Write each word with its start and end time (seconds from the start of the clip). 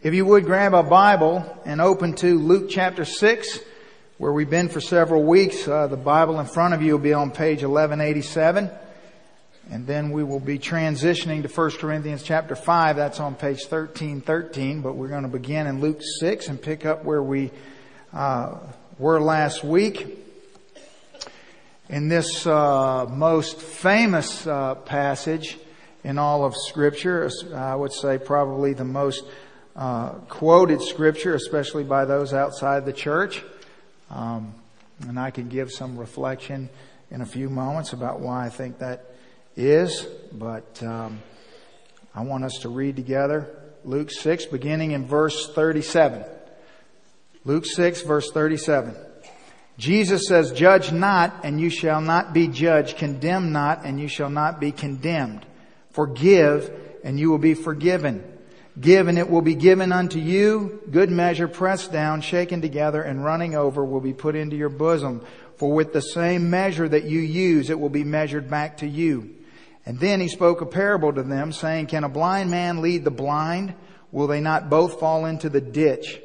If 0.00 0.14
you 0.14 0.24
would 0.26 0.44
grab 0.44 0.74
a 0.74 0.84
Bible 0.84 1.60
and 1.64 1.80
open 1.80 2.14
to 2.16 2.38
Luke 2.38 2.70
chapter 2.70 3.04
6, 3.04 3.58
where 4.16 4.32
we've 4.32 4.48
been 4.48 4.68
for 4.68 4.80
several 4.80 5.24
weeks. 5.24 5.66
Uh, 5.66 5.88
the 5.88 5.96
Bible 5.96 6.38
in 6.38 6.46
front 6.46 6.72
of 6.72 6.82
you 6.82 6.92
will 6.92 7.00
be 7.00 7.12
on 7.12 7.32
page 7.32 7.64
1187. 7.64 8.70
And 9.72 9.88
then 9.88 10.12
we 10.12 10.22
will 10.22 10.38
be 10.38 10.56
transitioning 10.56 11.42
to 11.42 11.48
1 11.48 11.70
Corinthians 11.72 12.22
chapter 12.22 12.54
5. 12.54 12.94
That's 12.94 13.18
on 13.18 13.34
page 13.34 13.62
1313. 13.68 14.82
But 14.82 14.94
we're 14.94 15.08
going 15.08 15.24
to 15.24 15.28
begin 15.28 15.66
in 15.66 15.80
Luke 15.80 16.00
6 16.20 16.46
and 16.46 16.62
pick 16.62 16.86
up 16.86 17.04
where 17.04 17.22
we 17.22 17.50
uh, 18.12 18.56
were 19.00 19.20
last 19.20 19.64
week. 19.64 20.16
In 21.88 22.06
this 22.06 22.46
uh, 22.46 23.06
most 23.10 23.60
famous 23.60 24.46
uh, 24.46 24.76
passage 24.76 25.58
in 26.04 26.18
all 26.18 26.44
of 26.44 26.54
Scripture, 26.56 27.28
I 27.52 27.74
would 27.74 27.92
say 27.92 28.18
probably 28.18 28.74
the 28.74 28.84
most 28.84 29.24
uh, 29.78 30.10
quoted 30.28 30.82
scripture, 30.82 31.34
especially 31.34 31.84
by 31.84 32.04
those 32.04 32.34
outside 32.34 32.84
the 32.84 32.92
church. 32.92 33.44
Um, 34.10 34.52
and 35.06 35.18
I 35.18 35.30
can 35.30 35.48
give 35.48 35.70
some 35.70 35.96
reflection 35.96 36.68
in 37.12 37.20
a 37.20 37.26
few 37.26 37.48
moments 37.48 37.92
about 37.92 38.18
why 38.18 38.44
I 38.44 38.48
think 38.48 38.80
that 38.80 39.14
is. 39.56 40.02
But 40.32 40.82
um, 40.82 41.20
I 42.12 42.22
want 42.22 42.44
us 42.44 42.58
to 42.62 42.68
read 42.68 42.96
together 42.96 43.48
Luke 43.84 44.10
6, 44.10 44.46
beginning 44.46 44.90
in 44.90 45.06
verse 45.06 45.48
37. 45.54 46.24
Luke 47.44 47.64
6, 47.64 48.02
verse 48.02 48.32
37. 48.32 48.96
Jesus 49.78 50.26
says, 50.26 50.50
Judge 50.50 50.90
not, 50.90 51.44
and 51.44 51.60
you 51.60 51.70
shall 51.70 52.00
not 52.00 52.32
be 52.32 52.48
judged. 52.48 52.96
Condemn 52.96 53.52
not, 53.52 53.84
and 53.84 54.00
you 54.00 54.08
shall 54.08 54.28
not 54.28 54.58
be 54.58 54.72
condemned. 54.72 55.46
Forgive, 55.92 56.68
and 57.04 57.20
you 57.20 57.30
will 57.30 57.38
be 57.38 57.54
forgiven. 57.54 58.37
Give 58.80 59.08
and 59.08 59.18
it 59.18 59.28
will 59.28 59.42
be 59.42 59.54
given 59.54 59.90
unto 59.90 60.18
you. 60.18 60.80
Good 60.90 61.10
measure, 61.10 61.48
pressed 61.48 61.90
down, 61.90 62.20
shaken 62.20 62.60
together, 62.60 63.02
and 63.02 63.24
running 63.24 63.54
over 63.54 63.84
will 63.84 64.00
be 64.00 64.12
put 64.12 64.36
into 64.36 64.56
your 64.56 64.68
bosom. 64.68 65.24
For 65.56 65.72
with 65.72 65.92
the 65.92 66.00
same 66.00 66.50
measure 66.50 66.88
that 66.88 67.04
you 67.04 67.18
use, 67.18 67.70
it 67.70 67.80
will 67.80 67.88
be 67.88 68.04
measured 68.04 68.48
back 68.48 68.76
to 68.78 68.86
you. 68.86 69.34
And 69.84 69.98
then 69.98 70.20
he 70.20 70.28
spoke 70.28 70.60
a 70.60 70.66
parable 70.66 71.12
to 71.12 71.22
them, 71.22 71.50
saying, 71.50 71.86
Can 71.86 72.04
a 72.04 72.08
blind 72.08 72.50
man 72.50 72.80
lead 72.80 73.04
the 73.04 73.10
blind? 73.10 73.74
Will 74.12 74.26
they 74.26 74.40
not 74.40 74.70
both 74.70 75.00
fall 75.00 75.24
into 75.24 75.48
the 75.48 75.60
ditch? 75.60 76.20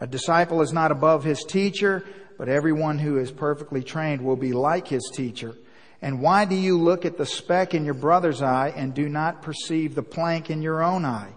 A 0.00 0.06
disciple 0.06 0.62
is 0.62 0.72
not 0.72 0.92
above 0.92 1.24
his 1.24 1.44
teacher, 1.44 2.04
but 2.38 2.48
everyone 2.48 2.98
who 2.98 3.18
is 3.18 3.30
perfectly 3.30 3.82
trained 3.82 4.22
will 4.22 4.36
be 4.36 4.52
like 4.52 4.88
his 4.88 5.10
teacher. 5.12 5.56
And 6.00 6.20
why 6.20 6.46
do 6.46 6.54
you 6.54 6.78
look 6.78 7.04
at 7.04 7.18
the 7.18 7.26
speck 7.26 7.74
in 7.74 7.84
your 7.84 7.94
brother's 7.94 8.40
eye 8.40 8.72
and 8.74 8.94
do 8.94 9.08
not 9.08 9.42
perceive 9.42 9.94
the 9.94 10.02
plank 10.02 10.48
in 10.50 10.62
your 10.62 10.82
own 10.82 11.04
eye? 11.04 11.32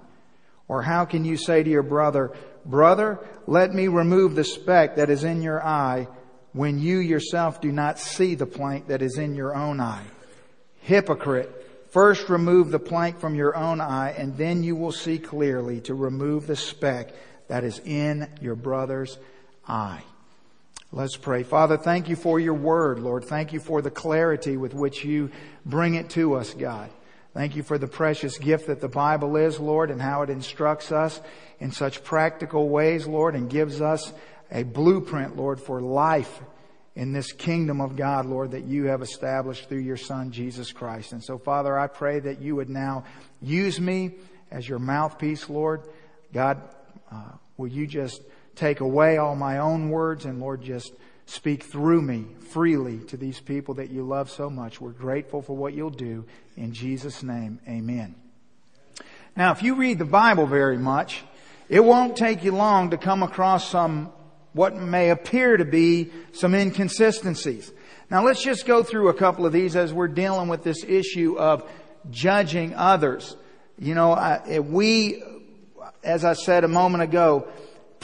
Or 0.67 0.81
how 0.81 1.05
can 1.05 1.25
you 1.25 1.38
say 1.38 1.63
to 1.63 1.69
your 1.69 1.83
brother, 1.83 2.31
Brother, 2.66 3.19
let 3.45 3.73
me 3.73 3.88
remove 3.88 4.33
the 4.33 4.44
speck 4.44 4.95
that 4.95 5.09
is 5.11 5.23
in 5.23 5.44
your 5.44 5.63
eye 5.63 6.08
when 6.53 6.80
you 6.80 6.97
yourself 6.97 7.61
do 7.61 7.71
not 7.71 7.99
see 7.99 8.33
the 8.33 8.47
plank 8.47 8.88
that 8.88 9.03
is 9.03 9.17
in 9.19 9.36
your 9.36 9.55
own 9.55 9.80
eye? 9.80 10.05
Hypocrite, 10.81 11.52
first 11.91 12.27
remove 12.27 12.71
the 12.71 12.80
plank 12.80 13.19
from 13.19 13.36
your 13.36 13.55
own 13.55 13.81
eye 13.81 14.16
and 14.17 14.36
then 14.36 14.63
you 14.63 14.75
will 14.75 14.91
see 14.91 15.19
clearly 15.19 15.80
to 15.81 15.93
remove 15.93 16.47
the 16.47 16.55
speck 16.55 17.13
that 17.47 17.63
is 17.63 17.80
in 17.86 18.27
your 18.41 18.55
brother's 18.55 19.19
eye. 19.67 20.02
Let's 20.91 21.17
pray. 21.17 21.43
Father, 21.43 21.77
thank 21.77 22.09
you 22.09 22.16
for 22.16 22.39
your 22.39 22.53
word, 22.53 22.99
Lord. 22.99 23.25
Thank 23.25 23.53
you 23.53 23.59
for 23.59 23.81
the 23.81 23.91
clarity 23.91 24.58
with 24.58 24.73
which 24.73 25.03
you 25.03 25.30
bring 25.66 25.95
it 25.95 26.09
to 26.11 26.36
us, 26.36 26.53
God. 26.53 26.89
Thank 27.36 27.58
you 27.58 27.64
for 27.64 27.78
the 27.78 27.86
precious 27.86 28.38
gift 28.38 28.67
that 28.67 28.80
the 28.80 28.88
Bible 28.88 29.36
is, 29.36 29.59
Lord, 29.59 29.91
and 29.91 30.02
how 30.02 30.22
it 30.22 30.30
instructs 30.30 30.94
us 30.94 31.19
in 31.59 31.69
such 31.69 32.02
practical 32.02 32.69
ways, 32.69 33.08
Lord, 33.08 33.36
and 33.36 33.50
gives 33.50 33.81
us 33.81 34.14
a 34.50 34.64
blueprint, 34.64 35.36
Lord, 35.36 35.59
for 35.59 35.81
life 35.81 36.39
in 36.95 37.11
this 37.11 37.33
kingdom 37.33 37.81
of 37.81 37.97
God, 37.97 38.25
Lord, 38.25 38.52
that 38.52 38.64
you 38.64 38.86
have 38.86 39.02
established 39.02 39.67
through 39.67 39.80
your 39.80 39.98
Son, 39.98 40.32
Jesus 40.32 40.71
Christ. 40.71 41.11
And 41.11 41.21
so, 41.21 41.37
Father, 41.37 41.77
I 41.77 41.87
pray 41.87 42.21
that 42.21 42.39
you 42.39 42.55
would 42.55 42.70
now 42.70 43.04
use 43.42 43.81
me 43.81 44.11
as 44.49 44.70
your 44.70 44.80
mouthpiece, 44.80 45.49
Lord. 45.49 45.81
God, 46.31 46.61
uh, 47.11 47.31
will 47.58 47.67
you 47.67 47.86
just 47.86 48.21
take 48.55 48.80
away 48.80 49.17
all 49.17 49.36
my 49.36 49.58
own 49.58 49.89
words 49.89 50.23
and, 50.23 50.39
Lord, 50.39 50.61
just 50.61 50.93
speak 51.25 51.63
through 51.63 52.02
me 52.02 52.25
freely 52.49 52.99
to 52.99 53.17
these 53.17 53.39
people 53.39 53.75
that 53.75 53.89
you 53.89 54.03
love 54.03 54.30
so 54.30 54.49
much. 54.49 54.80
We're 54.80 54.91
grateful 54.91 55.41
for 55.41 55.55
what 55.55 55.73
you'll 55.73 55.89
do. 55.89 56.25
In 56.55 56.73
Jesus' 56.73 57.23
name, 57.23 57.59
amen. 57.67 58.15
Now, 59.36 59.52
if 59.52 59.61
you 59.63 59.75
read 59.75 59.99
the 59.99 60.05
Bible 60.05 60.45
very 60.45 60.77
much, 60.77 61.23
it 61.67 61.83
won't 61.83 62.15
take 62.15 62.43
you 62.43 62.52
long 62.52 62.91
to 62.91 62.97
come 62.97 63.23
across 63.23 63.69
some, 63.69 64.11
what 64.53 64.75
may 64.75 65.09
appear 65.09 65.58
to 65.58 65.65
be 65.65 66.11
some 66.31 66.53
inconsistencies. 66.53 67.71
Now 68.09 68.23
let's 68.23 68.43
just 68.43 68.65
go 68.65 68.83
through 68.83 69.09
a 69.09 69.13
couple 69.13 69.45
of 69.45 69.52
these 69.52 69.75
as 69.75 69.92
we're 69.92 70.07
dealing 70.07 70.47
with 70.47 70.63
this 70.63 70.83
issue 70.83 71.37
of 71.37 71.67
judging 72.11 72.75
others. 72.75 73.36
You 73.80 73.95
know, 73.95 74.42
we, 74.61 75.23
as 76.03 76.23
I 76.23 76.33
said 76.33 76.63
a 76.63 76.67
moment 76.67 77.03
ago, 77.03 77.47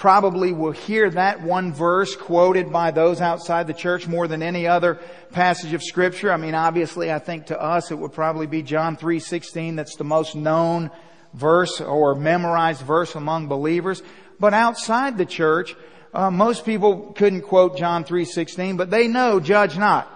probably 0.01 0.51
will 0.51 0.71
hear 0.71 1.11
that 1.11 1.43
one 1.43 1.71
verse 1.71 2.15
quoted 2.15 2.71
by 2.71 2.89
those 2.89 3.21
outside 3.21 3.67
the 3.67 3.73
church 3.73 4.07
more 4.07 4.27
than 4.27 4.41
any 4.41 4.65
other 4.65 4.95
passage 5.29 5.73
of 5.73 5.83
scripture. 5.83 6.31
I 6.31 6.37
mean, 6.37 6.55
obviously, 6.55 7.11
I 7.11 7.19
think 7.19 7.45
to 7.45 7.61
us 7.61 7.91
it 7.91 7.99
would 7.99 8.11
probably 8.11 8.47
be 8.47 8.63
John 8.63 8.97
3:16 8.97 9.75
that's 9.75 9.97
the 9.97 10.03
most 10.03 10.35
known 10.35 10.89
verse 11.35 11.79
or 11.79 12.15
memorized 12.15 12.81
verse 12.81 13.13
among 13.13 13.47
believers. 13.47 14.01
But 14.39 14.55
outside 14.55 15.19
the 15.19 15.25
church, 15.27 15.75
uh, 16.15 16.31
most 16.31 16.65
people 16.65 17.13
couldn't 17.15 17.43
quote 17.43 17.77
John 17.77 18.03
3:16, 18.03 18.77
but 18.77 18.89
they 18.89 19.07
know 19.07 19.39
judge 19.39 19.77
not 19.77 20.09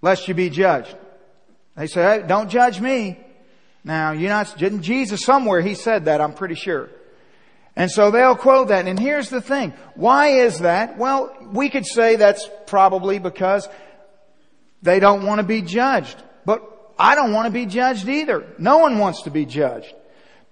lest 0.00 0.28
you 0.28 0.32
be 0.32 0.48
judged. 0.48 0.96
They 1.76 1.88
say, 1.88 2.20
hey, 2.20 2.26
don't 2.26 2.48
judge 2.48 2.80
me. 2.80 3.18
Now, 3.84 4.12
you're 4.12 4.30
not, 4.30 4.56
Jesus 4.80 5.20
somewhere 5.24 5.60
he 5.60 5.74
said 5.74 6.06
that, 6.06 6.22
I'm 6.22 6.32
pretty 6.32 6.54
sure. 6.54 6.88
And 7.76 7.90
so 7.90 8.10
they'll 8.10 8.36
quote 8.36 8.68
that. 8.68 8.86
And 8.86 8.98
here's 8.98 9.30
the 9.30 9.40
thing. 9.40 9.72
Why 9.94 10.28
is 10.28 10.60
that? 10.60 10.96
Well, 10.96 11.36
we 11.52 11.70
could 11.70 11.86
say 11.86 12.16
that's 12.16 12.48
probably 12.66 13.18
because 13.18 13.68
they 14.82 15.00
don't 15.00 15.26
want 15.26 15.40
to 15.40 15.46
be 15.46 15.62
judged. 15.62 16.22
But 16.44 16.62
I 16.98 17.14
don't 17.14 17.32
want 17.32 17.46
to 17.46 17.52
be 17.52 17.66
judged 17.66 18.08
either. 18.08 18.46
No 18.58 18.78
one 18.78 18.98
wants 18.98 19.22
to 19.22 19.30
be 19.30 19.44
judged. 19.44 19.92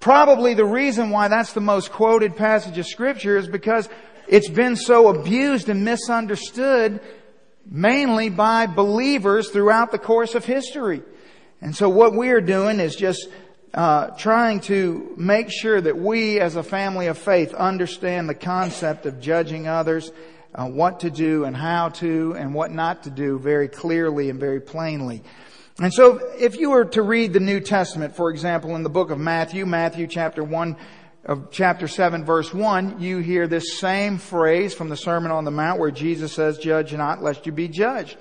Probably 0.01 0.55
the 0.55 0.65
reason 0.65 1.11
why 1.11 1.29
that's 1.29 1.53
the 1.53 1.61
most 1.61 1.93
quoted 1.93 2.37
passage 2.37 2.77
of 2.77 2.87
scripture 2.87 3.37
is 3.37 3.47
because 3.47 3.89
it's 4.27 4.49
been 4.49 4.75
so 4.75 5.09
abused 5.09 5.69
and 5.69 5.85
misunderstood 5.85 7.01
mainly 7.65 8.29
by 8.29 8.67
believers 8.67 9.51
throughout 9.51 9.93
the 9.93 9.99
course 9.99 10.35
of 10.35 10.45
history. 10.45 11.03
And 11.61 11.77
so 11.77 11.89
what 11.89 12.17
we 12.17 12.31
are 12.31 12.41
doing 12.41 12.81
is 12.81 12.97
just 12.97 13.29
uh, 13.75 14.09
trying 14.11 14.61
to 14.61 15.15
make 15.17 15.51
sure 15.51 15.81
that 15.81 15.97
we 15.97 16.41
as 16.41 16.57
a 16.57 16.63
family 16.63 17.07
of 17.07 17.17
faith 17.17 17.55
understand 17.55 18.29
the 18.29 18.35
concept 18.35 19.07
of 19.07 19.21
judging 19.21 19.67
others, 19.67 20.13
uh, 20.55 20.67
what 20.67 21.01
to 21.01 21.11
do 21.11 21.45
and 21.45 21.57
how 21.57 21.89
to 21.89 22.35
and 22.35 22.55
what 22.55 22.71
not 22.71 23.05
to 23.05 23.11
do 23.11 23.39
very 23.39 23.69
clearly 23.69 24.29
and 24.29 24.39
very 24.39 24.61
plainly. 24.61 25.23
And 25.79 25.93
so 25.93 26.21
if 26.39 26.59
you 26.59 26.71
were 26.71 26.85
to 26.87 27.03
read 27.03 27.33
the 27.33 27.41
New 27.41 27.61
Testament, 27.61 28.15
for 28.15 28.31
example, 28.31 28.77
in 28.77 28.83
the 28.83 28.91
book 28.91 29.11
of 29.11 29.19
Matthew, 29.19 29.65
Matthew 29.65 30.07
chapter 30.07 30.45
1, 30.45 30.77
of 31.25 31.51
chapter 31.51 31.89
7 31.89 32.25
verse 32.25 32.53
1, 32.53 33.01
you 33.01 33.19
hear 33.19 33.47
this 33.47 33.79
same 33.79 34.19
phrase 34.19 34.75
from 34.75 34.89
the 34.89 34.97
Sermon 34.97 35.31
on 35.31 35.45
the 35.45 35.51
Mount 35.51 35.79
where 35.79 35.91
Jesus 35.91 36.33
says, 36.33 36.59
judge 36.59 36.93
not 36.93 37.23
lest 37.23 37.47
you 37.47 37.53
be 37.53 37.69
judged. 37.69 38.19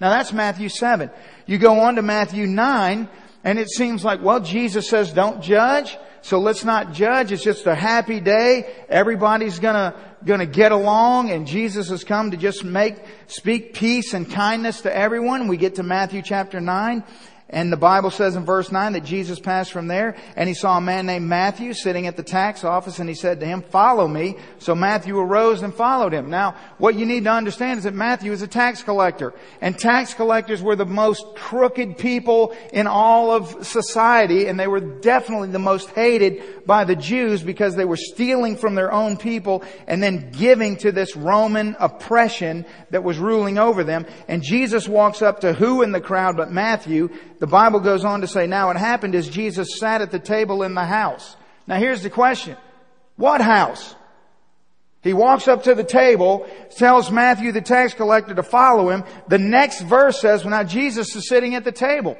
Now 0.00 0.10
that's 0.10 0.32
Matthew 0.32 0.68
7. 0.68 1.10
You 1.46 1.58
go 1.58 1.80
on 1.80 1.96
to 1.96 2.02
Matthew 2.02 2.46
9, 2.46 3.08
and 3.44 3.58
it 3.58 3.70
seems 3.70 4.04
like, 4.04 4.22
well, 4.22 4.40
Jesus 4.40 4.88
says 4.88 5.12
don't 5.12 5.42
judge, 5.42 5.96
so 6.22 6.40
let's 6.40 6.64
not 6.64 6.92
judge. 6.92 7.32
It's 7.32 7.42
just 7.42 7.66
a 7.66 7.74
happy 7.74 8.20
day. 8.20 8.68
Everybody's 8.88 9.58
gonna, 9.58 9.94
gonna 10.24 10.46
get 10.46 10.72
along 10.72 11.30
and 11.30 11.46
Jesus 11.46 11.88
has 11.90 12.04
come 12.04 12.32
to 12.32 12.36
just 12.36 12.64
make, 12.64 12.96
speak 13.28 13.74
peace 13.74 14.14
and 14.14 14.28
kindness 14.30 14.82
to 14.82 14.94
everyone. 14.94 15.48
We 15.48 15.56
get 15.56 15.76
to 15.76 15.82
Matthew 15.82 16.22
chapter 16.22 16.60
9 16.60 17.04
and 17.50 17.72
the 17.72 17.78
Bible 17.78 18.10
says 18.10 18.36
in 18.36 18.44
verse 18.44 18.70
9 18.70 18.92
that 18.92 19.04
Jesus 19.04 19.40
passed 19.40 19.72
from 19.72 19.86
there 19.86 20.16
and 20.36 20.48
he 20.48 20.54
saw 20.54 20.76
a 20.76 20.82
man 20.82 21.06
named 21.06 21.26
Matthew 21.26 21.72
sitting 21.72 22.06
at 22.06 22.14
the 22.14 22.22
tax 22.22 22.62
office 22.62 22.98
and 22.98 23.08
he 23.08 23.14
said 23.14 23.40
to 23.40 23.46
him, 23.46 23.62
follow 23.62 24.06
me. 24.06 24.36
So 24.58 24.74
Matthew 24.74 25.18
arose 25.18 25.62
and 25.62 25.72
followed 25.72 26.12
him. 26.12 26.28
Now, 26.28 26.56
what 26.76 26.94
you 26.94 27.06
need 27.06 27.24
to 27.24 27.30
understand 27.30 27.78
is 27.78 27.84
that 27.84 27.94
Matthew 27.94 28.32
is 28.32 28.42
a 28.42 28.46
tax 28.46 28.82
collector 28.82 29.32
and 29.62 29.78
tax 29.78 30.12
collectors 30.12 30.60
were 30.60 30.76
the 30.76 30.84
most 30.84 31.24
crooked 31.36 31.96
people 31.96 32.54
in 32.70 32.86
all 32.86 33.30
of 33.30 33.66
society 33.66 34.46
and 34.46 34.60
they 34.60 34.68
were 34.68 34.80
definitely 34.80 35.48
the 35.48 35.58
most 35.58 35.88
hated 35.90 36.66
by 36.66 36.84
the 36.84 36.96
Jews 36.96 37.42
because 37.42 37.74
they 37.76 37.86
were 37.86 37.96
stealing 37.96 38.58
from 38.58 38.74
their 38.74 38.92
own 38.92 39.16
people 39.16 39.64
and 39.86 40.02
then 40.02 40.32
giving 40.32 40.76
to 40.78 40.92
this 40.92 41.16
Roman 41.16 41.76
oppression 41.80 42.66
that 42.90 43.04
was 43.04 43.16
ruling 43.16 43.56
over 43.56 43.84
them. 43.84 44.04
And 44.28 44.42
Jesus 44.42 44.86
walks 44.86 45.22
up 45.22 45.40
to 45.40 45.54
who 45.54 45.80
in 45.80 45.92
the 45.92 46.00
crowd 46.00 46.36
but 46.36 46.52
Matthew 46.52 47.08
the 47.38 47.46
Bible 47.46 47.80
goes 47.80 48.04
on 48.04 48.20
to 48.22 48.26
say, 48.26 48.46
now 48.46 48.70
it 48.70 48.76
happened 48.76 49.14
as 49.14 49.28
Jesus 49.28 49.78
sat 49.78 50.00
at 50.00 50.10
the 50.10 50.18
table 50.18 50.62
in 50.62 50.74
the 50.74 50.84
house. 50.84 51.36
Now 51.66 51.78
here's 51.78 52.02
the 52.02 52.10
question. 52.10 52.56
What 53.16 53.40
house? 53.40 53.94
He 55.02 55.12
walks 55.12 55.46
up 55.46 55.62
to 55.64 55.74
the 55.74 55.84
table, 55.84 56.48
tells 56.76 57.10
Matthew 57.10 57.52
the 57.52 57.60
tax 57.60 57.94
collector 57.94 58.34
to 58.34 58.42
follow 58.42 58.90
him. 58.90 59.04
The 59.28 59.38
next 59.38 59.82
verse 59.82 60.20
says, 60.20 60.44
well 60.44 60.50
now 60.50 60.64
Jesus 60.64 61.14
is 61.14 61.28
sitting 61.28 61.54
at 61.54 61.64
the 61.64 61.72
table. 61.72 62.18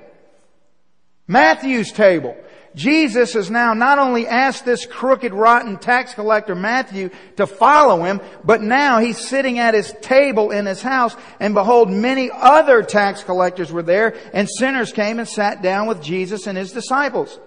Matthew's 1.27 1.93
table. 1.93 2.37
Jesus 2.75 3.33
has 3.33 3.51
now 3.51 3.75
not 3.75 3.99
only 3.99 4.27
asked 4.27 4.65
this 4.65 4.87
crooked, 4.87 5.33
rotten 5.33 5.79
tax 5.79 6.15
collector 6.15 6.55
Matthew 6.55 7.11
to 7.37 7.47
follow 7.47 8.05
him, 8.05 8.21
but 8.45 8.63
now 8.63 8.99
he's 8.99 9.19
sitting 9.19 9.59
at 9.59 9.75
his 9.75 9.93
table 10.01 10.51
in 10.51 10.67
his 10.67 10.83
house, 10.83 11.17
and 11.41 11.55
behold, 11.55 11.91
many 11.91 12.31
other 12.33 12.83
tax 12.83 13.25
collectors 13.25 13.73
were 13.73 13.83
there, 13.83 14.17
and 14.33 14.49
sinners 14.49 14.93
came 14.93 15.19
and 15.19 15.29
sat 15.29 15.63
down 15.63 15.87
with 15.87 16.03
Jesus 16.03 16.47
and 16.47 16.57
his 16.57 16.73
disciples. 16.73 17.39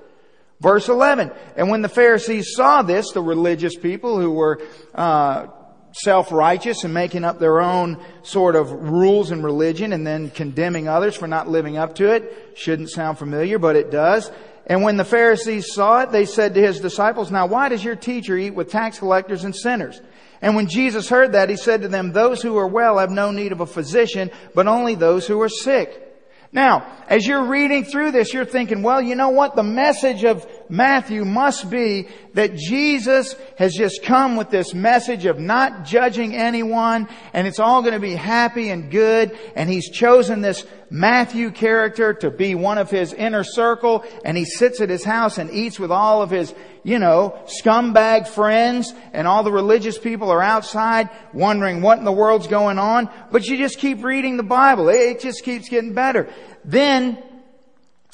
Verse 0.59 0.89
11, 0.89 1.31
and 1.55 1.69
when 1.69 1.81
the 1.81 1.89
Pharisees 1.89 2.53
saw 2.55 2.83
this, 2.83 3.11
the 3.11 3.21
religious 3.21 3.75
people 3.75 4.19
who 4.19 4.29
were 4.29 4.61
uh, 4.93 5.47
self-righteous 5.93 6.83
and 6.83 6.93
making 6.93 7.23
up 7.23 7.39
their 7.39 7.61
own 7.61 7.99
sort 8.23 8.55
of 8.55 8.71
rules 8.71 9.31
in 9.31 9.41
religion 9.41 9.91
and 9.93 10.05
then 10.05 10.29
condemning 10.29 10.87
others 10.87 11.15
for 11.15 11.27
not 11.27 11.49
living 11.49 11.77
up 11.77 11.95
to 11.95 12.13
it, 12.13 12.51
shouldn't 12.55 12.89
sound 12.89 13.17
familiar, 13.17 13.59
but 13.59 13.75
it 13.75 13.91
does. 13.91 14.31
And 14.71 14.83
when 14.83 14.95
the 14.95 15.03
Pharisees 15.03 15.73
saw 15.73 16.03
it, 16.03 16.13
they 16.13 16.23
said 16.23 16.53
to 16.53 16.61
his 16.61 16.79
disciples, 16.79 17.29
Now 17.29 17.45
why 17.45 17.67
does 17.67 17.83
your 17.83 17.97
teacher 17.97 18.37
eat 18.37 18.51
with 18.51 18.71
tax 18.71 18.99
collectors 18.99 19.43
and 19.43 19.53
sinners? 19.53 19.99
And 20.41 20.55
when 20.55 20.67
Jesus 20.67 21.09
heard 21.09 21.33
that, 21.33 21.49
he 21.49 21.57
said 21.57 21.81
to 21.81 21.89
them, 21.89 22.13
Those 22.13 22.41
who 22.41 22.57
are 22.57 22.67
well 22.67 22.97
have 22.97 23.11
no 23.11 23.31
need 23.31 23.51
of 23.51 23.59
a 23.59 23.65
physician, 23.65 24.31
but 24.55 24.67
only 24.67 24.95
those 24.95 25.27
who 25.27 25.41
are 25.41 25.49
sick. 25.49 26.07
Now, 26.53 26.87
as 27.09 27.27
you're 27.27 27.47
reading 27.47 27.83
through 27.83 28.11
this, 28.11 28.33
you're 28.33 28.45
thinking, 28.45 28.81
well, 28.81 29.01
you 29.01 29.15
know 29.15 29.31
what? 29.31 29.57
The 29.57 29.63
message 29.63 30.23
of 30.23 30.47
Matthew 30.71 31.25
must 31.25 31.69
be 31.69 32.07
that 32.33 32.55
Jesus 32.55 33.35
has 33.57 33.73
just 33.73 34.03
come 34.03 34.37
with 34.37 34.49
this 34.49 34.73
message 34.73 35.25
of 35.25 35.37
not 35.37 35.83
judging 35.83 36.33
anyone 36.33 37.09
and 37.33 37.45
it's 37.45 37.59
all 37.59 37.81
going 37.81 37.93
to 37.93 37.99
be 37.99 38.15
happy 38.15 38.69
and 38.69 38.89
good 38.89 39.37
and 39.57 39.69
he's 39.69 39.89
chosen 39.89 40.39
this 40.39 40.65
Matthew 40.89 41.51
character 41.51 42.13
to 42.13 42.31
be 42.31 42.55
one 42.55 42.77
of 42.77 42.89
his 42.89 43.11
inner 43.11 43.43
circle 43.43 44.05
and 44.23 44.37
he 44.37 44.45
sits 44.45 44.79
at 44.79 44.89
his 44.89 45.03
house 45.03 45.37
and 45.37 45.51
eats 45.51 45.77
with 45.77 45.91
all 45.91 46.21
of 46.21 46.29
his, 46.29 46.53
you 46.83 46.99
know, 46.99 47.37
scumbag 47.47 48.29
friends 48.29 48.93
and 49.11 49.27
all 49.27 49.43
the 49.43 49.51
religious 49.51 49.97
people 49.97 50.29
are 50.29 50.41
outside 50.41 51.09
wondering 51.33 51.81
what 51.81 51.97
in 51.97 52.05
the 52.05 52.11
world's 52.13 52.47
going 52.47 52.79
on. 52.79 53.09
But 53.29 53.45
you 53.45 53.57
just 53.57 53.77
keep 53.77 54.05
reading 54.05 54.37
the 54.37 54.43
Bible. 54.43 54.87
It 54.87 55.19
just 55.19 55.43
keeps 55.43 55.67
getting 55.67 55.93
better. 55.93 56.29
Then, 56.63 57.21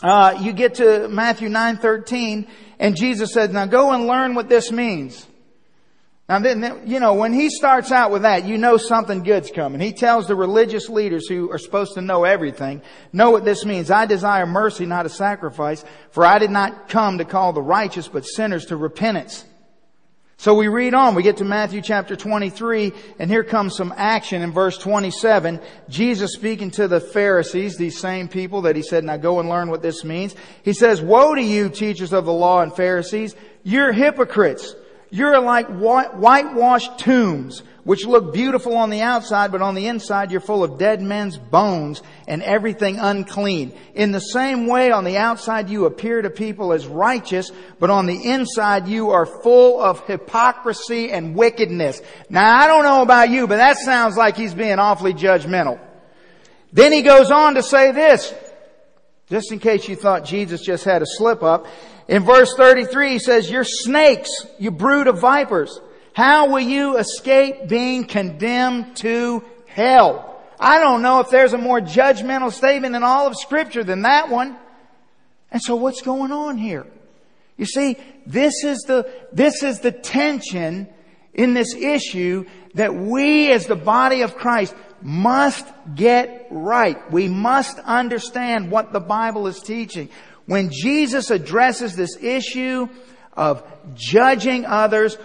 uh, 0.04 0.38
you 0.40 0.54
get 0.54 0.76
to 0.76 1.08
Matthew 1.08 1.50
9:13 1.50 2.48
and 2.80 2.96
Jesus 2.96 3.34
says, 3.34 3.50
"Now 3.50 3.66
go 3.66 3.92
and 3.92 4.08
learn 4.08 4.36
what 4.36 4.50
this 4.50 4.72
means." 4.72 5.26
Now 6.30 6.40
then, 6.40 6.82
you 6.86 7.00
know, 7.00 7.14
when 7.14 7.32
he 7.32 7.50
starts 7.50 7.90
out 7.90 8.12
with 8.12 8.24
that, 8.24 8.46
you 8.46 8.58
know 8.58 8.76
something 8.76 9.24
good's 9.24 9.50
coming. 9.50 9.80
He 9.80 9.94
tells 9.94 10.28
the 10.28 10.36
religious 10.36 10.90
leaders 10.90 11.28
who 11.28 11.50
are 11.52 11.58
supposed 11.58 11.94
to 11.94 12.02
know 12.02 12.26
everything, 12.26 12.82
know 13.14 13.32
what 13.32 13.46
this 13.46 13.64
means. 13.64 13.90
I 13.90 14.06
desire 14.06 14.46
mercy, 14.46 14.86
not 14.86 15.06
a 15.06 15.10
sacrifice, 15.10 15.86
for 16.12 16.26
I 16.26 16.38
did 16.38 16.52
not 16.52 16.90
come 16.90 17.20
to 17.20 17.26
call 17.26 17.54
the 17.54 17.62
righteous, 17.62 18.10
but 18.10 18.26
sinners 18.26 18.66
to 18.66 18.76
repentance. 18.76 19.46
So 20.40 20.54
we 20.54 20.68
read 20.68 20.94
on, 20.94 21.16
we 21.16 21.24
get 21.24 21.38
to 21.38 21.44
Matthew 21.44 21.82
chapter 21.82 22.16
23, 22.16 22.94
and 23.18 23.28
here 23.28 23.44
comes 23.44 23.76
some 23.76 23.92
action 23.98 24.44
in 24.44 24.52
verse 24.52 24.78
27. 24.78 25.60
Jesus 25.90 26.34
speaking 26.34 26.70
to 26.72 26.88
the 26.88 27.00
Pharisees, 27.00 27.76
these 27.76 27.98
same 27.98 28.28
people 28.28 28.62
that 28.62 28.76
he 28.76 28.84
said, 28.84 29.04
now 29.04 29.18
go 29.18 29.40
and 29.40 29.50
learn 29.50 29.72
what 29.72 29.82
this 29.82 30.04
means. 30.04 30.36
He 30.62 30.74
says, 30.74 31.02
woe 31.02 31.34
to 31.34 31.42
you, 31.42 31.70
teachers 31.70 32.14
of 32.14 32.26
the 32.26 32.34
law 32.34 32.62
and 32.62 32.72
Pharisees, 32.72 33.36
you're 33.64 33.92
hypocrites. 33.92 34.76
You're 35.10 35.40
like 35.40 35.68
whitewashed 35.68 37.00
tombs, 37.00 37.64
which 37.86 38.06
look 38.06 38.34
beautiful 38.34 38.76
on 38.76 38.90
the 38.90 39.02
outside, 39.02 39.54
but 39.54 39.62
on 39.62 39.74
the 39.74 39.88
inside 39.88 40.32
you're 40.32 40.42
full 40.42 40.66
of 40.66 40.78
dead 40.78 41.02
men's 41.02 41.38
bones 41.38 42.04
and 42.28 42.44
everything 42.44 43.00
unclean. 43.00 43.72
In 43.96 44.12
the 44.12 44.20
same 44.20 44.68
way, 44.68 44.92
on 44.92 45.06
the 45.06 45.18
outside 45.18 45.70
you 45.70 45.86
appear 45.86 46.22
to 46.22 46.30
people 46.30 46.74
as 46.74 46.86
righteous, 46.88 47.52
but 47.80 47.90
on 47.90 48.06
the 48.06 48.30
inside 48.30 48.90
you 48.90 49.12
are 49.12 49.26
full 49.26 49.82
of 49.82 50.06
hypocrisy 50.06 51.12
and 51.12 51.36
wickedness. 51.36 52.02
Now 52.30 52.58
I 52.58 52.68
don't 52.68 52.84
know 52.84 53.02
about 53.02 53.30
you, 53.30 53.48
but 53.48 53.58
that 53.58 53.78
sounds 53.78 54.18
like 54.18 54.36
he's 54.36 54.54
being 54.54 54.80
awfully 54.80 55.14
judgmental. 55.14 55.80
Then 56.74 56.92
he 56.92 57.02
goes 57.02 57.32
on 57.32 57.56
to 57.56 57.64
say 57.64 57.94
this, 57.94 58.34
just 59.30 59.54
in 59.54 59.60
case 59.60 59.88
you 59.88 59.96
thought 59.96 60.26
Jesus 60.26 60.62
just 60.62 60.84
had 60.84 61.02
a 61.02 61.06
slip 61.06 61.44
up. 61.44 61.66
In 62.08 62.24
verse 62.24 62.54
33, 62.56 63.12
he 63.12 63.20
says, 63.20 63.50
You're 63.50 63.64
snakes, 63.64 64.30
you 64.58 64.72
brood 64.72 65.08
of 65.08 65.20
vipers. 65.20 65.80
How 66.14 66.50
will 66.50 66.62
you 66.62 66.98
escape 66.98 67.68
being 67.68 68.06
condemned 68.06 68.96
to 68.98 69.44
hell? 69.68 70.42
I 70.60 70.80
don't 70.80 71.02
know 71.02 71.20
if 71.20 71.30
there's 71.30 71.54
a 71.54 71.58
more 71.58 71.80
judgmental 71.80 72.52
statement 72.52 72.96
in 72.96 73.04
all 73.04 73.28
of 73.28 73.36
scripture 73.36 73.84
than 73.84 74.02
that 74.02 74.30
one. 74.30 74.58
And 75.52 75.62
so 75.62 75.76
what's 75.76 76.02
going 76.02 76.32
on 76.32 76.58
here? 76.58 76.88
You 77.58 77.66
see, 77.66 77.98
this 78.26 78.64
is 78.64 78.80
the, 78.88 79.10
this 79.32 79.64
is 79.64 79.80
the 79.80 79.92
tension 79.92 80.88
in 81.34 81.54
this 81.54 81.76
issue 81.76 82.46
that 82.74 82.94
we 82.94 83.52
as 83.52 83.68
the 83.68 83.76
body 83.76 84.22
of 84.22 84.36
Christ 84.36 84.76
must 85.02 85.66
get 85.96 86.48
right. 86.50 87.12
We 87.12 87.28
must 87.28 87.78
understand 87.80 88.72
what 88.72 88.94
the 88.94 89.00
Bible 89.00 89.48
is 89.48 89.60
teaching. 89.60 90.10
When 90.48 90.72
Jesus 90.72 91.30
addresses 91.30 91.96
this 91.96 92.18
issue 92.22 92.88
of 93.34 93.64
judging 93.94 94.66
others, 94.66 95.18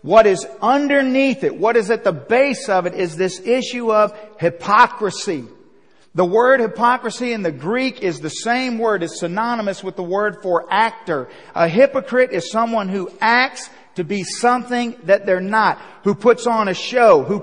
what 0.00 0.26
is 0.26 0.46
underneath 0.60 1.44
it, 1.44 1.56
what 1.56 1.76
is 1.76 1.90
at 1.90 2.02
the 2.02 2.12
base 2.12 2.68
of 2.68 2.86
it 2.86 2.94
is 2.94 3.16
this 3.16 3.38
issue 3.40 3.92
of 3.92 4.18
hypocrisy. 4.40 5.44
The 6.14 6.24
word 6.24 6.60
hypocrisy 6.60 7.32
in 7.32 7.42
the 7.42 7.52
Greek 7.52 8.02
is 8.02 8.20
the 8.20 8.28
same 8.28 8.78
word, 8.78 9.02
it's 9.02 9.20
synonymous 9.20 9.84
with 9.84 9.96
the 9.96 10.02
word 10.02 10.42
for 10.42 10.66
actor. 10.70 11.28
A 11.54 11.68
hypocrite 11.68 12.32
is 12.32 12.50
someone 12.50 12.88
who 12.88 13.10
acts 13.20 13.70
to 13.94 14.04
be 14.04 14.24
something 14.24 14.96
that 15.04 15.26
they're 15.26 15.40
not, 15.40 15.80
who 16.04 16.14
puts 16.14 16.46
on 16.46 16.68
a 16.68 16.74
show, 16.74 17.22
who, 17.22 17.40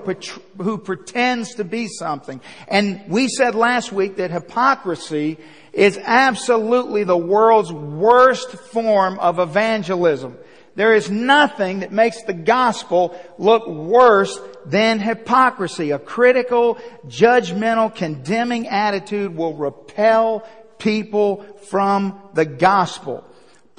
who 0.62 0.78
pretends 0.78 1.54
to 1.54 1.64
be 1.64 1.86
something. 1.88 2.40
And 2.68 3.02
we 3.08 3.28
said 3.28 3.54
last 3.54 3.92
week 3.92 4.16
that 4.16 4.30
hypocrisy 4.30 5.38
is 5.72 5.98
absolutely 6.02 7.04
the 7.04 7.16
world's 7.16 7.72
worst 7.72 8.50
form 8.50 9.18
of 9.18 9.38
evangelism. 9.38 10.36
There 10.76 10.94
is 10.94 11.10
nothing 11.10 11.80
that 11.80 11.92
makes 11.92 12.22
the 12.22 12.32
gospel 12.32 13.18
look 13.38 13.66
worse 13.66 14.38
than 14.64 14.98
hypocrisy. 14.98 15.90
A 15.90 15.98
critical, 15.98 16.76
judgmental, 17.06 17.94
condemning 17.94 18.68
attitude 18.68 19.36
will 19.36 19.54
repel 19.54 20.46
people 20.78 21.44
from 21.68 22.20
the 22.34 22.46
gospel. 22.46 23.24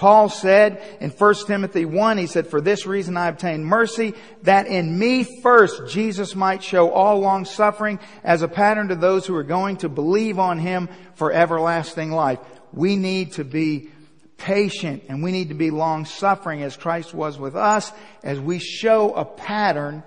Paul 0.02 0.30
said 0.30 0.82
in 1.00 1.12
1 1.12 1.36
Timothy 1.46 1.86
1, 1.86 2.18
he 2.18 2.26
said, 2.26 2.48
For 2.48 2.60
this 2.60 2.88
reason 2.88 3.18
I 3.18 3.28
obtained 3.28 3.64
mercy, 3.64 4.16
that 4.42 4.66
in 4.66 4.98
me 4.98 5.24
first 5.44 5.90
Jesus 5.90 6.36
might 6.36 6.64
show 6.64 6.90
all 6.90 7.20
long 7.20 7.46
suffering 7.46 8.00
as 8.24 8.42
a 8.42 8.48
pattern 8.48 8.88
to 8.88 8.96
those 8.96 9.28
who 9.28 9.36
are 9.36 9.44
going 9.44 9.78
to 9.78 9.90
believe 9.90 10.40
on 10.40 10.58
him 10.58 10.90
for 11.14 11.32
everlasting 11.32 12.10
life. 12.10 12.40
We 12.74 12.96
need 12.96 13.34
to 13.34 13.44
be 13.44 13.90
patient 14.38 15.04
and 15.08 15.22
we 15.22 15.32
need 15.32 15.50
to 15.50 15.54
be 15.54 15.70
long 15.70 16.06
suffering 16.06 16.64
as 16.64 16.76
Christ 16.76 17.14
was 17.14 17.38
with 17.38 17.56
us 17.56 17.92
as 18.24 18.40
we 18.40 18.58
show 18.58 19.14
a 19.14 19.24
pattern 19.24 20.02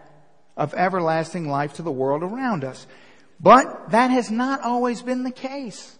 of 0.57 0.75
everlasting 0.75 1.49
life 1.49 1.75
to 1.75 1.83
the 1.83 1.93
world 1.93 2.25
around 2.25 2.65
us. 2.65 2.85
But 3.39 3.93
that 3.93 4.11
has 4.11 4.29
not 4.29 4.61
always 4.63 5.03
been 5.03 5.23
the 5.23 5.31
case. 5.31 5.94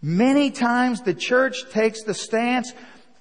Many 0.00 0.50
times 0.50 1.02
the 1.02 1.14
church 1.14 1.68
takes 1.70 2.04
the 2.04 2.14
stance 2.14 2.72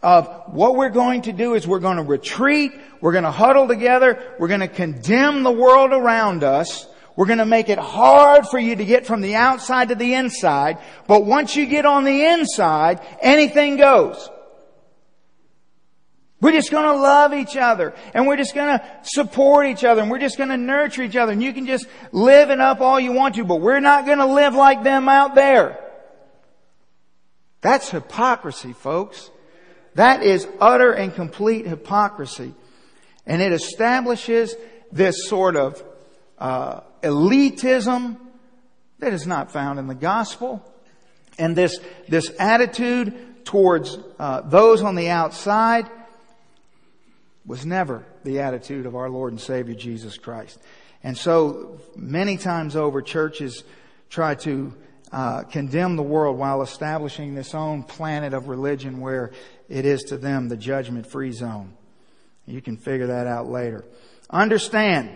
of 0.04 0.54
what 0.54 0.76
we're 0.76 0.90
going 0.90 1.24
to 1.24 1.34
do 1.34 1.56
is 1.56 1.68
we're 1.68 1.80
going 1.80 1.98
to 1.98 2.04
retreat, 2.04 2.72
we're 3.02 3.14
going 3.14 3.24
to 3.24 3.32
huddle 3.32 3.68
together, 3.68 4.36
we're 4.38 4.48
going 4.48 4.60
to 4.60 4.68
condemn 4.68 5.42
the 5.42 5.52
world 5.52 5.92
around 5.92 6.44
us, 6.44 6.88
we're 7.16 7.26
going 7.26 7.40
to 7.40 7.46
make 7.48 7.70
it 7.70 7.80
hard 7.80 8.48
for 8.48 8.60
you 8.60 8.76
to 8.76 8.86
get 8.86 9.08
from 9.08 9.22
the 9.22 9.36
outside 9.36 9.90
to 9.90 9.96
the 9.96 10.14
inside, 10.14 10.78
but 11.08 11.26
once 11.26 11.56
you 11.56 11.66
get 11.66 11.88
on 11.88 12.04
the 12.04 12.26
inside, 12.26 13.02
anything 13.22 13.78
goes. 13.78 14.30
We're 16.40 16.52
just 16.52 16.70
going 16.70 16.86
to 16.86 17.02
love 17.02 17.34
each 17.34 17.58
other 17.58 17.96
and 18.14 18.28
we're 18.28 18.38
just 18.38 18.54
going 18.54 18.78
to 18.78 18.86
support 19.02 19.66
each 19.66 19.84
other 19.84 20.04
and 20.04 20.12
we're 20.12 20.20
just 20.20 20.38
going 20.38 20.52
to 20.52 20.58
nurture 20.58 21.02
each 21.02 21.16
other 21.16 21.32
and 21.32 21.42
you 21.42 21.52
can 21.52 21.66
just 21.66 21.88
live 22.12 22.52
it 22.52 22.60
up 22.60 22.80
all 22.80 23.00
you 23.00 23.12
want 23.12 23.34
to, 23.36 23.44
but 23.44 23.60
we're 23.60 23.80
not 23.80 24.06
going 24.06 24.20
to 24.20 24.28
live 24.28 24.54
like 24.54 24.84
them 24.84 25.10
out 25.10 25.34
there. 25.34 25.87
That's 27.62 27.90
hypocrisy, 27.90 28.74
folks. 28.74 29.30
That 29.96 30.24
is 30.24 30.48
utter 30.60 30.92
and 30.92 31.14
complete 31.14 31.66
hypocrisy. 31.66 32.54
And 33.26 33.42
it 33.42 33.52
establishes 33.52 34.56
this 34.92 35.28
sort 35.28 35.56
of 35.56 35.84
uh, 36.38 36.82
elitism 37.02 38.18
that 39.00 39.14
is 39.14 39.28
not 39.28 39.52
found 39.52 39.80
in 39.80 39.88
the 39.88 39.96
gospel. 39.96 40.64
And 41.38 41.56
this, 41.56 41.80
this 42.08 42.32
attitude 42.40 43.46
towards 43.46 43.98
uh, 44.20 44.42
those 44.42 44.82
on 44.82 44.96
the 44.96 45.10
outside 45.10 45.90
was 47.46 47.66
never 47.66 48.06
the 48.24 48.42
attitude 48.42 48.86
of 48.86 48.96
our 48.96 49.10
Lord 49.10 49.32
and 49.32 49.42
Savior 49.42 49.74
Jesus 49.74 50.18
Christ. 50.18 50.60
And 51.04 51.18
so 51.18 51.80
many 51.96 52.38
times 52.38 52.76
over, 52.76 53.02
churches 53.02 53.64
try 54.10 54.36
to 54.36 54.74
uh, 55.12 55.44
condemn 55.44 55.96
the 55.96 56.04
world 56.04 56.38
while 56.38 56.62
establishing 56.62 57.36
this 57.36 57.54
own 57.54 57.84
planet 57.84 58.34
of 58.34 58.48
religion 58.48 59.00
where 59.00 59.32
it 59.70 59.86
is 59.86 60.04
to 60.04 60.18
them 60.18 60.50
the 60.50 60.58
judgment 60.58 61.10
free 61.10 61.32
zone. 61.32 61.74
You 62.46 62.62
can 62.62 62.78
figure 62.78 63.08
that 63.08 63.28
out 63.28 63.50
later. 63.50 63.86
Understand 64.30 65.10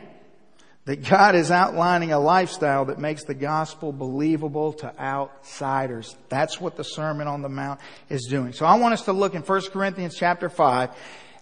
that 0.85 1.07
God 1.07 1.35
is 1.35 1.51
outlining 1.51 2.11
a 2.11 2.19
lifestyle 2.19 2.85
that 2.85 2.99
makes 2.99 3.23
the 3.23 3.33
gospel 3.33 3.91
believable 3.91 4.73
to 4.73 4.99
outsiders. 4.99 6.15
That's 6.29 6.59
what 6.59 6.75
the 6.75 6.83
Sermon 6.83 7.27
on 7.27 7.41
the 7.41 7.49
Mount 7.49 7.79
is 8.09 8.27
doing. 8.29 8.53
So 8.53 8.65
I 8.65 8.77
want 8.77 8.93
us 8.93 9.05
to 9.05 9.13
look 9.13 9.35
in 9.35 9.43
1 9.43 9.61
Corinthians 9.71 10.15
chapter 10.17 10.49
5 10.49 10.89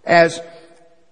as 0.03 0.41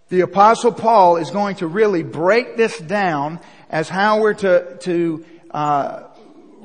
the 0.10 0.22
apostle 0.22 0.72
Paul 0.72 1.17
is 1.17 1.32
going 1.32 1.58
to 1.58 1.67
really 1.67 2.03
break 2.03 2.58
this 2.58 2.77
down 2.79 3.39
as 3.70 3.88
how 3.88 4.22
we're 4.22 4.34
to, 4.36 4.77
to, 4.82 5.25
uh, 5.51 6.07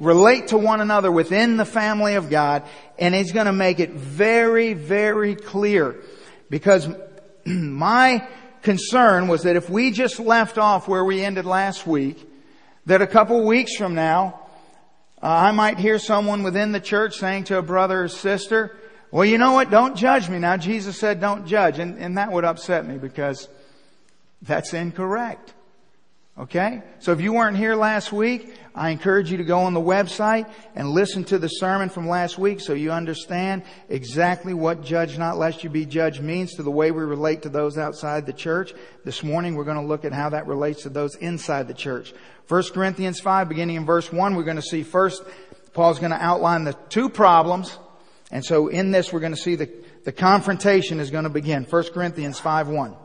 relate 0.02 0.48
to 0.48 0.58
one 0.58 0.80
another 0.80 1.10
within 1.10 1.56
the 1.56 1.64
family 1.64 2.14
of 2.14 2.28
God, 2.28 2.64
and 2.98 3.14
he's 3.14 3.32
going 3.32 3.46
to 3.46 3.52
make 3.52 3.78
it 3.78 3.92
very, 3.92 4.74
very 4.74 5.36
clear. 5.36 5.96
Because 6.50 6.88
my 7.44 8.26
concern 8.62 9.28
was 9.28 9.44
that 9.44 9.56
if 9.56 9.70
we 9.70 9.92
just 9.92 10.18
left 10.18 10.58
off 10.58 10.88
where 10.88 11.04
we 11.04 11.24
ended 11.24 11.46
last 11.46 11.86
week, 11.86 12.28
that 12.86 13.00
a 13.00 13.06
couple 13.06 13.44
weeks 13.46 13.76
from 13.76 13.94
now, 13.94 14.40
uh, 15.22 15.28
I 15.28 15.52
might 15.52 15.78
hear 15.78 16.00
someone 16.00 16.42
within 16.42 16.72
the 16.72 16.80
church 16.80 17.16
saying 17.16 17.44
to 17.44 17.58
a 17.58 17.62
brother 17.62 18.02
or 18.02 18.08
sister, 18.08 18.76
well, 19.12 19.24
you 19.24 19.38
know 19.38 19.52
what? 19.52 19.70
Don't 19.70 19.94
judge 19.94 20.28
me. 20.28 20.38
Now, 20.40 20.56
Jesus 20.56 20.98
said 20.98 21.20
don't 21.20 21.46
judge. 21.46 21.78
And, 21.78 21.98
and 21.98 22.18
that 22.18 22.32
would 22.32 22.44
upset 22.44 22.86
me 22.86 22.98
because 22.98 23.46
that's 24.40 24.74
incorrect. 24.74 25.52
Okay? 26.38 26.82
So 26.98 27.12
if 27.12 27.20
you 27.20 27.34
weren't 27.34 27.58
here 27.58 27.74
last 27.74 28.10
week, 28.10 28.54
I 28.74 28.88
encourage 28.88 29.30
you 29.30 29.36
to 29.36 29.44
go 29.44 29.60
on 29.60 29.74
the 29.74 29.80
website 29.80 30.50
and 30.74 30.88
listen 30.88 31.24
to 31.24 31.38
the 31.38 31.48
sermon 31.48 31.90
from 31.90 32.08
last 32.08 32.38
week 32.38 32.60
so 32.60 32.72
you 32.72 32.90
understand 32.90 33.64
exactly 33.90 34.54
what 34.54 34.82
judge 34.82 35.18
not 35.18 35.36
lest 35.36 35.62
you 35.62 35.68
be 35.68 35.84
judged 35.84 36.22
means 36.22 36.54
to 36.54 36.62
the 36.62 36.70
way 36.70 36.90
we 36.90 37.02
relate 37.02 37.42
to 37.42 37.50
those 37.50 37.76
outside 37.76 38.24
the 38.24 38.32
church. 38.32 38.72
This 39.04 39.22
morning 39.22 39.56
we're 39.56 39.64
going 39.64 39.76
to 39.76 39.86
look 39.86 40.06
at 40.06 40.14
how 40.14 40.30
that 40.30 40.46
relates 40.46 40.84
to 40.84 40.88
those 40.88 41.16
inside 41.16 41.68
the 41.68 41.74
church. 41.74 42.14
1 42.48 42.62
Corinthians 42.72 43.20
5 43.20 43.50
beginning 43.50 43.76
in 43.76 43.84
verse 43.84 44.10
1 44.10 44.34
we're 44.34 44.42
going 44.42 44.56
to 44.56 44.62
see 44.62 44.82
first 44.82 45.22
Paul's 45.74 45.98
going 45.98 46.12
to 46.12 46.22
outline 46.22 46.64
the 46.64 46.72
two 46.88 47.10
problems 47.10 47.78
and 48.30 48.42
so 48.42 48.68
in 48.68 48.90
this 48.90 49.12
we're 49.12 49.20
going 49.20 49.34
to 49.34 49.40
see 49.40 49.56
the, 49.56 49.70
the 50.04 50.12
confrontation 50.12 50.98
is 50.98 51.10
going 51.10 51.24
to 51.24 51.30
begin. 51.30 51.64
1 51.64 51.84
Corinthians 51.92 52.40
5 52.40 52.68
1. 52.68 52.96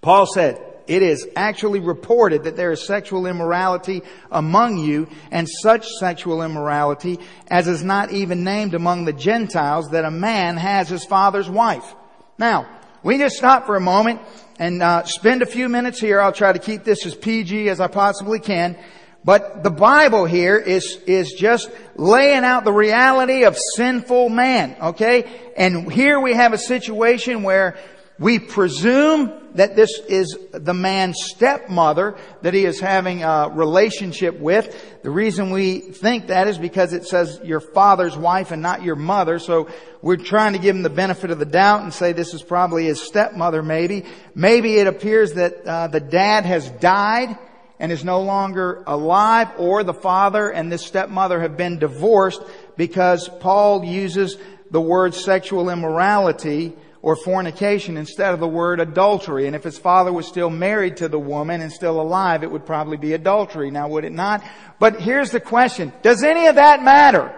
Paul 0.00 0.26
said, 0.26 0.71
it 0.86 1.02
is 1.02 1.28
actually 1.36 1.80
reported 1.80 2.44
that 2.44 2.56
there 2.56 2.72
is 2.72 2.86
sexual 2.86 3.26
immorality 3.26 4.02
among 4.30 4.78
you 4.78 5.08
and 5.30 5.48
such 5.48 5.86
sexual 5.86 6.42
immorality 6.42 7.18
as 7.48 7.68
is 7.68 7.82
not 7.82 8.12
even 8.12 8.44
named 8.44 8.74
among 8.74 9.04
the 9.04 9.12
Gentiles 9.12 9.90
that 9.90 10.04
a 10.04 10.10
man 10.10 10.56
has 10.56 10.88
his 10.88 11.04
father's 11.04 11.48
wife. 11.48 11.94
Now, 12.38 12.68
we 13.02 13.18
just 13.18 13.36
stop 13.36 13.66
for 13.66 13.76
a 13.76 13.80
moment 13.80 14.20
and 14.58 14.82
uh, 14.82 15.04
spend 15.04 15.42
a 15.42 15.46
few 15.46 15.68
minutes 15.68 16.00
here. 16.00 16.20
I'll 16.20 16.32
try 16.32 16.52
to 16.52 16.58
keep 16.58 16.84
this 16.84 17.04
as 17.06 17.14
PG 17.14 17.68
as 17.68 17.80
I 17.80 17.88
possibly 17.88 18.38
can. 18.38 18.76
But 19.24 19.62
the 19.62 19.70
Bible 19.70 20.24
here 20.24 20.56
is, 20.56 20.98
is 21.06 21.32
just 21.32 21.70
laying 21.94 22.42
out 22.42 22.64
the 22.64 22.72
reality 22.72 23.44
of 23.44 23.56
sinful 23.76 24.28
man, 24.30 24.76
okay? 24.80 25.52
And 25.56 25.92
here 25.92 26.18
we 26.18 26.34
have 26.34 26.52
a 26.52 26.58
situation 26.58 27.44
where 27.44 27.76
we 28.18 28.38
presume 28.38 29.32
that 29.54 29.76
this 29.76 29.98
is 30.08 30.38
the 30.52 30.74
man's 30.74 31.16
stepmother 31.22 32.16
that 32.42 32.54
he 32.54 32.64
is 32.64 32.80
having 32.80 33.22
a 33.22 33.50
relationship 33.52 34.38
with. 34.38 35.02
The 35.02 35.10
reason 35.10 35.50
we 35.50 35.80
think 35.80 36.28
that 36.28 36.48
is 36.48 36.58
because 36.58 36.92
it 36.92 37.06
says 37.06 37.40
your 37.42 37.60
father's 37.60 38.16
wife 38.16 38.50
and 38.50 38.62
not 38.62 38.82
your 38.82 38.96
mother. 38.96 39.38
So 39.38 39.68
we're 40.00 40.16
trying 40.16 40.52
to 40.52 40.58
give 40.58 40.76
him 40.76 40.82
the 40.82 40.90
benefit 40.90 41.30
of 41.30 41.38
the 41.38 41.44
doubt 41.44 41.82
and 41.82 41.92
say 41.92 42.12
this 42.12 42.34
is 42.34 42.42
probably 42.42 42.86
his 42.86 43.02
stepmother 43.02 43.62
maybe. 43.62 44.04
Maybe 44.34 44.76
it 44.76 44.86
appears 44.86 45.34
that 45.34 45.66
uh, 45.66 45.86
the 45.88 46.00
dad 46.00 46.44
has 46.44 46.70
died 46.70 47.36
and 47.78 47.90
is 47.90 48.04
no 48.04 48.22
longer 48.22 48.84
alive 48.86 49.48
or 49.58 49.82
the 49.82 49.94
father 49.94 50.50
and 50.50 50.70
this 50.70 50.86
stepmother 50.86 51.40
have 51.40 51.56
been 51.56 51.78
divorced 51.78 52.42
because 52.76 53.28
Paul 53.40 53.84
uses 53.84 54.36
the 54.70 54.80
word 54.80 55.14
sexual 55.14 55.68
immorality 55.68 56.74
or 57.02 57.16
fornication 57.16 57.96
instead 57.96 58.32
of 58.32 58.38
the 58.40 58.48
word 58.48 58.78
adultery. 58.78 59.46
And 59.48 59.56
if 59.56 59.64
his 59.64 59.76
father 59.76 60.12
was 60.12 60.26
still 60.26 60.50
married 60.50 60.98
to 60.98 61.08
the 61.08 61.18
woman 61.18 61.60
and 61.60 61.72
still 61.72 62.00
alive, 62.00 62.44
it 62.44 62.50
would 62.50 62.64
probably 62.64 62.96
be 62.96 63.12
adultery. 63.12 63.70
Now 63.72 63.88
would 63.88 64.04
it 64.04 64.12
not? 64.12 64.42
But 64.78 65.00
here's 65.00 65.32
the 65.32 65.40
question. 65.40 65.92
Does 66.02 66.22
any 66.22 66.46
of 66.46 66.54
that 66.54 66.82
matter? 66.82 67.34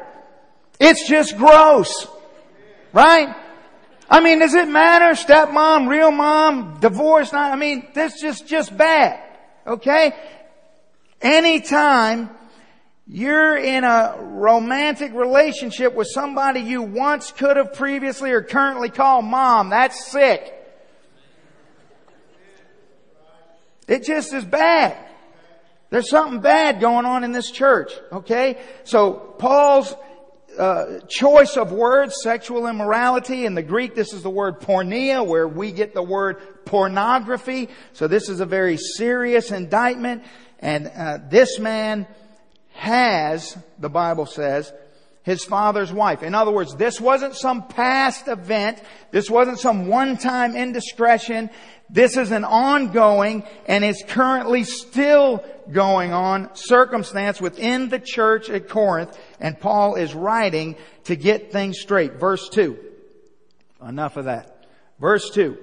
It's 0.78 1.08
just 1.08 1.38
gross. 1.38 2.06
Right? 2.92 3.34
I 4.08 4.20
mean, 4.20 4.40
does 4.40 4.54
it 4.54 4.68
matter? 4.68 5.14
Stepmom, 5.14 5.88
real 5.88 6.10
mom, 6.10 6.78
divorce? 6.80 7.32
Not, 7.32 7.50
I 7.50 7.56
mean, 7.56 7.88
that's 7.94 8.20
just, 8.20 8.46
just 8.46 8.76
bad. 8.76 9.18
Okay? 9.66 10.12
Anytime 11.22 12.28
you're 13.06 13.56
in 13.56 13.84
a 13.84 14.16
romantic 14.18 15.12
relationship 15.12 15.94
with 15.94 16.08
somebody 16.08 16.60
you 16.60 16.82
once 16.82 17.32
could 17.32 17.56
have 17.56 17.74
previously 17.74 18.30
or 18.30 18.42
currently 18.42 18.88
called 18.88 19.26
mom. 19.26 19.70
That's 19.70 20.06
sick. 20.10 20.52
It 23.86 24.04
just 24.04 24.32
is 24.32 24.44
bad. 24.44 24.96
There's 25.90 26.08
something 26.08 26.40
bad 26.40 26.80
going 26.80 27.04
on 27.04 27.24
in 27.24 27.32
this 27.32 27.50
church, 27.50 27.92
okay? 28.10 28.58
So 28.84 29.12
Paul's 29.12 29.94
uh, 30.58 31.00
choice 31.08 31.56
of 31.56 31.72
words, 31.72 32.16
sexual 32.22 32.66
immorality. 32.66 33.44
In 33.44 33.54
the 33.54 33.62
Greek, 33.62 33.94
this 33.94 34.12
is 34.14 34.22
the 34.22 34.30
word 34.30 34.60
porneia, 34.60 35.24
where 35.24 35.46
we 35.46 35.72
get 35.72 35.92
the 35.92 36.02
word 36.02 36.64
pornography. 36.64 37.68
So 37.92 38.08
this 38.08 38.28
is 38.30 38.40
a 38.40 38.46
very 38.46 38.78
serious 38.78 39.50
indictment. 39.50 40.24
And 40.58 40.86
uh, 40.86 41.18
this 41.28 41.58
man 41.58 42.06
has, 42.74 43.56
the 43.78 43.88
Bible 43.88 44.26
says, 44.26 44.72
his 45.22 45.42
father's 45.42 45.92
wife. 45.92 46.22
In 46.22 46.34
other 46.34 46.50
words, 46.50 46.76
this 46.76 47.00
wasn't 47.00 47.34
some 47.34 47.66
past 47.66 48.28
event. 48.28 48.82
This 49.10 49.30
wasn't 49.30 49.58
some 49.58 49.86
one-time 49.86 50.54
indiscretion. 50.54 51.48
This 51.88 52.18
is 52.18 52.30
an 52.30 52.44
ongoing 52.44 53.42
and 53.66 53.84
is 53.84 54.04
currently 54.06 54.64
still 54.64 55.42
going 55.72 56.12
on 56.12 56.54
circumstance 56.54 57.40
within 57.40 57.88
the 57.88 57.98
church 57.98 58.50
at 58.50 58.68
Corinth. 58.68 59.18
And 59.40 59.58
Paul 59.58 59.94
is 59.94 60.14
writing 60.14 60.76
to 61.04 61.16
get 61.16 61.50
things 61.50 61.80
straight. 61.80 62.14
Verse 62.14 62.50
2. 62.50 62.78
Enough 63.86 64.18
of 64.18 64.26
that. 64.26 64.66
Verse 65.00 65.30
2. 65.30 65.56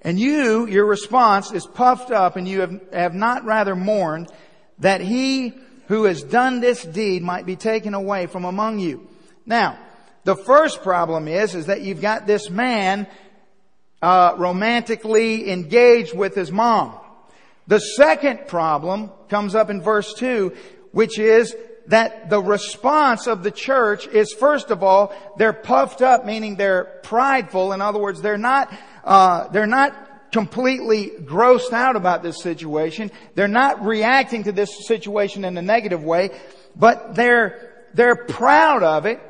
And 0.00 0.18
you, 0.18 0.66
your 0.66 0.86
response 0.86 1.52
is 1.52 1.66
puffed 1.66 2.10
up 2.10 2.36
and 2.36 2.48
you 2.48 2.60
have, 2.60 2.80
have 2.92 3.14
not 3.14 3.44
rather 3.44 3.76
mourned 3.76 4.30
that 4.78 5.02
he 5.02 5.52
who 5.88 6.04
has 6.04 6.22
done 6.22 6.60
this 6.60 6.82
deed 6.82 7.22
might 7.22 7.46
be 7.46 7.56
taken 7.56 7.94
away 7.94 8.26
from 8.26 8.44
among 8.44 8.78
you. 8.78 9.08
Now, 9.46 9.78
the 10.24 10.36
first 10.36 10.82
problem 10.82 11.28
is, 11.28 11.54
is 11.54 11.66
that 11.66 11.82
you've 11.82 12.00
got 12.00 12.26
this 12.26 12.48
man, 12.48 13.06
uh, 14.00 14.34
romantically 14.36 15.50
engaged 15.50 16.14
with 16.14 16.34
his 16.34 16.52
mom. 16.52 16.98
The 17.66 17.80
second 17.80 18.48
problem 18.48 19.10
comes 19.28 19.54
up 19.54 19.70
in 19.70 19.80
verse 19.80 20.14
2, 20.14 20.52
which 20.92 21.18
is 21.18 21.54
that 21.86 22.30
the 22.30 22.40
response 22.40 23.26
of 23.26 23.42
the 23.42 23.50
church 23.50 24.06
is 24.06 24.32
first 24.32 24.70
of 24.70 24.82
all, 24.82 25.14
they're 25.36 25.52
puffed 25.52 26.02
up, 26.02 26.24
meaning 26.24 26.56
they're 26.56 26.84
prideful. 27.02 27.72
In 27.72 27.80
other 27.80 27.98
words, 27.98 28.20
they're 28.20 28.38
not, 28.38 28.72
uh, 29.04 29.48
they're 29.48 29.66
not 29.66 29.94
completely 30.32 31.10
grossed 31.10 31.72
out 31.72 31.94
about 31.94 32.22
this 32.22 32.42
situation. 32.42 33.10
They're 33.34 33.48
not 33.48 33.84
reacting 33.84 34.44
to 34.44 34.52
this 34.52 34.86
situation 34.86 35.44
in 35.44 35.56
a 35.56 35.62
negative 35.62 36.02
way, 36.02 36.30
but 36.74 37.14
they're, 37.14 37.86
they're 37.94 38.16
proud 38.16 38.82
of 38.82 39.06
it. 39.06 39.20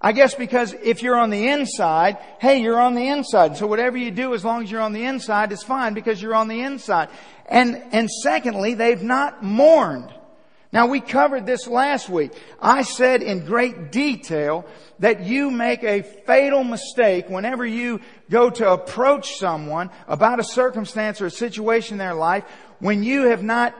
I 0.00 0.12
guess 0.12 0.34
because 0.34 0.74
if 0.74 1.02
you're 1.02 1.16
on 1.16 1.30
the 1.30 1.48
inside, 1.48 2.18
hey, 2.38 2.58
you're 2.58 2.80
on 2.80 2.94
the 2.94 3.08
inside. 3.08 3.56
So 3.56 3.66
whatever 3.66 3.96
you 3.96 4.10
do, 4.10 4.34
as 4.34 4.44
long 4.44 4.62
as 4.62 4.70
you're 4.70 4.82
on 4.82 4.92
the 4.92 5.06
inside, 5.06 5.50
is 5.50 5.62
fine 5.62 5.94
because 5.94 6.20
you're 6.20 6.34
on 6.34 6.48
the 6.48 6.60
inside. 6.60 7.08
And, 7.46 7.82
and 7.90 8.10
secondly, 8.10 8.74
they've 8.74 9.02
not 9.02 9.42
mourned. 9.42 10.12
Now 10.74 10.86
we 10.88 11.00
covered 11.00 11.46
this 11.46 11.68
last 11.68 12.08
week. 12.08 12.32
I 12.60 12.82
said 12.82 13.22
in 13.22 13.46
great 13.46 13.92
detail 13.92 14.66
that 14.98 15.20
you 15.20 15.52
make 15.52 15.84
a 15.84 16.02
fatal 16.02 16.64
mistake 16.64 17.28
whenever 17.28 17.64
you 17.64 18.00
go 18.28 18.50
to 18.50 18.72
approach 18.72 19.36
someone 19.36 19.90
about 20.08 20.40
a 20.40 20.44
circumstance 20.44 21.20
or 21.20 21.26
a 21.26 21.30
situation 21.30 21.94
in 21.94 21.98
their 21.98 22.14
life 22.14 22.42
when 22.80 23.04
you 23.04 23.28
have 23.28 23.44
not 23.44 23.72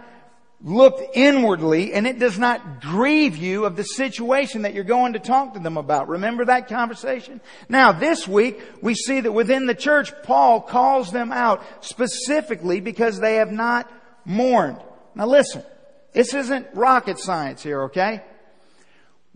looked 0.63 1.17
inwardly 1.17 1.93
and 1.93 2.07
it 2.07 2.21
does 2.21 2.39
not 2.39 2.81
grieve 2.81 3.37
you 3.37 3.65
of 3.65 3.75
the 3.75 3.83
situation 3.83 4.63
that 4.63 4.73
you're 4.73 4.85
going 4.85 5.15
to 5.15 5.19
talk 5.19 5.55
to 5.55 5.59
them 5.59 5.77
about. 5.77 6.09
Remember 6.09 6.45
that 6.45 6.69
conversation? 6.69 7.41
Now 7.69 7.91
this 7.91 8.29
week 8.29 8.63
we 8.83 8.95
see 8.95 9.21
that 9.21 9.33
within 9.33 9.67
the 9.67 9.75
church 9.75 10.13
Paul 10.23 10.61
calls 10.61 11.11
them 11.11 11.33
out 11.33 11.65
specifically 11.85 12.81
because 12.81 13.19
they 13.19 13.35
have 13.35 13.51
not 13.51 13.91
mourned. 14.25 14.79
Now 15.17 15.27
listen, 15.27 15.65
this 16.14 16.33
isn't 16.33 16.68
rocket 16.75 17.18
science 17.18 17.62
here, 17.62 17.83
okay? 17.85 18.23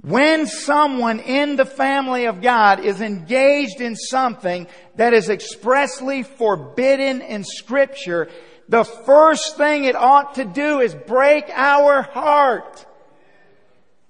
When 0.00 0.46
someone 0.46 1.18
in 1.18 1.56
the 1.56 1.64
family 1.64 2.26
of 2.26 2.40
God 2.40 2.80
is 2.80 3.00
engaged 3.00 3.80
in 3.80 3.96
something 3.96 4.68
that 4.94 5.12
is 5.12 5.28
expressly 5.28 6.22
forbidden 6.22 7.20
in 7.20 7.42
scripture, 7.44 8.28
the 8.68 8.84
first 8.84 9.56
thing 9.56 9.84
it 9.84 9.96
ought 9.96 10.36
to 10.36 10.44
do 10.44 10.80
is 10.80 10.94
break 10.94 11.50
our 11.50 12.02
heart. 12.02 12.86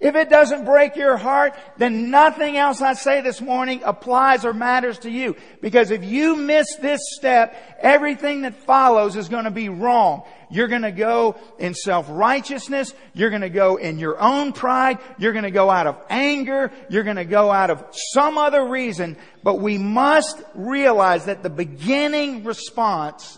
If 0.01 0.15
it 0.15 0.31
doesn't 0.31 0.65
break 0.65 0.95
your 0.95 1.17
heart, 1.17 1.55
then 1.77 2.13
nothing 2.13 2.57
else 2.57 2.81
I 2.81 2.93
say 2.93 3.21
this 3.21 3.41
morning 3.41 3.83
applies 3.85 4.45
or 4.45 4.53
matters 4.53 5.01
to 5.01 5.11
you. 5.11 5.35
Because 5.61 5.91
if 5.91 6.05
you 6.05 6.37
miss 6.37 6.77
this 6.77 7.01
step, 7.17 7.57
everything 7.81 8.43
that 8.43 8.55
follows 8.55 9.17
is 9.17 9.29
going 9.29 9.45
to 9.45 9.51
be 9.51 9.69
wrong. 9.69 10.23
You're 10.51 10.69
going 10.69 10.83
to 10.83 10.93
go 10.93 11.37
in 11.59 11.75
self-righteousness. 11.75 12.95
You're 13.13 13.31
going 13.31 13.43
to 13.43 13.51
go 13.51 13.75
in 13.75 13.99
your 13.99 14.21
own 14.21 14.53
pride. 14.53 14.99
You're 15.19 15.33
going 15.33 15.43
to 15.43 15.51
go 15.51 15.69
out 15.69 15.89
of 15.89 16.01
anger. 16.09 16.71
You're 16.89 17.03
going 17.03 17.17
to 17.17 17.25
go 17.25 17.51
out 17.51 17.71
of 17.71 17.85
some 17.91 18.39
other 18.39 18.69
reason. 18.69 19.17
But 19.43 19.59
we 19.59 19.79
must 19.79 20.41
realize 20.55 21.25
that 21.25 21.43
the 21.43 21.51
beginning 21.51 22.45
response 22.45 23.37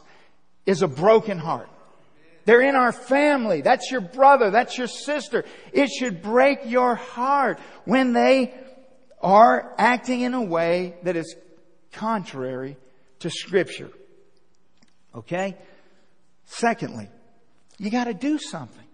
is 0.67 0.83
a 0.83 0.88
broken 0.88 1.38
heart. 1.38 1.71
They're 2.50 2.62
in 2.62 2.75
our 2.75 2.90
family. 2.90 3.61
That's 3.61 3.92
your 3.92 4.00
brother. 4.00 4.50
That's 4.50 4.76
your 4.76 4.88
sister. 4.88 5.45
It 5.73 5.88
should 5.88 6.21
break 6.21 6.59
your 6.64 6.97
heart 6.97 7.61
when 7.85 8.12
they 8.12 8.52
are 9.23 9.73
acting 9.78 10.23
in 10.23 10.35
a 10.35 10.42
way 10.42 10.97
that 11.04 11.14
is 11.14 11.37
contrary 11.92 12.76
to 13.21 13.30
scripture. 13.30 13.92
Okay? 15.14 15.57
Secondly, 16.45 17.09
you 17.78 17.88
gotta 17.88 18.14
do 18.14 18.37
something. 18.37 18.85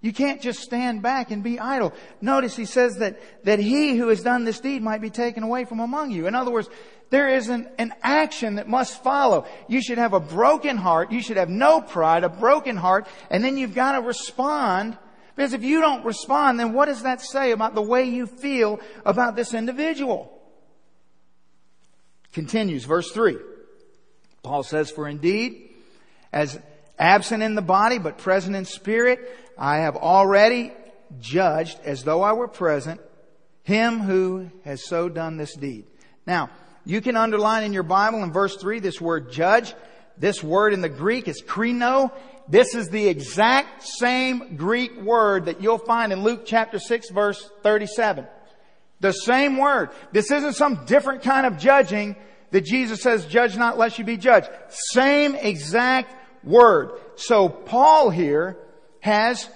You 0.00 0.12
can't 0.12 0.40
just 0.40 0.60
stand 0.60 1.02
back 1.02 1.32
and 1.32 1.42
be 1.42 1.58
idle. 1.58 1.94
Notice 2.20 2.54
he 2.54 2.64
says 2.64 2.98
that, 2.98 3.18
that 3.44 3.58
he 3.58 3.96
who 3.96 4.06
has 4.06 4.22
done 4.22 4.44
this 4.44 4.60
deed 4.60 4.82
might 4.82 5.00
be 5.00 5.10
taken 5.10 5.42
away 5.42 5.64
from 5.64 5.80
among 5.80 6.12
you. 6.12 6.28
In 6.28 6.36
other 6.36 6.52
words, 6.52 6.68
there 7.14 7.28
is 7.28 7.48
an, 7.48 7.68
an 7.78 7.94
action 8.02 8.56
that 8.56 8.68
must 8.68 9.00
follow. 9.04 9.46
You 9.68 9.80
should 9.80 9.98
have 9.98 10.14
a 10.14 10.18
broken 10.18 10.76
heart. 10.76 11.12
You 11.12 11.22
should 11.22 11.36
have 11.36 11.48
no 11.48 11.80
pride, 11.80 12.24
a 12.24 12.28
broken 12.28 12.76
heart, 12.76 13.06
and 13.30 13.44
then 13.44 13.56
you've 13.56 13.72
got 13.72 13.92
to 13.92 14.00
respond. 14.00 14.98
Because 15.36 15.52
if 15.52 15.62
you 15.62 15.80
don't 15.80 16.04
respond, 16.04 16.58
then 16.58 16.72
what 16.72 16.86
does 16.86 17.04
that 17.04 17.20
say 17.20 17.52
about 17.52 17.76
the 17.76 17.82
way 17.82 18.02
you 18.02 18.26
feel 18.26 18.80
about 19.06 19.36
this 19.36 19.54
individual? 19.54 20.36
Continues, 22.32 22.84
verse 22.84 23.12
3. 23.12 23.38
Paul 24.42 24.64
says, 24.64 24.90
For 24.90 25.06
indeed, 25.06 25.70
as 26.32 26.58
absent 26.98 27.44
in 27.44 27.54
the 27.54 27.62
body, 27.62 27.98
but 27.98 28.18
present 28.18 28.56
in 28.56 28.64
spirit, 28.64 29.20
I 29.56 29.76
have 29.78 29.94
already 29.94 30.72
judged 31.20 31.78
as 31.84 32.02
though 32.02 32.22
I 32.22 32.32
were 32.32 32.48
present 32.48 33.00
him 33.62 34.00
who 34.00 34.50
has 34.64 34.84
so 34.84 35.08
done 35.08 35.36
this 35.36 35.54
deed. 35.54 35.86
Now, 36.26 36.50
you 36.84 37.00
can 37.00 37.16
underline 37.16 37.64
in 37.64 37.72
your 37.72 37.82
Bible 37.82 38.22
in 38.22 38.32
verse 38.32 38.56
3 38.56 38.80
this 38.80 39.00
word 39.00 39.32
judge. 39.32 39.74
This 40.16 40.42
word 40.42 40.72
in 40.72 40.80
the 40.80 40.88
Greek 40.88 41.28
is 41.28 41.42
krino. 41.42 42.12
This 42.48 42.74
is 42.74 42.88
the 42.88 43.08
exact 43.08 43.82
same 43.82 44.56
Greek 44.56 45.00
word 45.00 45.46
that 45.46 45.62
you'll 45.62 45.78
find 45.78 46.12
in 46.12 46.22
Luke 46.22 46.42
chapter 46.44 46.78
6 46.78 47.10
verse 47.10 47.50
37. 47.62 48.26
The 49.00 49.12
same 49.12 49.56
word. 49.56 49.90
This 50.12 50.30
isn't 50.30 50.54
some 50.54 50.84
different 50.84 51.22
kind 51.22 51.46
of 51.46 51.58
judging 51.58 52.16
that 52.50 52.64
Jesus 52.64 53.02
says, 53.02 53.26
judge 53.26 53.56
not 53.56 53.78
lest 53.78 53.98
you 53.98 54.04
be 54.04 54.16
judged. 54.16 54.48
Same 54.68 55.34
exact 55.34 56.14
word. 56.44 56.92
So 57.16 57.48
Paul 57.48 58.10
here 58.10 58.56
has 59.00 59.48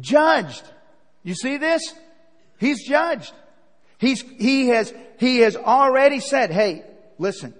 judged. 0.00 0.62
You 1.22 1.34
see 1.34 1.58
this? 1.58 1.82
He's 2.58 2.86
judged. 2.86 3.32
He's, 3.98 4.22
he 4.22 4.68
has, 4.68 4.94
he 5.20 5.40
has 5.40 5.54
already 5.54 6.18
said, 6.18 6.50
hey, 6.50 6.82
listen, 7.18 7.52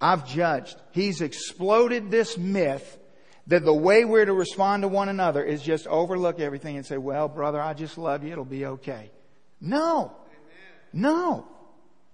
I've 0.00 0.26
judged. 0.26 0.76
He's 0.90 1.20
exploded 1.20 2.10
this 2.10 2.36
myth 2.36 2.98
that 3.46 3.64
the 3.64 3.72
way 3.72 4.04
we're 4.04 4.24
to 4.24 4.32
respond 4.32 4.82
to 4.82 4.88
one 4.88 5.08
another 5.08 5.44
is 5.44 5.62
just 5.62 5.86
overlook 5.86 6.40
everything 6.40 6.76
and 6.76 6.84
say, 6.84 6.98
well, 6.98 7.28
brother, 7.28 7.62
I 7.62 7.74
just 7.74 7.96
love 7.96 8.24
you. 8.24 8.32
It'll 8.32 8.44
be 8.44 8.66
okay. 8.66 9.12
No. 9.60 10.16
No. 10.92 11.46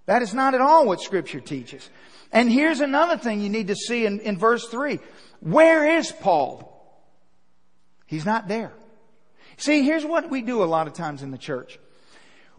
That 0.05 0.21
is 0.21 0.35
not 0.35 0.53
at 0.53 0.61
all 0.61 0.85
what 0.85 1.01
scripture 1.01 1.39
teaches. 1.39 1.89
And 2.31 2.51
here's 2.51 2.81
another 2.81 3.17
thing 3.17 3.41
you 3.41 3.49
need 3.49 3.69
to 3.69 3.75
see 3.75 4.05
in, 4.05 4.19
in 4.19 4.37
verse 4.37 4.67
three. 4.67 4.99
Where 5.39 5.97
is 5.97 6.11
Paul? 6.11 6.71
He's 8.05 8.27
not 8.27 8.47
there. 8.47 8.73
See, 9.57 9.81
here's 9.81 10.05
what 10.05 10.29
we 10.29 10.43
do 10.43 10.61
a 10.61 10.65
lot 10.65 10.85
of 10.85 10.93
times 10.93 11.23
in 11.23 11.31
the 11.31 11.39
church. 11.39 11.79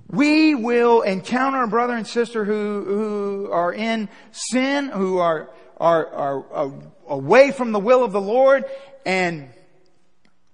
We 0.09 0.55
will 0.55 1.03
encounter 1.03 1.62
a 1.62 1.69
brother 1.69 1.95
and 1.95 2.07
sister 2.07 2.45
who, 2.45 2.85
who 2.85 3.51
are 3.51 3.73
in 3.73 4.09
sin, 4.31 4.88
who 4.88 5.19
are, 5.19 5.51
are, 5.79 6.07
are, 6.07 6.53
are 6.53 6.73
away 7.09 7.51
from 7.51 7.73
the 7.73 7.81
will 7.81 8.05
of 8.05 8.12
the 8.12 8.21
Lord, 8.21 8.64
and 9.05 9.49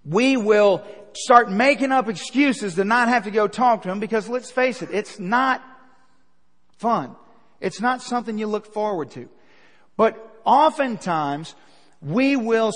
we 0.04 0.36
will 0.36 0.84
start 1.14 1.50
making 1.50 1.92
up 1.92 2.08
excuses 2.08 2.74
to 2.76 2.84
not 2.84 3.08
have 3.08 3.24
to 3.24 3.30
go 3.30 3.46
talk 3.46 3.82
to 3.82 3.88
them 3.88 4.00
because 4.00 4.28
let's 4.28 4.50
face 4.50 4.82
it, 4.82 4.90
it's 4.90 5.18
not 5.18 5.62
fun. 6.78 7.14
It's 7.60 7.80
not 7.80 8.02
something 8.02 8.38
you 8.38 8.46
look 8.46 8.72
forward 8.72 9.10
to. 9.12 9.28
But 9.96 10.40
oftentimes, 10.44 11.54
we 12.00 12.36
will 12.36 12.72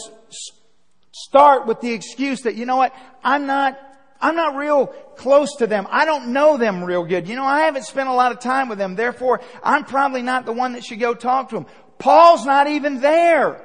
start 1.12 1.66
with 1.66 1.80
the 1.80 1.92
excuse 1.92 2.42
that, 2.42 2.54
you 2.54 2.66
know 2.66 2.76
what, 2.76 2.94
I'm 3.24 3.46
not, 3.46 3.78
I'm 4.20 4.36
not 4.36 4.56
real 4.56 4.86
close 5.16 5.56
to 5.56 5.66
them. 5.66 5.86
I 5.90 6.04
don't 6.04 6.32
know 6.32 6.56
them 6.56 6.82
real 6.84 7.04
good. 7.04 7.28
You 7.28 7.36
know, 7.36 7.44
I 7.44 7.60
haven't 7.60 7.84
spent 7.84 8.08
a 8.08 8.12
lot 8.12 8.32
of 8.32 8.40
time 8.40 8.68
with 8.68 8.78
them. 8.78 8.94
Therefore, 8.94 9.40
I'm 9.62 9.84
probably 9.84 10.22
not 10.22 10.46
the 10.46 10.52
one 10.52 10.72
that 10.72 10.84
should 10.84 11.00
go 11.00 11.14
talk 11.14 11.50
to 11.50 11.56
them. 11.56 11.66
Paul's 11.98 12.44
not 12.44 12.68
even 12.68 13.00
there. 13.00 13.62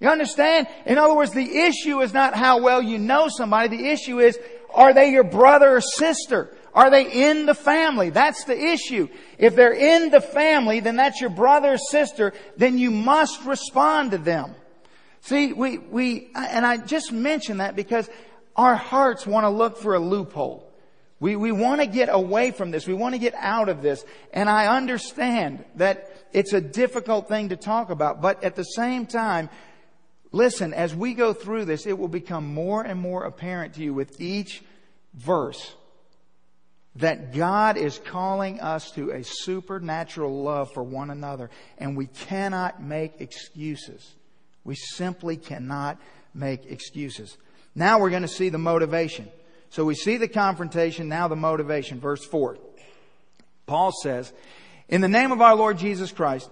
You 0.00 0.08
understand? 0.08 0.66
In 0.86 0.98
other 0.98 1.14
words, 1.14 1.32
the 1.32 1.58
issue 1.58 2.00
is 2.00 2.12
not 2.12 2.34
how 2.34 2.60
well 2.60 2.82
you 2.82 2.98
know 2.98 3.28
somebody. 3.28 3.76
The 3.76 3.86
issue 3.88 4.20
is, 4.20 4.38
are 4.72 4.92
they 4.92 5.10
your 5.10 5.24
brother 5.24 5.76
or 5.76 5.80
sister? 5.80 6.54
Are 6.74 6.90
they 6.90 7.28
in 7.28 7.46
the 7.46 7.54
family? 7.54 8.10
That's 8.10 8.44
the 8.44 8.58
issue. 8.58 9.08
If 9.38 9.54
they're 9.54 9.72
in 9.72 10.10
the 10.10 10.20
family, 10.20 10.80
then 10.80 10.96
that's 10.96 11.20
your 11.20 11.30
brother 11.30 11.74
or 11.74 11.78
sister, 11.78 12.32
then 12.56 12.78
you 12.78 12.90
must 12.90 13.44
respond 13.44 14.10
to 14.10 14.18
them. 14.18 14.54
See, 15.20 15.52
we, 15.52 15.78
we, 15.78 16.30
and 16.34 16.66
I 16.66 16.76
just 16.76 17.12
mention 17.12 17.58
that 17.58 17.76
because 17.76 18.10
our 18.56 18.76
hearts 18.76 19.26
want 19.26 19.44
to 19.44 19.50
look 19.50 19.78
for 19.78 19.94
a 19.94 20.00
loophole. 20.00 20.70
We, 21.20 21.36
we 21.36 21.52
want 21.52 21.80
to 21.80 21.86
get 21.86 22.08
away 22.10 22.50
from 22.50 22.70
this. 22.70 22.86
We 22.86 22.94
want 22.94 23.14
to 23.14 23.18
get 23.18 23.34
out 23.34 23.68
of 23.68 23.82
this. 23.82 24.04
And 24.32 24.48
I 24.48 24.76
understand 24.76 25.64
that 25.76 26.10
it's 26.32 26.52
a 26.52 26.60
difficult 26.60 27.28
thing 27.28 27.48
to 27.48 27.56
talk 27.56 27.90
about. 27.90 28.20
But 28.20 28.44
at 28.44 28.56
the 28.56 28.64
same 28.64 29.06
time, 29.06 29.48
listen, 30.32 30.74
as 30.74 30.94
we 30.94 31.14
go 31.14 31.32
through 31.32 31.64
this, 31.64 31.86
it 31.86 31.98
will 31.98 32.08
become 32.08 32.52
more 32.52 32.82
and 32.82 33.00
more 33.00 33.24
apparent 33.24 33.74
to 33.74 33.82
you 33.82 33.94
with 33.94 34.20
each 34.20 34.62
verse 35.14 35.74
that 36.96 37.34
God 37.34 37.76
is 37.76 37.98
calling 37.98 38.60
us 38.60 38.90
to 38.92 39.10
a 39.10 39.24
supernatural 39.24 40.42
love 40.42 40.72
for 40.72 40.82
one 40.82 41.10
another. 41.10 41.50
And 41.78 41.96
we 41.96 42.06
cannot 42.06 42.82
make 42.82 43.20
excuses. 43.20 44.14
We 44.62 44.74
simply 44.76 45.36
cannot 45.36 45.98
make 46.34 46.66
excuses. 46.66 47.36
Now 47.74 47.98
we're 47.98 48.10
going 48.10 48.22
to 48.22 48.28
see 48.28 48.48
the 48.48 48.58
motivation. 48.58 49.28
So 49.70 49.84
we 49.84 49.94
see 49.94 50.16
the 50.16 50.28
confrontation, 50.28 51.08
now 51.08 51.28
the 51.28 51.36
motivation. 51.36 52.00
Verse 52.00 52.24
4. 52.24 52.58
Paul 53.66 53.92
says, 54.02 54.32
In 54.88 55.00
the 55.00 55.08
name 55.08 55.32
of 55.32 55.40
our 55.40 55.56
Lord 55.56 55.78
Jesus 55.78 56.12
Christ, 56.12 56.50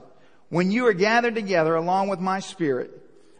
when 0.48 0.70
you 0.70 0.86
are 0.86 0.92
gathered 0.92 1.34
together 1.34 1.76
along 1.76 2.08
with 2.08 2.20
my 2.20 2.40
spirit, 2.40 2.90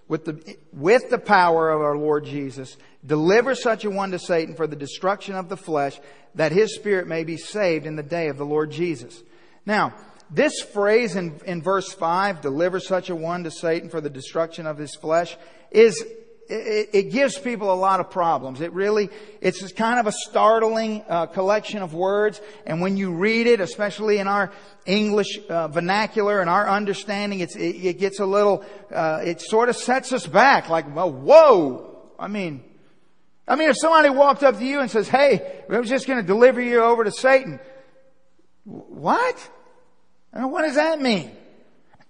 with 0.09 0.25
the, 0.25 0.57
with 0.73 1.11
the 1.11 1.18
power 1.18 1.71
of 1.71 1.81
our 1.81 1.97
Lord 1.97 2.25
Jesus, 2.25 2.77
deliver 3.05 3.55
such 3.55 3.85
a 3.85 3.90
one 3.90 4.11
to 4.12 4.18
Satan 4.18 4.55
for 4.55 4.66
the 4.66 4.77
destruction 4.77 5.35
of 5.35 5.49
the 5.49 5.57
flesh, 5.57 5.99
that 6.35 6.53
his 6.53 6.75
spirit 6.75 7.07
may 7.07 7.25
be 7.25 7.37
saved 7.37 7.87
in 7.87 7.97
the 7.97 8.03
day 8.03 8.29
of 8.29 8.38
the 8.38 8.47
Lord 8.47 8.71
Jesus. 8.71 9.23
Now, 9.66 9.95
this 10.31 10.61
phrase 10.61 11.16
in, 11.16 11.40
in 11.45 11.62
verse 11.62 11.92
5, 11.92 12.40
deliver 12.40 12.81
such 12.81 13.11
a 13.11 13.16
one 13.16 13.45
to 13.45 13.51
Satan 13.51 13.90
for 13.90 14.01
the 14.01 14.11
destruction 14.11 14.66
of 14.66 14.79
his 14.79 14.95
flesh, 14.95 15.37
is, 15.71 16.03
it, 16.53 16.91
it 16.93 17.03
gives 17.11 17.38
people 17.38 17.73
a 17.73 17.75
lot 17.75 18.01
of 18.01 18.11
problems. 18.11 18.61
It 18.61 18.73
really, 18.73 19.11
it's 19.41 19.73
kind 19.73 19.99
of 19.99 20.07
a 20.07 20.12
startling 20.12 21.03
uh, 21.09 21.27
collection 21.27 21.83
of 21.83 21.95
words. 21.95 22.41
And 22.67 22.81
when 22.81 22.97
you 22.97 23.12
read 23.12 23.47
it, 23.47 23.61
especially 23.61 24.19
in 24.19 24.29
our 24.29 24.53
English 24.85 25.38
uh, 25.49 25.69
vernacular 25.69 26.41
and 26.41 26.51
our 26.51 26.69
understanding, 26.69 27.41
it, 27.41 27.57
it, 27.57 27.99
gets 27.99 28.21
a 28.21 28.27
little, 28.27 28.65
uh, 28.93 29.21
it 29.25 29.41
sort 29.41 29.69
of 29.69 29.77
sets 29.77 30.12
us 30.12 30.27
back 30.27 30.69
like, 30.69 30.95
well, 30.95 31.11
whoa! 31.11 32.12
I 32.19 32.29
mean, 32.29 32.62
I 33.49 33.57
mean, 33.57 33.71
if 33.71 33.77
somebody 33.79 34.11
walked 34.11 34.43
up 34.43 34.59
to 34.59 34.65
you 34.65 34.81
and 34.81 34.91
says, 34.91 35.09
hey, 35.09 35.65
I 35.69 35.79
was 35.79 35.88
just 35.88 36.07
going 36.07 36.21
to 36.21 36.27
deliver 36.27 36.61
you 36.61 36.83
over 36.83 37.05
to 37.05 37.11
Satan. 37.11 37.59
What? 38.65 39.51
what 40.33 40.62
does 40.62 40.77
that 40.77 41.01
mean? 41.01 41.33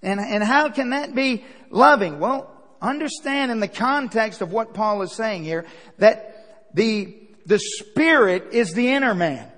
And, 0.02 0.20
and 0.20 0.42
how 0.42 0.68
can 0.68 0.90
that 0.90 1.14
be 1.14 1.44
loving? 1.70 2.18
Well, 2.18 2.51
understand 2.82 3.50
in 3.50 3.60
the 3.60 3.68
context 3.68 4.42
of 4.42 4.52
what 4.52 4.74
Paul 4.74 5.02
is 5.02 5.14
saying 5.14 5.44
here 5.44 5.64
that 5.98 6.74
the, 6.74 7.16
the 7.46 7.58
spirit 7.58 8.48
is 8.52 8.72
the 8.72 8.88
inner 8.88 9.14
man. 9.14 9.48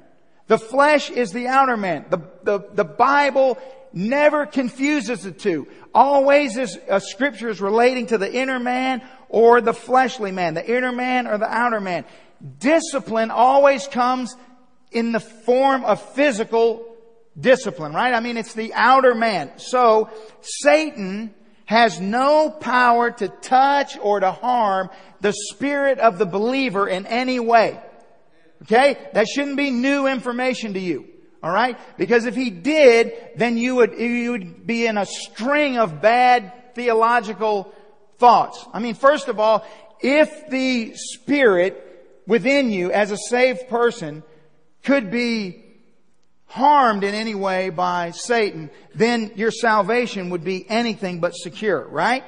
The 0.47 0.59
flesh 0.59 1.11
is 1.11 1.33
the 1.33 1.49
outer 1.49 1.77
man. 1.77 2.05
The, 2.11 2.19
the, 2.43 2.59
the 2.75 2.85
Bible 2.85 3.59
never 3.95 4.45
confuses 4.45 5.23
the 5.23 5.33
two. 5.33 5.67
Always 5.95 6.57
is, 6.59 6.79
scripture 6.99 7.49
is 7.49 7.61
relating 7.61 8.07
to 8.09 8.19
the 8.19 8.33
inner 8.33 8.59
man 8.59 9.01
or 9.29 9.61
the 9.61 9.73
fleshly 9.73 10.33
man, 10.33 10.55
the 10.55 10.77
inner 10.77 10.93
man 10.93 11.27
or 11.27 11.39
the 11.39 11.51
outer 11.51 11.81
man. 11.81 12.05
Discipline 12.59 13.31
always 13.31 13.89
comes 13.89 14.37
in 14.91 15.13
the 15.13 15.21
form 15.21 15.85
of 15.85 16.03
physical 16.15 16.85
discipline, 17.39 17.93
right? 17.95 18.13
I 18.13 18.21
mean, 18.21 18.37
it's 18.37 18.55
the 18.55 18.73
outer 18.75 19.15
man. 19.15 19.53
So, 19.57 20.11
Satan 20.41 21.35
has 21.67 22.01
no 22.01 22.51
power 22.51 23.11
to 23.11 23.29
touch 23.29 23.99
or 23.99 24.21
to 24.21 24.31
harm 24.31 24.91
the 25.21 25.33
spirit 25.33 25.99
of 25.99 26.19
the 26.19 26.27
believer 26.27 26.89
in 26.89 27.07
any 27.07 27.41
way. 27.41 27.81
Okay? 28.63 28.99
That 29.15 29.27
shouldn't 29.27 29.57
be 29.57 29.71
new 29.71 30.07
information 30.07 30.75
to 30.75 30.81
you. 30.81 31.07
Alright? 31.43 31.79
Because 31.99 32.25
if 32.25 32.35
he 32.35 32.51
did, 32.51 33.13
then 33.37 33.59
you 33.59 33.77
would, 33.77 33.99
you 33.99 34.33
would 34.33 34.67
be 34.67 34.87
in 34.87 34.97
a 34.97 35.07
string 35.07 35.79
of 35.79 36.01
bad 36.01 36.75
theological 36.75 37.73
thoughts. 38.19 38.65
I 38.73 38.79
mean, 38.79 38.95
first 38.95 39.29
of 39.29 39.39
all, 39.39 39.67
if 40.01 40.49
the 40.49 40.95
spirit 40.95 42.23
within 42.27 42.71
you 42.71 42.91
as 42.93 43.11
a 43.11 43.17
saved 43.17 43.69
person 43.69 44.23
could 44.83 45.11
be 45.11 45.64
harmed 46.55 47.03
in 47.03 47.15
any 47.17 47.35
way 47.35 47.69
by 47.69 48.13
Satan, 48.13 48.71
then 48.95 49.33
your 49.35 49.51
salvation 49.51 50.31
would 50.31 50.45
be 50.45 50.65
anything 50.71 51.19
but 51.19 51.35
secure, 51.35 51.85
right? 51.85 52.23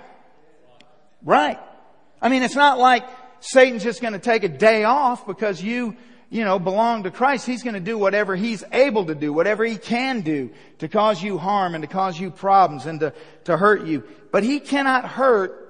Right. 1.23 1.61
I 2.21 2.29
mean, 2.29 2.43
it's 2.43 2.57
not 2.57 2.77
like 2.77 3.07
Satan's 3.39 3.85
just 3.85 4.03
going 4.03 4.15
to 4.15 4.19
take 4.19 4.43
a 4.43 4.49
day 4.49 4.83
off 4.83 5.29
because 5.29 5.63
you 5.63 5.97
you 6.29 6.45
know, 6.45 6.59
belong 6.59 7.05
to 7.05 7.13
Christ, 7.13 7.47
He's 7.47 7.63
going 7.63 7.75
to 7.75 7.81
do 7.81 7.97
whatever 7.97 8.35
He's 8.35 8.65
able 8.73 9.05
to 9.05 9.15
do, 9.15 9.33
whatever 9.33 9.65
He 9.65 9.77
can 9.77 10.23
do 10.23 10.51
to 10.79 10.89
cause 10.89 11.23
you 11.23 11.39
harm 11.39 11.77
and 11.77 11.83
to 11.83 11.89
cause 11.89 12.19
you 12.19 12.33
problems 12.33 12.87
and 12.87 12.99
to, 12.99 13.13
to 13.45 13.57
hurt 13.57 13.87
you. 13.87 14.03
But 14.33 14.43
He 14.43 14.59
cannot 14.59 15.05
hurt 15.05 15.63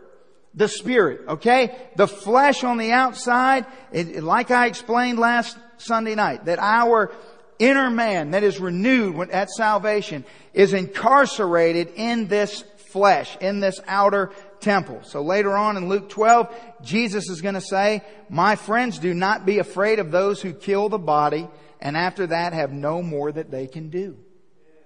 the 0.54 0.66
Spirit, 0.68 1.28
okay? 1.28 1.76
The 1.96 2.08
flesh 2.08 2.64
on 2.64 2.78
the 2.78 2.92
outside, 2.92 3.66
it, 3.92 4.22
like 4.22 4.50
I 4.50 4.64
explained 4.64 5.18
last 5.18 5.58
Sunday 5.76 6.14
night, 6.14 6.46
that 6.46 6.58
our 6.58 7.12
inner 7.58 7.90
man 7.90 8.32
that 8.32 8.42
is 8.42 8.60
renewed 8.60 9.30
at 9.30 9.50
salvation 9.50 10.24
is 10.52 10.72
incarcerated 10.72 11.92
in 11.96 12.28
this 12.28 12.62
flesh, 12.88 13.36
in 13.40 13.60
this 13.60 13.80
outer 13.86 14.30
temple. 14.60 15.00
So 15.04 15.22
later 15.22 15.56
on 15.56 15.76
in 15.76 15.88
Luke 15.88 16.08
12, 16.08 16.54
Jesus 16.82 17.28
is 17.28 17.40
going 17.40 17.54
to 17.54 17.60
say, 17.60 18.02
My 18.28 18.56
friends, 18.56 18.98
do 18.98 19.12
not 19.12 19.46
be 19.46 19.58
afraid 19.58 19.98
of 19.98 20.10
those 20.10 20.40
who 20.40 20.52
kill 20.52 20.88
the 20.88 20.98
body 20.98 21.48
and 21.80 21.96
after 21.96 22.26
that 22.28 22.52
have 22.52 22.72
no 22.72 23.02
more 23.02 23.30
that 23.30 23.50
they 23.50 23.66
can 23.66 23.90
do. 23.90 24.16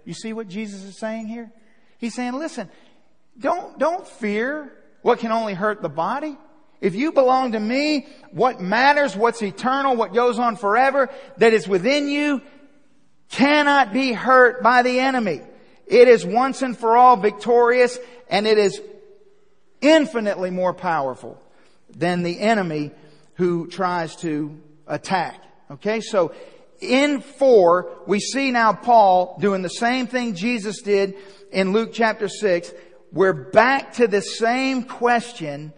You 0.04 0.14
see 0.14 0.32
what 0.32 0.48
Jesus 0.48 0.82
is 0.82 0.98
saying 0.98 1.26
here? 1.26 1.52
He's 1.98 2.14
saying, 2.14 2.34
listen, 2.34 2.68
don't, 3.38 3.78
don't 3.78 4.06
fear 4.06 4.72
what 5.02 5.18
can 5.18 5.32
only 5.32 5.54
hurt 5.54 5.82
the 5.82 5.88
body. 5.88 6.36
If 6.80 6.94
you 6.94 7.12
belong 7.12 7.52
to 7.52 7.60
me, 7.60 8.06
what 8.32 8.60
matters, 8.60 9.14
what's 9.14 9.42
eternal, 9.42 9.96
what 9.96 10.14
goes 10.14 10.38
on 10.38 10.56
forever, 10.56 11.10
that 11.36 11.52
is 11.52 11.68
within 11.68 12.08
you, 12.08 12.40
cannot 13.30 13.92
be 13.92 14.12
hurt 14.12 14.62
by 14.62 14.82
the 14.82 15.00
enemy. 15.00 15.40
It 15.86 16.08
is 16.08 16.24
once 16.24 16.62
and 16.62 16.76
for 16.76 16.96
all 16.96 17.16
victorious 17.16 17.98
and 18.28 18.46
it 18.46 18.58
is 18.58 18.80
infinitely 19.80 20.50
more 20.50 20.74
powerful 20.74 21.40
than 21.96 22.22
the 22.22 22.38
enemy 22.40 22.90
who 23.34 23.66
tries 23.66 24.16
to 24.16 24.60
attack. 24.86 25.42
Okay, 25.70 26.00
so 26.00 26.32
in 26.80 27.20
four, 27.20 27.90
we 28.06 28.20
see 28.20 28.50
now 28.50 28.72
Paul 28.72 29.36
doing 29.40 29.62
the 29.62 29.68
same 29.68 30.06
thing 30.06 30.34
Jesus 30.34 30.82
did 30.82 31.14
in 31.52 31.72
Luke 31.72 31.90
chapter 31.92 32.28
six. 32.28 32.72
We're 33.12 33.32
back 33.32 33.94
to 33.94 34.06
the 34.06 34.20
same 34.20 34.84
question 34.84 35.72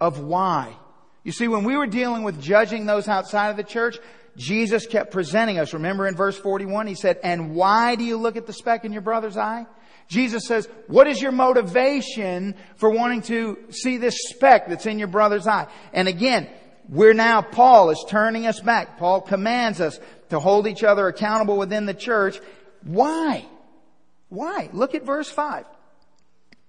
of 0.00 0.20
why. 0.20 0.76
You 1.24 1.32
see, 1.32 1.48
when 1.48 1.64
we 1.64 1.76
were 1.76 1.86
dealing 1.86 2.22
with 2.22 2.40
judging 2.40 2.86
those 2.86 3.08
outside 3.08 3.50
of 3.50 3.56
the 3.56 3.64
church, 3.64 3.98
Jesus 4.38 4.86
kept 4.86 5.10
presenting 5.10 5.58
us. 5.58 5.74
Remember 5.74 6.06
in 6.06 6.14
verse 6.14 6.38
41, 6.38 6.86
he 6.86 6.94
said, 6.94 7.18
and 7.24 7.54
why 7.54 7.96
do 7.96 8.04
you 8.04 8.16
look 8.16 8.36
at 8.36 8.46
the 8.46 8.52
speck 8.52 8.84
in 8.84 8.92
your 8.92 9.02
brother's 9.02 9.36
eye? 9.36 9.66
Jesus 10.06 10.46
says, 10.46 10.68
what 10.86 11.06
is 11.08 11.20
your 11.20 11.32
motivation 11.32 12.54
for 12.76 12.88
wanting 12.88 13.22
to 13.22 13.58
see 13.70 13.98
this 13.98 14.28
speck 14.28 14.68
that's 14.68 14.86
in 14.86 14.98
your 14.98 15.08
brother's 15.08 15.46
eye? 15.46 15.66
And 15.92 16.06
again, 16.06 16.48
we're 16.88 17.14
now, 17.14 17.42
Paul 17.42 17.90
is 17.90 18.02
turning 18.08 18.46
us 18.46 18.60
back. 18.60 18.96
Paul 18.96 19.20
commands 19.20 19.80
us 19.80 19.98
to 20.30 20.38
hold 20.38 20.66
each 20.66 20.84
other 20.84 21.08
accountable 21.08 21.58
within 21.58 21.84
the 21.84 21.92
church. 21.92 22.40
Why? 22.84 23.44
Why? 24.28 24.70
Look 24.72 24.94
at 24.94 25.04
verse 25.04 25.28
5. 25.28 25.66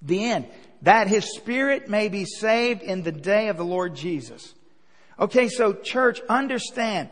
The 0.01 0.25
end. 0.25 0.47
That 0.81 1.07
his 1.07 1.35
spirit 1.35 1.87
may 1.87 2.09
be 2.09 2.25
saved 2.25 2.81
in 2.81 3.03
the 3.03 3.11
day 3.11 3.49
of 3.49 3.57
the 3.57 3.63
Lord 3.63 3.95
Jesus. 3.95 4.53
Okay, 5.19 5.49
so 5.49 5.73
church, 5.73 6.19
understand 6.27 7.09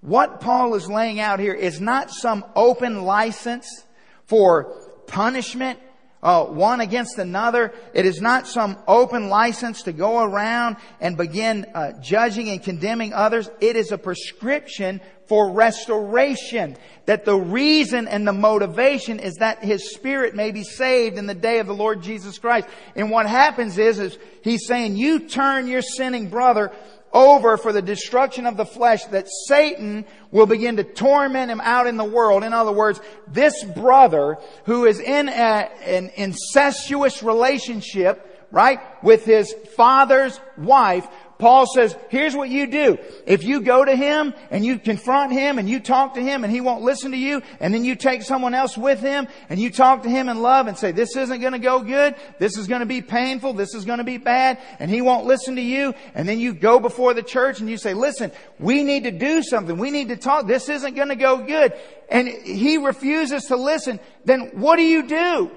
what 0.00 0.40
Paul 0.40 0.74
is 0.74 0.88
laying 0.88 1.20
out 1.20 1.40
here 1.40 1.52
is 1.52 1.80
not 1.80 2.10
some 2.10 2.44
open 2.56 3.02
license 3.02 3.84
for 4.26 4.74
punishment, 5.06 5.78
uh, 6.22 6.44
one 6.44 6.80
against 6.80 7.18
another. 7.18 7.72
It 7.92 8.06
is 8.06 8.20
not 8.20 8.46
some 8.46 8.78
open 8.86 9.28
license 9.28 9.82
to 9.82 9.92
go 9.92 10.22
around 10.22 10.76
and 11.00 11.16
begin 11.16 11.66
uh, 11.74 11.92
judging 12.00 12.48
and 12.48 12.62
condemning 12.62 13.12
others. 13.12 13.50
It 13.60 13.76
is 13.76 13.92
a 13.92 13.98
prescription 13.98 15.00
for 15.26 15.52
restoration. 15.52 16.76
That 17.06 17.24
the 17.24 17.36
reason 17.36 18.08
and 18.08 18.26
the 18.26 18.32
motivation 18.32 19.18
is 19.18 19.36
that 19.36 19.64
his 19.64 19.92
spirit 19.94 20.34
may 20.34 20.50
be 20.50 20.62
saved 20.62 21.18
in 21.18 21.26
the 21.26 21.34
day 21.34 21.58
of 21.58 21.66
the 21.66 21.74
Lord 21.74 22.02
Jesus 22.02 22.38
Christ. 22.38 22.68
And 22.94 23.10
what 23.10 23.26
happens 23.26 23.76
is, 23.78 23.98
is 23.98 24.18
he's 24.42 24.66
saying, 24.66 24.96
you 24.96 25.20
turn 25.28 25.66
your 25.66 25.82
sinning 25.82 26.30
brother 26.30 26.70
over 27.12 27.56
for 27.56 27.72
the 27.72 27.82
destruction 27.82 28.46
of 28.46 28.56
the 28.56 28.64
flesh 28.64 29.04
that 29.06 29.28
Satan 29.46 30.04
will 30.30 30.46
begin 30.46 30.76
to 30.76 30.84
torment 30.84 31.50
him 31.50 31.60
out 31.60 31.86
in 31.86 31.96
the 31.96 32.04
world. 32.04 32.44
In 32.44 32.52
other 32.52 32.72
words, 32.72 33.00
this 33.26 33.64
brother 33.64 34.38
who 34.64 34.84
is 34.84 35.00
in 35.00 35.28
a, 35.28 35.32
an 35.32 36.10
incestuous 36.16 37.22
relationship, 37.22 38.48
right, 38.50 38.80
with 39.02 39.24
his 39.24 39.52
father's 39.76 40.40
wife 40.56 41.06
Paul 41.40 41.66
says, 41.66 41.96
here's 42.10 42.36
what 42.36 42.50
you 42.50 42.66
do. 42.66 42.98
If 43.26 43.42
you 43.42 43.62
go 43.62 43.84
to 43.84 43.96
him 43.96 44.34
and 44.50 44.64
you 44.64 44.78
confront 44.78 45.32
him 45.32 45.58
and 45.58 45.68
you 45.68 45.80
talk 45.80 46.14
to 46.14 46.22
him 46.22 46.44
and 46.44 46.52
he 46.52 46.60
won't 46.60 46.82
listen 46.82 47.10
to 47.10 47.16
you 47.16 47.42
and 47.58 47.74
then 47.74 47.84
you 47.84 47.96
take 47.96 48.22
someone 48.22 48.54
else 48.54 48.76
with 48.76 49.00
him 49.00 49.26
and 49.48 49.58
you 49.58 49.70
talk 49.70 50.02
to 50.02 50.10
him 50.10 50.28
in 50.28 50.42
love 50.42 50.66
and 50.66 50.78
say, 50.78 50.92
this 50.92 51.16
isn't 51.16 51.40
going 51.40 51.54
to 51.54 51.58
go 51.58 51.80
good. 51.80 52.14
This 52.38 52.56
is 52.56 52.68
going 52.68 52.80
to 52.80 52.86
be 52.86 53.02
painful. 53.02 53.54
This 53.54 53.74
is 53.74 53.84
going 53.84 53.98
to 53.98 54.04
be 54.04 54.18
bad. 54.18 54.58
And 54.78 54.90
he 54.90 55.00
won't 55.00 55.26
listen 55.26 55.56
to 55.56 55.62
you. 55.62 55.94
And 56.14 56.28
then 56.28 56.38
you 56.38 56.52
go 56.52 56.78
before 56.78 57.14
the 57.14 57.22
church 57.22 57.60
and 57.60 57.68
you 57.68 57.78
say, 57.78 57.94
listen, 57.94 58.30
we 58.58 58.84
need 58.84 59.04
to 59.04 59.10
do 59.10 59.42
something. 59.42 59.78
We 59.78 59.90
need 59.90 60.08
to 60.08 60.16
talk. 60.16 60.46
This 60.46 60.68
isn't 60.68 60.94
going 60.94 61.08
to 61.08 61.16
go 61.16 61.38
good. 61.38 61.72
And 62.10 62.28
he 62.28 62.76
refuses 62.76 63.44
to 63.44 63.56
listen. 63.56 63.98
Then 64.24 64.50
what 64.60 64.76
do 64.76 64.82
you 64.82 65.08
do? 65.08 65.50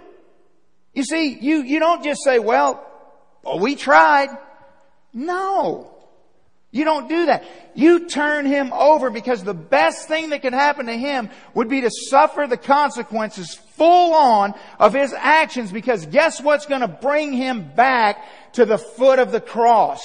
You 0.93 1.03
see, 1.03 1.37
you, 1.39 1.63
you 1.63 1.79
don't 1.79 2.03
just 2.03 2.23
say, 2.23 2.39
well, 2.39 2.85
well 3.43 3.59
we 3.59 3.75
tried. 3.75 4.29
No. 5.13 5.89
You 6.71 6.85
don't 6.85 7.07
do 7.07 7.27
that. 7.27 7.43
You 7.75 8.09
turn 8.09 8.47
him 8.47 8.73
over 8.73 9.11
because 9.11 9.43
the 9.43 9.53
best 9.53 10.07
thing 10.07 10.31
that 10.31 10.41
could 10.41 10.53
happen 10.53 10.87
to 10.87 10.97
him 10.97 11.29
would 11.53 11.69
be 11.69 11.81
to 11.81 11.91
suffer 11.91 12.47
the 12.49 12.57
consequences 12.57 13.53
full 13.53 14.15
on 14.15 14.55
of 14.79 14.93
his 14.93 15.13
actions 15.13 15.71
because 15.71 16.07
guess 16.07 16.41
what's 16.41 16.65
going 16.65 16.81
to 16.81 16.87
bring 16.87 17.31
him 17.31 17.71
back 17.75 18.25
to 18.53 18.65
the 18.65 18.79
foot 18.79 19.19
of 19.19 19.31
the 19.31 19.39
cross? 19.39 20.01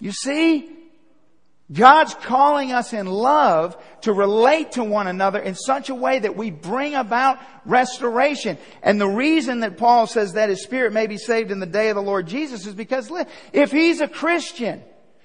You 0.00 0.10
see? 0.10 0.75
God's 1.72 2.14
calling 2.14 2.70
us 2.70 2.92
in 2.92 3.06
love 3.06 3.76
to 4.02 4.12
relate 4.12 4.72
to 4.72 4.84
one 4.84 5.08
another 5.08 5.40
in 5.40 5.56
such 5.56 5.88
a 5.88 5.94
way 5.96 6.20
that 6.20 6.36
we 6.36 6.50
bring 6.50 6.94
about 6.94 7.40
restoration. 7.64 8.56
And 8.84 9.00
the 9.00 9.08
reason 9.08 9.60
that 9.60 9.76
Paul 9.76 10.06
says 10.06 10.34
that 10.34 10.48
his 10.48 10.62
spirit 10.62 10.92
may 10.92 11.08
be 11.08 11.18
saved 11.18 11.50
in 11.50 11.58
the 11.58 11.66
day 11.66 11.88
of 11.88 11.96
the 11.96 12.02
Lord 12.02 12.28
Jesus 12.28 12.66
is 12.66 12.74
because 12.74 13.10
if 13.52 13.72
he's 13.72 14.00
a 14.00 14.06
Christian, 14.06 14.80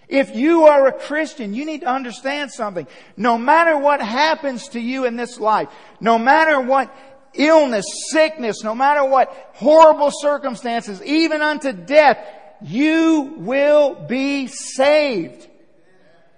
if 0.08 0.36
you 0.36 0.63
are 0.63 0.88
a 0.88 0.91
Christian, 0.91 1.54
you 1.54 1.63
need 1.63 1.82
to 1.82 1.88
understand 1.88 2.51
something. 2.51 2.88
No 3.15 3.38
matter 3.38 3.77
what 3.77 4.01
happens 4.01 4.69
to 4.69 4.80
you 4.80 5.06
in 5.06 5.15
this 5.15 5.39
life, 5.39 5.69
no 5.99 6.17
matter 6.17 6.60
what 6.60 6.93
illness, 7.34 7.86
sickness, 8.10 8.63
no 8.63 8.73
matter 8.73 9.06
what 9.06 9.32
horrible 9.54 10.10
circumstances, 10.12 11.04
even 11.04 11.43
unto 11.43 11.71
death, 11.71 12.17
you 12.62 13.36
will 13.38 13.93
be 13.93 14.47
saved. 14.47 15.47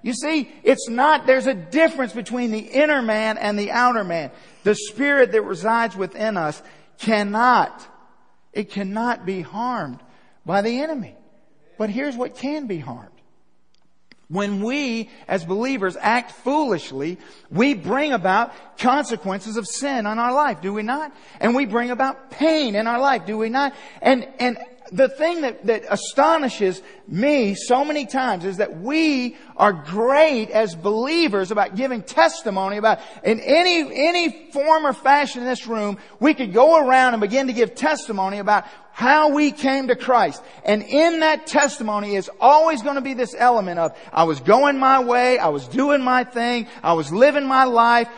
You 0.03 0.13
see, 0.13 0.51
it's 0.63 0.89
not, 0.89 1.25
there's 1.25 1.47
a 1.47 1.53
difference 1.53 2.11
between 2.11 2.51
the 2.51 2.59
inner 2.59 3.01
man 3.01 3.37
and 3.37 3.57
the 3.57 3.71
outer 3.71 4.03
man. 4.03 4.31
The 4.63 4.75
spirit 4.75 5.31
that 5.31 5.41
resides 5.41 5.95
within 5.95 6.35
us 6.35 6.61
cannot, 6.99 7.87
it 8.51 8.69
cannot 8.69 9.25
be 9.25 9.41
harmed 9.41 10.01
by 10.45 10.61
the 10.61 10.81
enemy. 10.81 11.15
But 11.77 11.89
here's 11.89 12.17
what 12.17 12.35
can 12.35 12.67
be 12.67 12.79
harmed. 12.79 13.09
When 14.27 14.61
we, 14.61 15.09
as 15.27 15.45
believers, 15.45 15.95
act 15.99 16.31
foolishly, 16.31 17.17
we 17.49 17.73
bring 17.73 18.13
about 18.13 18.51
consequences 18.77 19.57
of 19.57 19.67
sin 19.67 20.05
on 20.05 20.17
our 20.17 20.33
life, 20.33 20.59
do 20.59 20.73
we 20.73 20.83
not? 20.83 21.15
And 21.39 21.55
we 21.55 21.65
bring 21.65 21.91
about 21.91 22.31
pain 22.31 22.75
in 22.75 22.87
our 22.87 22.99
life, 22.99 23.25
do 23.25 23.37
we 23.37 23.49
not? 23.49 23.73
And, 24.01 24.27
and 24.39 24.57
the 24.91 25.07
thing 25.07 25.41
that, 25.41 25.65
that 25.65 25.83
astonishes 25.89 26.81
me 27.07 27.55
so 27.55 27.85
many 27.85 28.05
times 28.05 28.45
is 28.45 28.57
that 28.57 28.79
we 28.79 29.37
are 29.55 29.73
great 29.73 30.49
as 30.49 30.75
believers 30.75 31.51
about 31.51 31.75
giving 31.75 32.01
testimony 32.01 32.77
about 32.77 32.99
in 33.23 33.39
any, 33.39 33.79
any 34.07 34.51
form 34.51 34.85
or 34.85 34.93
fashion 34.93 35.41
in 35.41 35.47
this 35.47 35.67
room, 35.67 35.97
we 36.19 36.33
could 36.33 36.53
go 36.53 36.85
around 36.85 37.13
and 37.13 37.21
begin 37.21 37.47
to 37.47 37.53
give 37.53 37.75
testimony 37.75 38.39
about 38.39 38.65
how 38.91 39.29
we 39.29 39.51
came 39.51 39.87
to 39.87 39.95
Christ. 39.95 40.43
And 40.63 40.83
in 40.83 41.21
that 41.21 41.47
testimony 41.47 42.15
is 42.15 42.29
always 42.39 42.81
going 42.83 42.95
to 42.95 43.01
be 43.01 43.13
this 43.13 43.33
element 43.37 43.79
of, 43.79 43.97
I 44.11 44.25
was 44.25 44.39
going 44.39 44.77
my 44.77 45.03
way, 45.03 45.39
I 45.39 45.49
was 45.49 45.67
doing 45.67 46.01
my 46.01 46.23
thing, 46.23 46.67
I 46.83 46.93
was 46.93 47.11
living 47.11 47.45
my 47.45 47.63
life, 47.63 48.09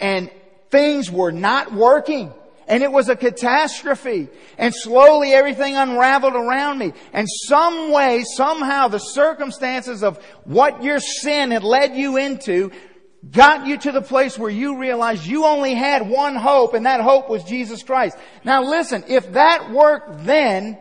and 0.00 0.30
things 0.70 1.10
were 1.10 1.32
not 1.32 1.72
working. 1.72 2.32
And 2.68 2.82
it 2.82 2.90
was 2.90 3.08
a 3.08 3.16
catastrophe. 3.16 4.28
And 4.58 4.74
slowly 4.74 5.32
everything 5.32 5.76
unraveled 5.76 6.34
around 6.34 6.78
me. 6.78 6.92
And 7.12 7.28
some 7.46 7.92
way, 7.92 8.24
somehow 8.24 8.88
the 8.88 8.98
circumstances 8.98 10.02
of 10.02 10.22
what 10.44 10.82
your 10.82 10.98
sin 10.98 11.52
had 11.52 11.62
led 11.62 11.94
you 11.94 12.16
into 12.16 12.72
got 13.30 13.66
you 13.66 13.76
to 13.78 13.92
the 13.92 14.02
place 14.02 14.38
where 14.38 14.50
you 14.50 14.78
realized 14.78 15.26
you 15.26 15.44
only 15.44 15.74
had 15.74 16.08
one 16.08 16.36
hope 16.36 16.74
and 16.74 16.86
that 16.86 17.00
hope 17.00 17.28
was 17.28 17.44
Jesus 17.44 17.82
Christ. 17.82 18.16
Now 18.44 18.62
listen, 18.62 19.04
if 19.08 19.32
that 19.32 19.70
worked 19.70 20.24
then, 20.24 20.78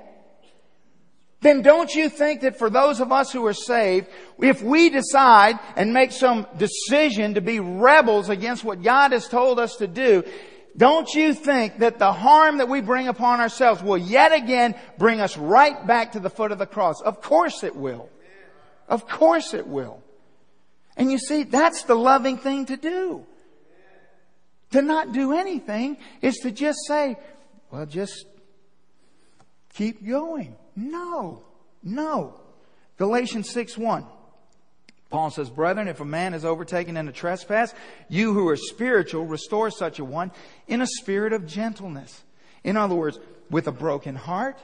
then 1.42 1.62
don't 1.62 1.94
you 1.94 2.10
think 2.10 2.42
that 2.42 2.58
for 2.58 2.70
those 2.70 3.00
of 3.00 3.12
us 3.12 3.32
who 3.32 3.46
are 3.46 3.54
saved, 3.54 4.08
if 4.40 4.62
we 4.62 4.90
decide 4.90 5.60
and 5.76 5.94
make 5.94 6.12
some 6.12 6.48
decision 6.58 7.36
to 7.36 7.42
be 7.42 7.60
rebels 7.60 8.30
against 8.30 8.64
what 8.64 8.82
God 8.82 9.12
has 9.12 9.28
told 9.28 9.60
us 9.60 9.76
to 9.78 9.88
do, 9.88 10.24
don't 10.78 11.14
you 11.14 11.34
think 11.34 11.80
that 11.80 12.00
the 12.00 12.12
harm 12.12 12.58
that 12.58 12.68
we 12.68 12.82
bring 12.82 13.08
upon 13.08 13.40
ourselves 13.40 13.82
will 13.82 13.98
yet 13.98 14.34
again 14.34 14.76
bring 14.98 15.22
us 15.22 15.38
right 15.38 15.86
back 15.88 16.14
to 16.14 16.20
the 16.20 16.30
foot 16.30 16.52
of 16.52 16.60
the 16.60 16.66
cross? 16.66 17.02
Of 17.02 17.22
course 17.22 17.64
it 17.64 17.76
will. 17.76 18.10
Of 18.88 19.08
course 19.08 19.54
it 19.54 19.68
will. 19.68 20.04
And 20.98 21.12
you 21.12 21.18
see, 21.18 21.44
that's 21.44 21.84
the 21.84 21.96
loving 21.96 22.38
thing 22.38 22.66
to 22.68 22.78
do. 22.78 23.26
To 24.72 24.82
not 24.82 25.14
do 25.14 25.34
anything 25.34 25.98
is 26.22 26.38
to 26.40 26.52
just 26.52 26.80
say, 26.88 27.18
well, 27.72 27.86
just 27.86 28.26
keep 29.74 30.06
going. 30.06 30.56
No, 30.76 31.44
no. 31.84 32.40
Galatians 32.98 33.50
6 33.50 33.78
1. 33.78 34.06
Paul 35.16 35.30
says, 35.30 35.50
Brethren, 35.50 35.88
if 35.88 36.02
a 36.02 36.06
man 36.06 36.34
is 36.34 36.44
overtaken 36.44 36.98
in 36.98 37.08
a 37.08 37.12
trespass, 37.14 37.74
you 38.10 38.34
who 38.34 38.50
are 38.50 38.58
spiritual, 38.58 39.26
restore 39.26 39.72
such 39.72 39.98
a 40.00 40.04
one 40.04 40.30
in 40.68 40.82
a 40.82 40.88
spirit 40.88 41.32
of 41.32 41.48
gentleness. 41.48 42.22
In 42.66 42.76
other 42.76 42.96
words, 42.96 43.18
with 43.50 43.66
a 43.70 43.72
broken 43.72 44.16
heart. 44.18 44.60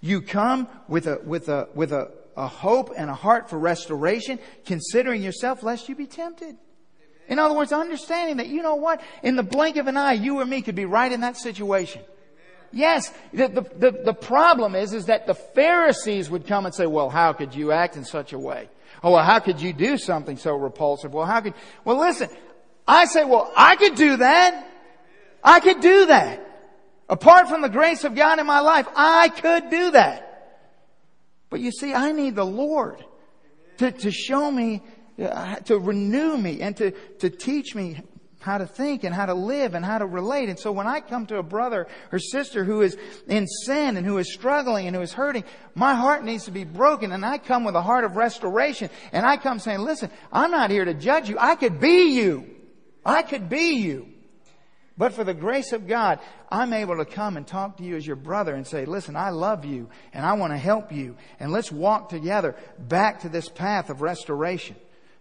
You 0.00 0.22
come 0.22 0.68
with 0.86 1.08
a, 1.08 1.18
with 1.24 1.48
a, 1.48 1.68
with 1.74 1.92
a, 1.92 2.12
a 2.36 2.46
hope 2.46 2.92
and 2.96 3.10
a 3.10 3.14
heart 3.14 3.50
for 3.50 3.58
restoration, 3.58 4.38
considering 4.64 5.24
yourself 5.24 5.64
lest 5.64 5.88
you 5.88 5.96
be 5.96 6.06
tempted. 6.06 6.56
In 7.26 7.40
other 7.40 7.56
words, 7.56 7.72
understanding 7.72 8.36
that, 8.36 8.46
you 8.46 8.62
know 8.62 8.76
what? 8.76 9.00
In 9.24 9.34
the 9.34 9.42
blink 9.42 9.76
of 9.76 9.88
an 9.88 9.96
eye, 9.96 10.12
you 10.12 10.38
or 10.38 10.44
me 10.44 10.62
could 10.62 10.76
be 10.76 10.84
right 10.84 11.10
in 11.10 11.22
that 11.22 11.36
situation. 11.36 12.02
Yes, 12.70 13.12
the, 13.32 13.48
the, 13.48 13.90
the, 13.90 14.14
problem 14.14 14.76
is, 14.76 14.92
is 14.92 15.06
that 15.06 15.26
the 15.26 15.34
Pharisees 15.34 16.30
would 16.30 16.46
come 16.46 16.64
and 16.64 16.72
say, 16.72 16.86
well, 16.86 17.10
how 17.10 17.32
could 17.32 17.56
you 17.56 17.72
act 17.72 17.96
in 17.96 18.04
such 18.04 18.32
a 18.32 18.38
way? 18.38 18.68
Oh, 19.04 19.10
well, 19.10 19.22
how 19.22 19.38
could 19.38 19.60
you 19.60 19.74
do 19.74 19.98
something 19.98 20.38
so 20.38 20.56
repulsive? 20.56 21.12
Well, 21.12 21.26
how 21.26 21.42
could, 21.42 21.52
well, 21.84 21.98
listen, 21.98 22.30
I 22.88 23.04
say, 23.04 23.22
well, 23.26 23.52
I 23.54 23.76
could 23.76 23.96
do 23.96 24.16
that. 24.16 24.66
I 25.44 25.60
could 25.60 25.80
do 25.80 26.06
that. 26.06 26.40
Apart 27.10 27.48
from 27.48 27.60
the 27.60 27.68
grace 27.68 28.04
of 28.04 28.14
God 28.14 28.38
in 28.38 28.46
my 28.46 28.60
life, 28.60 28.88
I 28.96 29.28
could 29.28 29.68
do 29.68 29.90
that. 29.90 30.62
But 31.50 31.60
you 31.60 31.70
see, 31.70 31.92
I 31.92 32.12
need 32.12 32.34
the 32.34 32.46
Lord 32.46 33.04
to, 33.76 33.92
to 33.92 34.10
show 34.10 34.50
me, 34.50 34.82
uh, 35.22 35.56
to 35.56 35.78
renew 35.78 36.38
me 36.38 36.62
and 36.62 36.74
to, 36.78 36.92
to 37.18 37.28
teach 37.28 37.74
me 37.74 38.00
how 38.44 38.58
to 38.58 38.66
think 38.66 39.04
and 39.04 39.14
how 39.14 39.24
to 39.24 39.32
live 39.32 39.74
and 39.74 39.82
how 39.82 39.96
to 39.96 40.04
relate. 40.04 40.50
And 40.50 40.58
so 40.58 40.70
when 40.70 40.86
I 40.86 41.00
come 41.00 41.24
to 41.26 41.38
a 41.38 41.42
brother 41.42 41.86
or 42.12 42.18
sister 42.18 42.62
who 42.62 42.82
is 42.82 42.94
in 43.26 43.46
sin 43.46 43.96
and 43.96 44.04
who 44.04 44.18
is 44.18 44.32
struggling 44.32 44.86
and 44.86 44.94
who 44.94 45.00
is 45.00 45.14
hurting, 45.14 45.44
my 45.74 45.94
heart 45.94 46.24
needs 46.24 46.44
to 46.44 46.50
be 46.50 46.64
broken 46.64 47.10
and 47.10 47.24
I 47.24 47.38
come 47.38 47.64
with 47.64 47.74
a 47.74 47.80
heart 47.80 48.04
of 48.04 48.16
restoration 48.16 48.90
and 49.12 49.24
I 49.24 49.38
come 49.38 49.58
saying, 49.58 49.80
listen, 49.80 50.10
I'm 50.30 50.50
not 50.50 50.70
here 50.70 50.84
to 50.84 50.92
judge 50.92 51.30
you. 51.30 51.38
I 51.40 51.56
could 51.56 51.80
be 51.80 52.12
you. 52.12 52.44
I 53.02 53.22
could 53.22 53.48
be 53.48 53.76
you. 53.76 54.08
But 54.98 55.14
for 55.14 55.24
the 55.24 55.34
grace 55.34 55.72
of 55.72 55.88
God, 55.88 56.20
I'm 56.50 56.74
able 56.74 56.98
to 56.98 57.06
come 57.06 57.38
and 57.38 57.46
talk 57.46 57.78
to 57.78 57.82
you 57.82 57.96
as 57.96 58.06
your 58.06 58.14
brother 58.14 58.54
and 58.54 58.66
say, 58.66 58.84
listen, 58.84 59.16
I 59.16 59.30
love 59.30 59.64
you 59.64 59.88
and 60.12 60.24
I 60.24 60.34
want 60.34 60.52
to 60.52 60.58
help 60.58 60.92
you 60.92 61.16
and 61.40 61.50
let's 61.50 61.72
walk 61.72 62.10
together 62.10 62.54
back 62.78 63.20
to 63.20 63.30
this 63.30 63.48
path 63.48 63.88
of 63.88 64.02
restoration. 64.02 64.76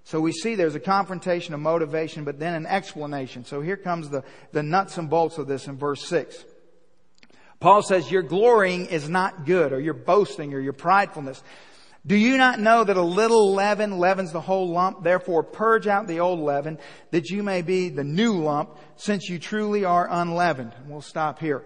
So 0.05 0.19
we 0.19 0.31
see 0.31 0.55
there's 0.55 0.75
a 0.75 0.81
confrontation, 0.81 1.53
a 1.53 1.57
motivation, 1.57 2.23
but 2.23 2.39
then 2.39 2.53
an 2.53 2.65
explanation. 2.65 3.45
So 3.45 3.61
here 3.61 3.77
comes 3.77 4.09
the, 4.09 4.23
the 4.51 4.63
nuts 4.63 4.97
and 4.97 5.09
bolts 5.09 5.37
of 5.37 5.47
this 5.47 5.67
in 5.67 5.77
verse 5.77 6.05
6. 6.07 6.43
Paul 7.59 7.81
says, 7.81 8.11
your 8.11 8.23
glorying 8.23 8.87
is 8.87 9.07
not 9.07 9.45
good, 9.45 9.71
or 9.71 9.79
your 9.79 9.93
boasting, 9.93 10.53
or 10.53 10.59
your 10.59 10.73
pridefulness. 10.73 11.41
Do 12.05 12.17
you 12.17 12.35
not 12.35 12.59
know 12.59 12.83
that 12.83 12.97
a 12.97 13.01
little 13.01 13.53
leaven 13.53 13.97
leavens 13.97 14.33
the 14.33 14.41
whole 14.41 14.69
lump? 14.69 15.03
Therefore 15.03 15.41
purge 15.41 15.87
out 15.87 16.05
the 16.05 16.19
old 16.19 16.41
leaven, 16.41 16.77
that 17.11 17.29
you 17.29 17.41
may 17.41 17.61
be 17.61 17.87
the 17.87 18.03
new 18.03 18.33
lump, 18.33 18.77
since 18.97 19.29
you 19.29 19.39
truly 19.39 19.85
are 19.85 20.09
unleavened. 20.11 20.73
And 20.77 20.89
we'll 20.89 20.99
stop 20.99 21.39
here. 21.39 21.63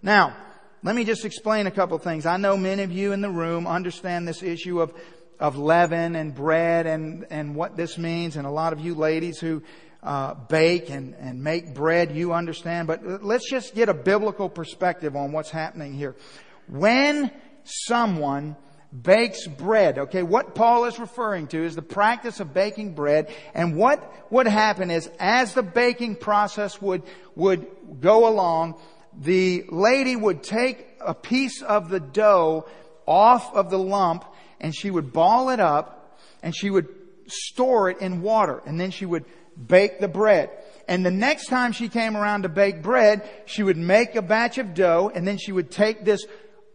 Now, 0.00 0.36
let 0.84 0.94
me 0.94 1.04
just 1.04 1.24
explain 1.24 1.66
a 1.66 1.72
couple 1.72 1.98
things. 1.98 2.26
I 2.26 2.36
know 2.36 2.56
many 2.56 2.84
of 2.84 2.92
you 2.92 3.10
in 3.10 3.20
the 3.20 3.30
room 3.30 3.66
understand 3.66 4.28
this 4.28 4.44
issue 4.44 4.80
of 4.80 4.94
of 5.42 5.58
leaven 5.58 6.14
and 6.14 6.32
bread 6.32 6.86
and, 6.86 7.26
and 7.28 7.56
what 7.56 7.76
this 7.76 7.98
means. 7.98 8.36
And 8.36 8.46
a 8.46 8.50
lot 8.50 8.72
of 8.72 8.78
you 8.78 8.94
ladies 8.94 9.40
who 9.40 9.60
uh, 10.00 10.34
bake 10.34 10.88
and, 10.88 11.16
and 11.16 11.42
make 11.42 11.74
bread, 11.74 12.14
you 12.14 12.32
understand. 12.32 12.86
But 12.86 13.24
let's 13.24 13.50
just 13.50 13.74
get 13.74 13.88
a 13.88 13.94
biblical 13.94 14.48
perspective 14.48 15.16
on 15.16 15.32
what's 15.32 15.50
happening 15.50 15.94
here. 15.94 16.14
When 16.68 17.32
someone 17.64 18.56
bakes 18.92 19.48
bread, 19.48 19.98
okay, 19.98 20.22
what 20.22 20.54
Paul 20.54 20.84
is 20.84 21.00
referring 21.00 21.48
to 21.48 21.64
is 21.64 21.74
the 21.74 21.82
practice 21.82 22.38
of 22.38 22.54
baking 22.54 22.94
bread. 22.94 23.34
And 23.52 23.76
what 23.76 24.00
would 24.30 24.46
happen 24.46 24.92
is 24.92 25.10
as 25.18 25.54
the 25.54 25.64
baking 25.64 26.16
process 26.16 26.80
would, 26.80 27.02
would 27.34 27.66
go 28.00 28.28
along, 28.28 28.80
the 29.18 29.64
lady 29.70 30.14
would 30.14 30.44
take 30.44 30.86
a 31.00 31.14
piece 31.14 31.62
of 31.62 31.88
the 31.88 32.00
dough 32.00 32.68
off 33.06 33.52
of 33.56 33.70
the 33.70 33.78
lump 33.78 34.24
and 34.62 34.74
she 34.74 34.90
would 34.90 35.12
ball 35.12 35.50
it 35.50 35.60
up 35.60 36.18
and 36.42 36.56
she 36.56 36.70
would 36.70 36.88
store 37.26 37.90
it 37.90 37.98
in 37.98 38.22
water 38.22 38.62
and 38.64 38.80
then 38.80 38.90
she 38.90 39.04
would 39.04 39.24
bake 39.66 40.00
the 40.00 40.08
bread. 40.08 40.50
And 40.88 41.04
the 41.04 41.10
next 41.10 41.48
time 41.48 41.72
she 41.72 41.88
came 41.88 42.16
around 42.16 42.42
to 42.42 42.48
bake 42.48 42.82
bread, 42.82 43.28
she 43.44 43.62
would 43.62 43.76
make 43.76 44.14
a 44.14 44.22
batch 44.22 44.58
of 44.58 44.74
dough 44.74 45.10
and 45.14 45.26
then 45.26 45.36
she 45.38 45.52
would 45.52 45.70
take 45.70 46.04
this 46.04 46.24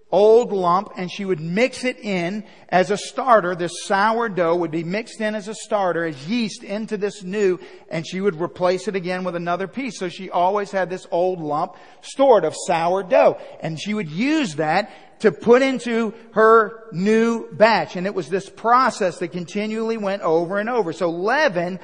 old 0.10 0.54
lump 0.54 0.90
and 0.96 1.12
she 1.12 1.26
would 1.26 1.40
mix 1.40 1.84
it 1.84 2.00
in 2.00 2.46
as 2.70 2.92
a 2.92 2.98
starter. 2.98 3.56
This 3.56 3.84
sour 3.84 4.30
dough 4.30 4.56
would 4.56 4.72
be 4.72 4.84
mixed 4.84 5.20
in 5.20 5.36
as 5.36 5.48
a 5.48 5.56
starter, 5.56 6.06
as 6.06 6.28
yeast 6.28 6.64
into 6.64 6.98
this 6.98 7.24
new, 7.24 7.60
and 7.90 8.08
she 8.08 8.22
would 8.22 8.40
replace 8.40 8.88
it 8.88 8.96
again 8.96 9.24
with 9.24 9.36
another 9.36 9.68
piece. 9.68 10.00
So 10.00 10.08
she 10.08 10.30
always 10.30 10.72
had 10.72 10.90
this 10.90 11.08
old 11.12 11.42
lump 11.42 11.76
stored 12.02 12.46
of 12.46 12.56
sour 12.66 13.04
dough. 13.04 13.38
And 13.60 13.80
she 13.80 13.94
would 13.94 14.10
use 14.10 14.56
that 14.56 14.92
to 15.20 15.32
put 15.32 15.62
into 15.62 16.14
her 16.34 16.84
new 16.92 17.52
batch. 17.52 17.96
And 17.96 18.06
it 18.06 18.14
was 18.14 18.30
this 18.30 18.50
process 18.50 19.20
that 19.20 19.30
continually 19.30 19.98
went 19.98 20.22
over 20.22 20.60
and 20.60 20.70
over. 20.70 20.94
So 20.94 21.10
leaven 21.10 21.80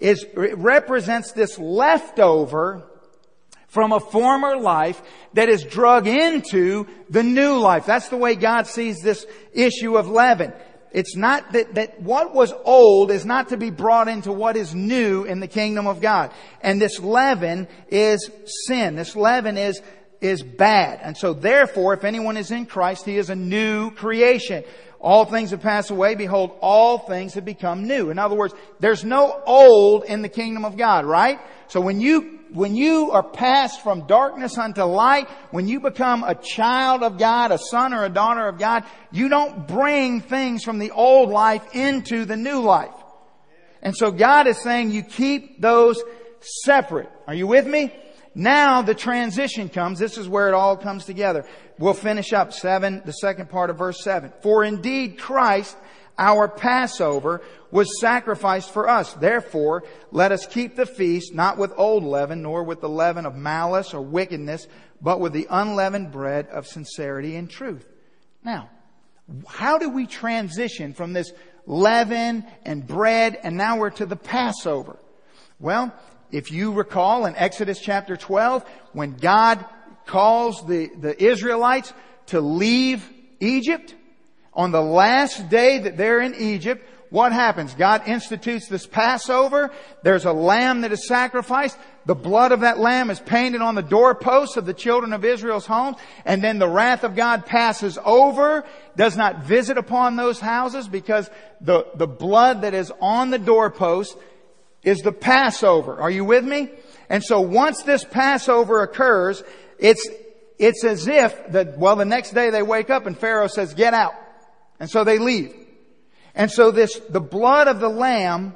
is, 0.00 0.24
represents 0.34 1.32
this 1.32 1.58
leftover 1.58 2.84
from 3.68 3.92
a 3.92 4.00
former 4.00 4.56
life 4.56 5.02
that 5.34 5.48
is 5.48 5.64
drug 5.64 6.06
into 6.06 6.86
the 7.10 7.22
new 7.22 7.58
life. 7.58 7.86
That's 7.86 8.08
the 8.08 8.16
way 8.16 8.34
God 8.34 8.66
sees 8.66 9.00
this 9.00 9.26
issue 9.52 9.96
of 9.96 10.08
leaven. 10.08 10.52
It's 10.92 11.14
not 11.14 11.52
that, 11.52 11.74
that 11.74 12.00
what 12.00 12.34
was 12.34 12.54
old 12.64 13.10
is 13.10 13.26
not 13.26 13.50
to 13.50 13.58
be 13.58 13.68
brought 13.68 14.08
into 14.08 14.32
what 14.32 14.56
is 14.56 14.74
new 14.74 15.24
in 15.24 15.40
the 15.40 15.48
kingdom 15.48 15.86
of 15.86 16.00
God. 16.00 16.32
And 16.62 16.80
this 16.80 17.00
leaven 17.00 17.68
is 17.88 18.30
sin. 18.66 18.96
This 18.96 19.14
leaven 19.14 19.58
is 19.58 19.82
is 20.20 20.42
bad. 20.42 21.00
And 21.02 21.16
so 21.16 21.32
therefore, 21.32 21.94
if 21.94 22.04
anyone 22.04 22.36
is 22.36 22.50
in 22.50 22.66
Christ, 22.66 23.04
he 23.04 23.18
is 23.18 23.30
a 23.30 23.34
new 23.34 23.90
creation. 23.90 24.64
all 24.98 25.24
things 25.24 25.50
have 25.50 25.60
passed 25.60 25.90
away. 25.90 26.14
Behold, 26.14 26.56
all 26.60 26.98
things 26.98 27.34
have 27.34 27.44
become 27.44 27.86
new. 27.86 28.10
In 28.10 28.18
other 28.18 28.34
words, 28.34 28.54
there's 28.80 29.04
no 29.04 29.40
old 29.46 30.04
in 30.04 30.22
the 30.22 30.28
kingdom 30.28 30.64
of 30.64 30.76
God, 30.76 31.04
right? 31.04 31.38
So 31.68 31.80
when 31.80 32.00
you, 32.00 32.40
when 32.52 32.74
you 32.74 33.10
are 33.12 33.22
passed 33.22 33.82
from 33.82 34.06
darkness 34.06 34.56
unto 34.58 34.82
light, 34.82 35.28
when 35.50 35.68
you 35.68 35.80
become 35.80 36.24
a 36.24 36.34
child 36.34 37.02
of 37.02 37.18
God, 37.18 37.52
a 37.52 37.58
son 37.58 37.92
or 37.92 38.04
a 38.04 38.08
daughter 38.08 38.48
of 38.48 38.58
God, 38.58 38.84
you 39.12 39.28
don't 39.28 39.68
bring 39.68 40.22
things 40.22 40.64
from 40.64 40.78
the 40.78 40.92
old 40.92 41.30
life 41.30 41.64
into 41.74 42.24
the 42.24 42.36
new 42.36 42.60
life. 42.60 42.94
And 43.82 43.96
so 43.96 44.10
God 44.10 44.46
is 44.46 44.58
saying 44.58 44.90
you 44.90 45.02
keep 45.02 45.60
those 45.60 46.02
separate. 46.40 47.10
Are 47.26 47.34
you 47.34 47.46
with 47.46 47.66
me? 47.66 47.92
Now 48.38 48.82
the 48.82 48.94
transition 48.94 49.70
comes. 49.70 49.98
This 49.98 50.18
is 50.18 50.28
where 50.28 50.46
it 50.48 50.52
all 50.52 50.76
comes 50.76 51.06
together. 51.06 51.46
We'll 51.78 51.94
finish 51.94 52.34
up 52.34 52.52
seven, 52.52 53.00
the 53.06 53.12
second 53.12 53.48
part 53.48 53.70
of 53.70 53.78
verse 53.78 54.04
seven. 54.04 54.30
For 54.42 54.62
indeed 54.62 55.18
Christ, 55.18 55.74
our 56.18 56.46
Passover, 56.46 57.40
was 57.70 57.98
sacrificed 57.98 58.70
for 58.72 58.90
us. 58.90 59.14
Therefore, 59.14 59.84
let 60.12 60.32
us 60.32 60.44
keep 60.44 60.76
the 60.76 60.84
feast 60.84 61.34
not 61.34 61.56
with 61.56 61.72
old 61.78 62.04
leaven, 62.04 62.42
nor 62.42 62.62
with 62.62 62.82
the 62.82 62.90
leaven 62.90 63.24
of 63.24 63.34
malice 63.34 63.94
or 63.94 64.02
wickedness, 64.02 64.68
but 65.00 65.18
with 65.18 65.32
the 65.32 65.46
unleavened 65.48 66.12
bread 66.12 66.46
of 66.48 66.66
sincerity 66.66 67.36
and 67.36 67.48
truth. 67.48 67.86
Now, 68.44 68.68
how 69.48 69.78
do 69.78 69.88
we 69.88 70.06
transition 70.06 70.92
from 70.92 71.14
this 71.14 71.32
leaven 71.64 72.44
and 72.66 72.86
bread 72.86 73.38
and 73.42 73.56
now 73.56 73.78
we're 73.78 73.90
to 73.90 74.04
the 74.04 74.14
Passover? 74.14 74.98
Well, 75.58 75.94
if 76.30 76.50
you 76.50 76.72
recall 76.72 77.26
in 77.26 77.36
Exodus 77.36 77.80
chapter 77.80 78.16
12, 78.16 78.64
when 78.92 79.16
God 79.16 79.64
calls 80.06 80.66
the, 80.66 80.88
the 81.00 81.22
Israelites 81.22 81.92
to 82.26 82.40
leave 82.40 83.08
Egypt, 83.40 83.94
on 84.56 84.72
the 84.72 84.82
last 84.82 85.50
day 85.50 85.78
that 85.80 85.98
they're 85.98 86.22
in 86.22 86.34
Egypt, 86.34 86.82
what 87.10 87.32
happens? 87.32 87.74
God 87.74 88.08
institutes 88.08 88.68
this 88.68 88.86
Passover. 88.86 89.70
There's 90.02 90.24
a 90.24 90.32
lamb 90.32 90.80
that 90.80 90.92
is 90.92 91.06
sacrificed. 91.06 91.78
The 92.06 92.14
blood 92.14 92.52
of 92.52 92.60
that 92.60 92.78
lamb 92.78 93.10
is 93.10 93.20
painted 93.20 93.60
on 93.60 93.74
the 93.74 93.82
doorposts 93.82 94.56
of 94.56 94.66
the 94.66 94.74
children 94.74 95.12
of 95.12 95.24
Israel's 95.24 95.66
homes. 95.66 95.98
And 96.24 96.42
then 96.42 96.58
the 96.58 96.68
wrath 96.68 97.04
of 97.04 97.14
God 97.14 97.46
passes 97.46 97.98
over, 98.04 98.64
does 98.96 99.16
not 99.16 99.44
visit 99.44 99.78
upon 99.78 100.16
those 100.16 100.40
houses 100.40 100.88
because 100.88 101.30
the, 101.60 101.86
the 101.94 102.08
blood 102.08 102.62
that 102.62 102.74
is 102.74 102.90
on 103.00 103.30
the 103.30 103.38
doorpost 103.38 104.16
is 104.86 105.00
the 105.00 105.12
Passover. 105.12 106.00
Are 106.00 106.10
you 106.10 106.24
with 106.24 106.44
me? 106.44 106.70
And 107.10 107.22
so 107.22 107.40
once 107.40 107.82
this 107.82 108.04
Passover 108.04 108.82
occurs, 108.82 109.42
it's, 109.78 110.08
it's 110.58 110.84
as 110.84 111.08
if 111.08 111.50
that, 111.52 111.76
well, 111.76 111.96
the 111.96 112.04
next 112.04 112.30
day 112.30 112.50
they 112.50 112.62
wake 112.62 112.88
up 112.88 113.04
and 113.04 113.18
Pharaoh 113.18 113.48
says, 113.48 113.74
get 113.74 113.92
out. 113.92 114.14
And 114.78 114.88
so 114.88 115.04
they 115.04 115.18
leave. 115.18 115.54
And 116.34 116.50
so 116.50 116.70
this, 116.70 116.98
the 117.10 117.20
blood 117.20 117.66
of 117.66 117.80
the 117.80 117.88
lamb 117.88 118.54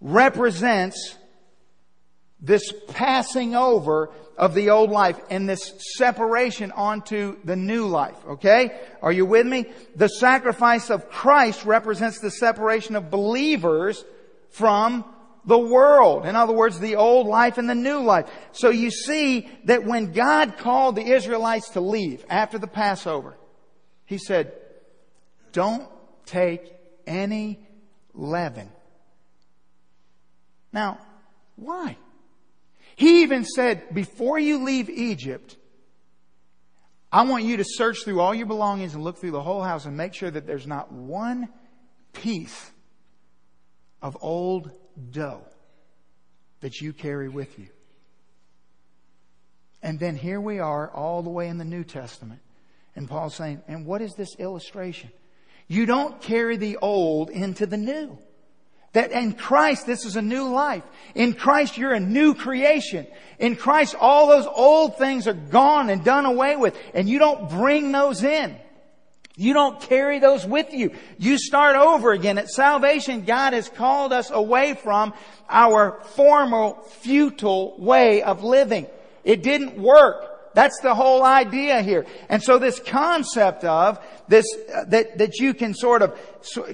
represents 0.00 1.16
this 2.40 2.72
passing 2.88 3.54
over 3.54 4.10
of 4.36 4.54
the 4.54 4.70
old 4.70 4.90
life 4.90 5.20
and 5.30 5.48
this 5.48 5.72
separation 5.96 6.72
onto 6.72 7.36
the 7.44 7.54
new 7.54 7.86
life. 7.86 8.16
Okay? 8.26 8.80
Are 9.00 9.12
you 9.12 9.26
with 9.26 9.46
me? 9.46 9.66
The 9.94 10.08
sacrifice 10.08 10.90
of 10.90 11.08
Christ 11.08 11.64
represents 11.64 12.18
the 12.18 12.30
separation 12.32 12.96
of 12.96 13.10
believers 13.10 14.04
from 14.50 15.04
the 15.44 15.58
world. 15.58 16.26
In 16.26 16.36
other 16.36 16.52
words, 16.52 16.78
the 16.78 16.96
old 16.96 17.26
life 17.26 17.58
and 17.58 17.68
the 17.68 17.74
new 17.74 18.00
life. 18.00 18.28
So 18.52 18.70
you 18.70 18.90
see 18.90 19.48
that 19.64 19.84
when 19.84 20.12
God 20.12 20.56
called 20.58 20.96
the 20.96 21.04
Israelites 21.04 21.70
to 21.70 21.80
leave 21.80 22.24
after 22.28 22.58
the 22.58 22.66
Passover, 22.66 23.36
He 24.04 24.18
said, 24.18 24.52
don't 25.52 25.88
take 26.26 26.72
any 27.06 27.58
leaven. 28.14 28.70
Now, 30.72 30.98
why? 31.56 31.96
He 32.96 33.22
even 33.22 33.44
said, 33.44 33.94
before 33.94 34.38
you 34.38 34.64
leave 34.64 34.88
Egypt, 34.88 35.56
I 37.10 37.24
want 37.24 37.44
you 37.44 37.58
to 37.58 37.64
search 37.66 38.04
through 38.04 38.20
all 38.20 38.34
your 38.34 38.46
belongings 38.46 38.94
and 38.94 39.04
look 39.04 39.18
through 39.18 39.32
the 39.32 39.42
whole 39.42 39.62
house 39.62 39.84
and 39.84 39.96
make 39.96 40.14
sure 40.14 40.30
that 40.30 40.46
there's 40.46 40.66
not 40.66 40.90
one 40.90 41.48
piece 42.14 42.70
of 44.00 44.16
old 44.20 44.70
dough 45.10 45.42
that 46.60 46.80
you 46.80 46.92
carry 46.92 47.28
with 47.28 47.58
you. 47.58 47.68
And 49.82 49.98
then 49.98 50.16
here 50.16 50.40
we 50.40 50.60
are 50.60 50.90
all 50.90 51.22
the 51.22 51.30
way 51.30 51.48
in 51.48 51.58
the 51.58 51.64
New 51.64 51.84
Testament. 51.84 52.40
And 52.94 53.08
Paul's 53.08 53.34
saying, 53.34 53.62
and 53.66 53.84
what 53.84 54.00
is 54.02 54.14
this 54.14 54.36
illustration? 54.38 55.10
You 55.66 55.86
don't 55.86 56.20
carry 56.20 56.56
the 56.56 56.76
old 56.76 57.30
into 57.30 57.66
the 57.66 57.76
new. 57.76 58.18
That 58.92 59.10
in 59.10 59.32
Christ, 59.32 59.86
this 59.86 60.04
is 60.04 60.16
a 60.16 60.22
new 60.22 60.50
life. 60.50 60.82
In 61.14 61.32
Christ, 61.32 61.78
you're 61.78 61.94
a 61.94 62.00
new 62.00 62.34
creation. 62.34 63.06
In 63.38 63.56
Christ, 63.56 63.94
all 63.98 64.28
those 64.28 64.46
old 64.46 64.98
things 64.98 65.26
are 65.26 65.32
gone 65.32 65.88
and 65.88 66.04
done 66.04 66.26
away 66.26 66.56
with, 66.56 66.76
and 66.92 67.08
you 67.08 67.18
don't 67.18 67.48
bring 67.48 67.90
those 67.90 68.22
in. 68.22 68.54
You 69.42 69.54
don't 69.54 69.80
carry 69.80 70.20
those 70.20 70.46
with 70.46 70.72
you. 70.72 70.92
You 71.18 71.36
start 71.36 71.74
over 71.74 72.12
again. 72.12 72.38
At 72.38 72.48
salvation, 72.48 73.24
God 73.24 73.54
has 73.54 73.68
called 73.68 74.12
us 74.12 74.30
away 74.30 74.74
from 74.74 75.12
our 75.48 76.00
former 76.14 76.74
futile 77.00 77.74
way 77.76 78.22
of 78.22 78.44
living. 78.44 78.86
It 79.24 79.42
didn't 79.42 79.76
work. 79.76 80.54
That's 80.54 80.78
the 80.80 80.94
whole 80.94 81.24
idea 81.24 81.82
here. 81.82 82.06
And 82.28 82.40
so 82.40 82.58
this 82.58 82.78
concept 82.78 83.64
of 83.64 83.98
this, 84.28 84.46
uh, 84.72 84.84
that, 84.88 85.18
that 85.18 85.40
you 85.40 85.54
can 85.54 85.74
sort 85.74 86.02
of 86.02 86.16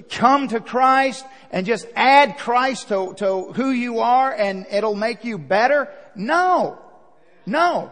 come 0.09 0.47
to 0.49 0.59
Christ 0.59 1.25
and 1.49 1.65
just 1.65 1.87
add 1.95 2.37
Christ 2.37 2.89
to, 2.89 3.15
to 3.15 3.51
who 3.53 3.71
you 3.71 4.01
are 4.01 4.31
and 4.31 4.67
it'll 4.69 4.95
make 4.95 5.25
you 5.25 5.39
better. 5.39 5.89
No. 6.13 6.77
No. 7.47 7.91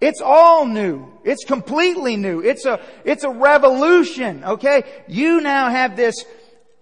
It's 0.00 0.20
all 0.20 0.64
new. 0.66 1.12
It's 1.24 1.44
completely 1.44 2.16
new. 2.16 2.40
It's 2.40 2.64
a, 2.64 2.80
it's 3.04 3.24
a 3.24 3.30
revolution, 3.30 4.44
okay? 4.44 4.84
You 5.08 5.40
now 5.40 5.70
have 5.70 5.96
this 5.96 6.24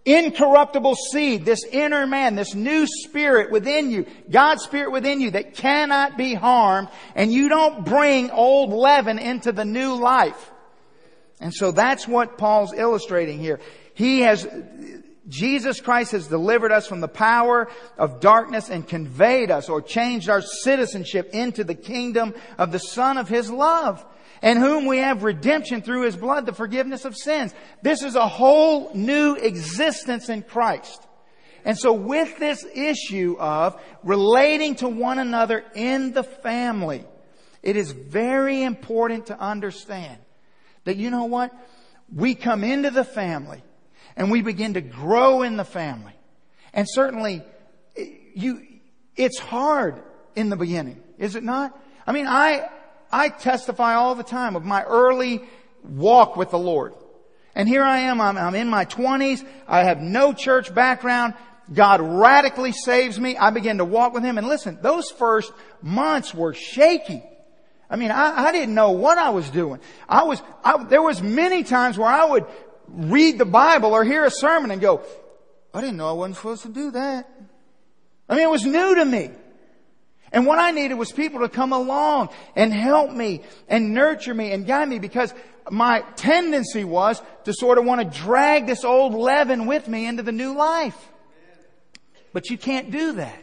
incorruptible 0.04 0.94
seed, 1.10 1.44
this 1.44 1.64
inner 1.64 2.06
man, 2.06 2.36
this 2.36 2.54
new 2.54 2.86
spirit 2.86 3.50
within 3.50 3.90
you, 3.90 4.06
God's 4.30 4.62
spirit 4.62 4.92
within 4.92 5.20
you 5.20 5.32
that 5.32 5.54
cannot 5.54 6.16
be 6.16 6.34
harmed, 6.34 6.88
and 7.14 7.32
you 7.32 7.48
don't 7.48 7.84
bring 7.84 8.30
old 8.30 8.70
leaven 8.72 9.18
into 9.18 9.50
the 9.50 9.64
new 9.64 9.94
life. 9.94 10.52
And 11.40 11.52
so 11.52 11.72
that's 11.72 12.06
what 12.06 12.38
Paul's 12.38 12.72
illustrating 12.72 13.38
here. 13.38 13.60
He 13.94 14.20
has, 14.20 14.46
Jesus 15.28 15.80
Christ 15.80 16.12
has 16.12 16.28
delivered 16.28 16.70
us 16.70 16.86
from 16.86 17.00
the 17.00 17.08
power 17.08 17.68
of 17.98 18.20
darkness 18.20 18.70
and 18.70 18.86
conveyed 18.86 19.50
us 19.50 19.68
or 19.68 19.82
changed 19.82 20.28
our 20.28 20.40
citizenship 20.40 21.30
into 21.32 21.64
the 21.64 21.74
kingdom 21.74 22.34
of 22.58 22.70
the 22.70 22.78
Son 22.78 23.18
of 23.18 23.28
His 23.28 23.50
love 23.50 24.04
and 24.42 24.58
whom 24.58 24.86
we 24.86 24.98
have 24.98 25.24
redemption 25.24 25.82
through 25.82 26.02
His 26.02 26.16
blood, 26.16 26.46
the 26.46 26.52
forgiveness 26.52 27.04
of 27.04 27.16
sins. 27.16 27.54
This 27.82 28.02
is 28.02 28.14
a 28.14 28.28
whole 28.28 28.94
new 28.94 29.34
existence 29.34 30.28
in 30.28 30.42
Christ. 30.42 31.06
And 31.64 31.76
so 31.76 31.92
with 31.92 32.38
this 32.38 32.64
issue 32.74 33.36
of 33.40 33.80
relating 34.04 34.76
to 34.76 34.88
one 34.88 35.18
another 35.18 35.64
in 35.74 36.12
the 36.12 36.22
family, 36.22 37.04
it 37.62 37.76
is 37.76 37.90
very 37.90 38.62
important 38.62 39.26
to 39.26 39.40
understand 39.40 40.18
that 40.84 40.96
you 40.96 41.10
know 41.10 41.24
what? 41.24 41.52
We 42.14 42.36
come 42.36 42.62
into 42.62 42.92
the 42.92 43.02
family 43.02 43.62
and 44.16 44.30
we 44.30 44.42
begin 44.42 44.74
to 44.74 44.80
grow 44.80 45.42
in 45.42 45.56
the 45.56 45.64
family. 45.64 46.14
And 46.72 46.86
certainly, 46.88 47.42
you, 48.34 48.62
it's 49.14 49.38
hard 49.38 50.02
in 50.34 50.48
the 50.50 50.56
beginning, 50.56 51.02
is 51.18 51.36
it 51.36 51.42
not? 51.42 51.78
I 52.06 52.12
mean, 52.12 52.26
I, 52.26 52.68
I 53.10 53.28
testify 53.28 53.94
all 53.94 54.14
the 54.14 54.22
time 54.22 54.56
of 54.56 54.64
my 54.64 54.82
early 54.82 55.42
walk 55.82 56.36
with 56.36 56.50
the 56.50 56.58
Lord. 56.58 56.94
And 57.54 57.68
here 57.68 57.82
I 57.82 57.98
am, 58.00 58.20
I'm, 58.20 58.36
I'm 58.36 58.54
in 58.54 58.68
my 58.68 58.84
twenties, 58.84 59.42
I 59.66 59.84
have 59.84 60.00
no 60.00 60.34
church 60.34 60.74
background, 60.74 61.34
God 61.72 62.00
radically 62.00 62.72
saves 62.72 63.18
me, 63.18 63.36
I 63.36 63.50
begin 63.50 63.78
to 63.78 63.84
walk 63.84 64.12
with 64.12 64.22
Him, 64.22 64.38
and 64.38 64.46
listen, 64.46 64.78
those 64.82 65.10
first 65.10 65.52
months 65.82 66.34
were 66.34 66.52
shaky. 66.52 67.22
I 67.88 67.96
mean, 67.96 68.10
I, 68.10 68.48
I 68.48 68.52
didn't 68.52 68.74
know 68.74 68.90
what 68.90 69.16
I 69.16 69.30
was 69.30 69.48
doing. 69.48 69.80
I 70.08 70.24
was, 70.24 70.42
I, 70.64 70.84
there 70.84 71.02
was 71.02 71.22
many 71.22 71.62
times 71.62 71.96
where 71.96 72.08
I 72.08 72.24
would 72.24 72.44
read 72.96 73.38
the 73.38 73.44
Bible 73.44 73.92
or 73.92 74.04
hear 74.04 74.24
a 74.24 74.30
sermon 74.30 74.70
and 74.70 74.80
go, 74.80 75.02
I 75.72 75.80
didn't 75.80 75.98
know 75.98 76.08
I 76.08 76.12
wasn't 76.12 76.36
supposed 76.36 76.62
to 76.62 76.68
do 76.68 76.90
that. 76.92 77.30
I 78.28 78.34
mean, 78.34 78.44
it 78.44 78.50
was 78.50 78.64
new 78.64 78.94
to 78.94 79.04
me. 79.04 79.30
And 80.32 80.46
what 80.46 80.58
I 80.58 80.72
needed 80.72 80.94
was 80.94 81.12
people 81.12 81.40
to 81.40 81.48
come 81.48 81.72
along 81.72 82.30
and 82.56 82.72
help 82.72 83.12
me 83.12 83.42
and 83.68 83.94
nurture 83.94 84.34
me 84.34 84.52
and 84.52 84.66
guide 84.66 84.88
me 84.88 84.98
because 84.98 85.32
my 85.70 86.00
tendency 86.16 86.84
was 86.84 87.22
to 87.44 87.52
sort 87.52 87.78
of 87.78 87.84
want 87.84 88.00
to 88.00 88.18
drag 88.18 88.66
this 88.66 88.84
old 88.84 89.14
leaven 89.14 89.66
with 89.66 89.86
me 89.86 90.06
into 90.06 90.22
the 90.22 90.32
new 90.32 90.56
life. 90.56 90.96
But 92.32 92.50
you 92.50 92.58
can't 92.58 92.90
do 92.90 93.12
that. 93.12 93.42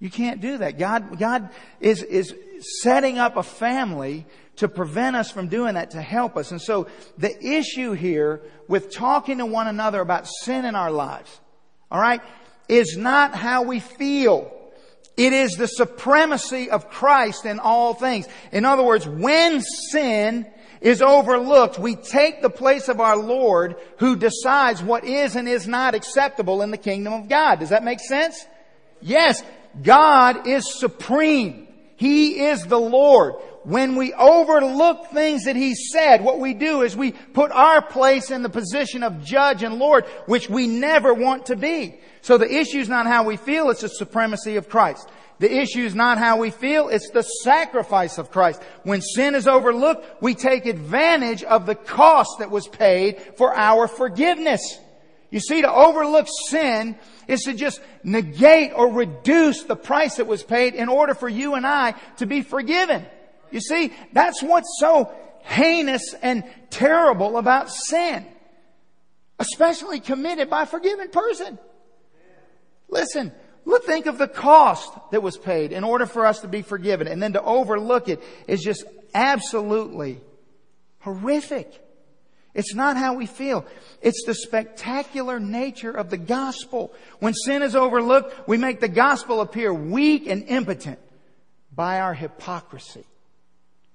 You 0.00 0.10
can't 0.10 0.40
do 0.40 0.58
that. 0.58 0.78
God, 0.78 1.18
God 1.18 1.50
is, 1.80 2.02
is 2.02 2.34
setting 2.82 3.18
up 3.18 3.36
a 3.36 3.42
family 3.42 4.26
to 4.56 4.68
prevent 4.68 5.16
us 5.16 5.30
from 5.30 5.48
doing 5.48 5.74
that, 5.74 5.92
to 5.92 6.02
help 6.02 6.36
us. 6.36 6.50
And 6.50 6.60
so 6.60 6.86
the 7.18 7.34
issue 7.44 7.92
here 7.92 8.42
with 8.68 8.92
talking 8.92 9.38
to 9.38 9.46
one 9.46 9.66
another 9.66 10.00
about 10.00 10.26
sin 10.26 10.64
in 10.64 10.74
our 10.74 10.90
lives, 10.90 11.40
all 11.90 12.00
right, 12.00 12.20
is 12.68 12.96
not 12.96 13.34
how 13.34 13.62
we 13.62 13.80
feel. 13.80 14.52
It 15.16 15.32
is 15.32 15.52
the 15.52 15.66
supremacy 15.66 16.70
of 16.70 16.88
Christ 16.88 17.44
in 17.44 17.60
all 17.60 17.94
things. 17.94 18.26
In 18.50 18.64
other 18.64 18.82
words, 18.82 19.06
when 19.06 19.60
sin 19.60 20.46
is 20.80 21.02
overlooked, 21.02 21.78
we 21.78 21.96
take 21.96 22.42
the 22.42 22.50
place 22.50 22.88
of 22.88 23.00
our 23.00 23.16
Lord 23.16 23.76
who 23.98 24.16
decides 24.16 24.82
what 24.82 25.04
is 25.04 25.36
and 25.36 25.48
is 25.48 25.68
not 25.68 25.94
acceptable 25.94 26.62
in 26.62 26.70
the 26.70 26.76
kingdom 26.76 27.12
of 27.12 27.28
God. 27.28 27.60
Does 27.60 27.68
that 27.68 27.84
make 27.84 28.00
sense? 28.00 28.46
Yes, 29.00 29.42
God 29.82 30.46
is 30.46 30.78
supreme. 30.78 31.68
He 31.96 32.46
is 32.46 32.66
the 32.66 32.80
Lord. 32.80 33.34
When 33.64 33.96
we 33.96 34.12
overlook 34.12 35.10
things 35.10 35.44
that 35.44 35.56
He 35.56 35.74
said, 35.74 36.22
what 36.22 36.40
we 36.40 36.54
do 36.54 36.82
is 36.82 36.96
we 36.96 37.12
put 37.12 37.52
our 37.52 37.80
place 37.80 38.30
in 38.30 38.42
the 38.42 38.48
position 38.48 39.02
of 39.02 39.24
judge 39.24 39.62
and 39.62 39.76
Lord, 39.76 40.04
which 40.26 40.50
we 40.50 40.66
never 40.66 41.14
want 41.14 41.46
to 41.46 41.56
be. 41.56 41.96
So 42.22 42.38
the 42.38 42.52
issue 42.52 42.80
is 42.80 42.88
not 42.88 43.06
how 43.06 43.24
we 43.24 43.36
feel, 43.36 43.70
it's 43.70 43.82
the 43.82 43.88
supremacy 43.88 44.56
of 44.56 44.68
Christ. 44.68 45.08
The 45.38 45.52
issue 45.52 45.84
is 45.84 45.94
not 45.94 46.18
how 46.18 46.36
we 46.36 46.50
feel, 46.50 46.88
it's 46.88 47.10
the 47.10 47.22
sacrifice 47.22 48.18
of 48.18 48.30
Christ. 48.30 48.62
When 48.84 49.00
sin 49.00 49.34
is 49.34 49.48
overlooked, 49.48 50.22
we 50.22 50.34
take 50.34 50.66
advantage 50.66 51.42
of 51.42 51.66
the 51.66 51.74
cost 51.74 52.38
that 52.38 52.50
was 52.50 52.68
paid 52.68 53.20
for 53.36 53.54
our 53.54 53.88
forgiveness. 53.88 54.78
You 55.30 55.40
see, 55.40 55.62
to 55.62 55.72
overlook 55.72 56.28
sin 56.48 56.96
is 57.26 57.42
to 57.44 57.54
just 57.54 57.80
negate 58.04 58.72
or 58.74 58.92
reduce 58.92 59.62
the 59.62 59.76
price 59.76 60.16
that 60.16 60.26
was 60.26 60.42
paid 60.42 60.74
in 60.74 60.88
order 60.88 61.14
for 61.14 61.28
you 61.28 61.54
and 61.54 61.66
I 61.66 61.92
to 62.18 62.26
be 62.26 62.42
forgiven. 62.42 63.06
You 63.52 63.60
see, 63.60 63.92
that's 64.12 64.42
what's 64.42 64.78
so 64.80 65.12
heinous 65.42 66.14
and 66.22 66.44
terrible 66.70 67.38
about 67.38 67.70
sin. 67.70 68.26
Especially 69.38 70.00
committed 70.00 70.50
by 70.50 70.62
a 70.62 70.66
forgiven 70.66 71.10
person. 71.10 71.58
Listen, 72.88 73.32
Look, 73.64 73.84
think 73.84 74.06
of 74.06 74.18
the 74.18 74.28
cost 74.28 74.92
that 75.12 75.22
was 75.22 75.36
paid 75.36 75.72
in 75.72 75.84
order 75.84 76.06
for 76.06 76.26
us 76.26 76.40
to 76.40 76.48
be 76.48 76.62
forgiven. 76.62 77.06
And 77.06 77.22
then 77.22 77.34
to 77.34 77.42
overlook 77.42 78.08
it 78.08 78.20
is 78.48 78.60
just 78.60 78.84
absolutely 79.14 80.20
horrific. 81.00 81.80
It's 82.54 82.74
not 82.74 82.96
how 82.96 83.14
we 83.14 83.26
feel. 83.26 83.64
It's 84.02 84.24
the 84.26 84.34
spectacular 84.34 85.40
nature 85.40 85.92
of 85.92 86.10
the 86.10 86.18
gospel. 86.18 86.92
When 87.20 87.34
sin 87.34 87.62
is 87.62 87.74
overlooked, 87.74 88.48
we 88.48 88.58
make 88.58 88.80
the 88.80 88.88
gospel 88.88 89.40
appear 89.40 89.72
weak 89.72 90.26
and 90.26 90.44
impotent 90.48 90.98
by 91.74 92.00
our 92.00 92.14
hypocrisy. 92.14 93.06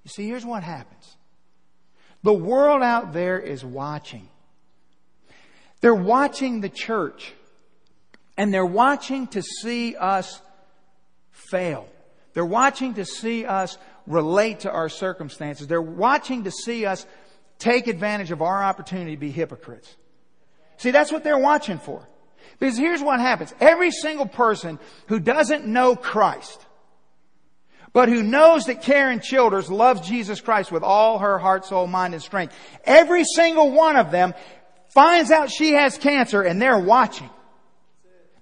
You 0.04 0.10
see, 0.10 0.26
here's 0.26 0.46
what 0.46 0.62
happens. 0.62 1.16
The 2.22 2.32
world 2.32 2.82
out 2.82 3.12
there 3.12 3.38
is 3.38 3.64
watching. 3.64 4.28
They're 5.80 5.94
watching 5.94 6.60
the 6.60 6.68
church 6.68 7.32
and 8.36 8.52
they're 8.52 8.66
watching 8.66 9.26
to 9.28 9.42
see 9.42 9.96
us 9.96 10.40
fail. 11.30 11.88
They're 12.34 12.44
watching 12.44 12.94
to 12.94 13.04
see 13.04 13.44
us 13.44 13.78
relate 14.06 14.60
to 14.60 14.70
our 14.70 14.88
circumstances. 14.88 15.66
They're 15.66 15.82
watching 15.82 16.44
to 16.44 16.50
see 16.50 16.86
us 16.86 17.06
take 17.58 17.86
advantage 17.86 18.30
of 18.30 18.42
our 18.42 18.62
opportunity 18.62 19.12
to 19.12 19.20
be 19.20 19.30
hypocrites. 19.30 19.96
See, 20.76 20.90
that's 20.90 21.10
what 21.10 21.24
they're 21.24 21.38
watching 21.38 21.78
for. 21.78 22.08
Because 22.58 22.78
here's 22.78 23.02
what 23.02 23.20
happens. 23.20 23.54
Every 23.60 23.90
single 23.90 24.26
person 24.26 24.78
who 25.06 25.20
doesn't 25.20 25.66
know 25.66 25.96
Christ, 25.96 26.64
but 27.92 28.08
who 28.08 28.22
knows 28.22 28.66
that 28.66 28.82
Karen 28.82 29.20
Childers 29.20 29.70
loves 29.70 30.06
Jesus 30.06 30.40
Christ 30.40 30.70
with 30.70 30.82
all 30.82 31.18
her 31.18 31.38
heart, 31.38 31.64
soul, 31.64 31.86
mind, 31.86 32.14
and 32.14 32.22
strength, 32.22 32.54
every 32.84 33.24
single 33.24 33.70
one 33.72 33.96
of 33.96 34.10
them 34.10 34.34
finds 34.88 35.30
out 35.30 35.50
she 35.50 35.72
has 35.72 35.98
cancer 35.98 36.42
and 36.42 36.60
they're 36.60 36.78
watching. 36.78 37.30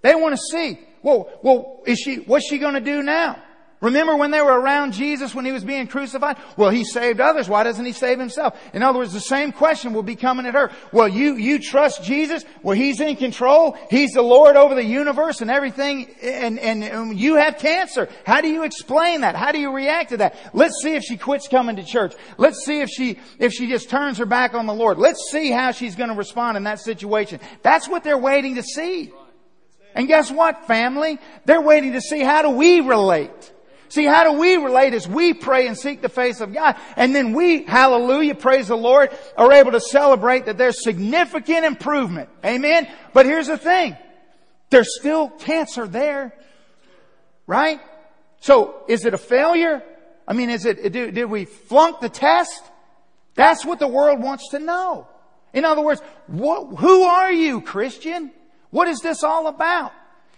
They 0.03 0.15
want 0.15 0.35
to 0.37 0.41
see, 0.41 0.79
well, 1.03 1.29
well, 1.43 1.83
is 1.87 1.99
she, 1.99 2.17
what's 2.17 2.49
she 2.49 2.59
going 2.59 2.75
to 2.75 2.81
do 2.81 3.03
now? 3.03 3.43
Remember 3.83 4.17
when 4.17 4.31
they 4.31 4.41
were 4.41 4.59
around 4.59 4.95
Jesus 4.95 5.35
when 5.35 5.45
he 5.45 5.53
was 5.53 5.63
being 5.63 5.87
crucified? 5.87 6.39
Well, 6.57 6.71
he 6.71 6.83
saved 6.83 7.21
others. 7.21 7.47
Why 7.47 7.63
doesn't 7.63 7.85
he 7.85 7.93
save 7.93 8.19
himself? 8.19 8.59
In 8.73 8.83
other 8.83 9.01
words, 9.01 9.13
the 9.13 9.21
same 9.21 9.53
question 9.53 9.93
will 9.93 10.03
be 10.03 10.17
coming 10.17 10.47
at 10.47 10.55
her. 10.55 10.71
Well, 10.93 11.09
you, 11.09 11.35
you 11.35 11.59
trust 11.59 12.03
Jesus? 12.03 12.45
Well, 12.63 12.75
he's 12.75 13.01
in 13.01 13.17
control. 13.17 13.77
He's 13.91 14.13
the 14.13 14.23
Lord 14.23 14.57
over 14.57 14.75
the 14.75 14.85
universe 14.85 15.43
and 15.43 15.51
everything. 15.51 16.09
And, 16.23 16.59
and, 16.59 16.83
and 16.83 17.21
you 17.21 17.35
have 17.35 17.59
cancer. 17.59 18.09
How 18.25 18.41
do 18.41 18.49
you 18.49 18.65
explain 18.65 19.21
that? 19.21 19.37
How 19.37 19.53
do 19.53 19.59
you 19.59 19.71
react 19.71 20.09
to 20.09 20.17
that? 20.19 20.37
Let's 20.55 20.81
see 20.83 20.95
if 20.95 21.03
she 21.03 21.19
quits 21.19 21.47
coming 21.47 21.77
to 21.77 21.85
church. 21.85 22.15
Let's 22.39 22.65
see 22.65 22.81
if 22.81 22.89
she, 22.89 23.19
if 23.39 23.53
she 23.53 23.69
just 23.69 23.91
turns 23.91 24.17
her 24.19 24.27
back 24.27 24.55
on 24.55 24.67
the 24.67 24.75
Lord. 24.75 24.97
Let's 24.97 25.31
see 25.31 25.51
how 25.51 25.73
she's 25.73 25.97
going 25.97 26.09
to 26.09 26.17
respond 26.17 26.57
in 26.57 26.65
that 26.65 26.81
situation. 26.81 27.41
That's 27.61 27.89
what 27.89 28.05
they're 28.05 28.17
waiting 28.17 28.55
to 28.55 28.63
see. 28.63 29.13
And 29.95 30.09
guess 30.09 30.31
what, 30.31 30.67
family? 30.67 31.19
They're 31.45 31.61
waiting 31.61 31.93
to 31.93 32.01
see 32.01 32.21
how 32.21 32.41
do 32.41 32.51
we 32.51 32.81
relate. 32.81 33.53
See, 33.89 34.05
how 34.05 34.31
do 34.31 34.39
we 34.39 34.57
relate 34.57 34.95
as 34.95 35.07
we 35.07 35.33
pray 35.33 35.67
and 35.67 35.77
seek 35.77 36.03
the 36.03 36.09
face 36.09 36.41
of 36.41 36.53
God? 36.53 36.77
And 36.97 37.15
then 37.15 37.33
we, 37.33 37.65
hallelujah, 37.65 38.35
praise 38.35 38.69
the 38.69 38.77
Lord, 38.77 39.11
are 39.37 39.53
able 39.53 39.73
to 39.73 39.81
celebrate 39.81 40.47
that 40.47 40.59
there's 40.59 40.83
significant 40.83 41.65
improvement. 41.65 42.29
Amen? 42.45 42.89
But 43.13 43.27
here's 43.27 43.47
the 43.47 43.59
thing. 43.59 43.97
There's 44.71 44.99
still 44.99 45.29
cancer 45.29 45.87
there. 45.87 46.35
Right? 47.47 47.81
So, 48.41 48.83
is 48.89 49.05
it 49.05 49.15
a 49.15 49.19
failure? 49.19 49.83
I 50.27 50.33
mean, 50.33 50.51
is 50.51 50.67
it, 50.67 50.93
did, 50.93 51.15
did 51.15 51.27
we 51.27 51.45
flunk 51.45 52.01
the 52.01 52.09
test? 52.09 52.63
That's 53.35 53.65
what 53.65 53.79
the 53.79 53.87
world 53.87 54.21
wants 54.21 54.51
to 54.51 54.59
know. 54.59 55.07
In 55.53 55.65
other 55.65 55.83
words, 55.83 56.01
what, 56.27 56.79
who 56.79 57.03
are 57.03 57.33
you, 57.33 57.61
Christian? 57.61 58.33
What 58.71 58.89
is 58.89 59.01
this 59.01 59.23
all 59.23 59.47
about? 59.47 59.93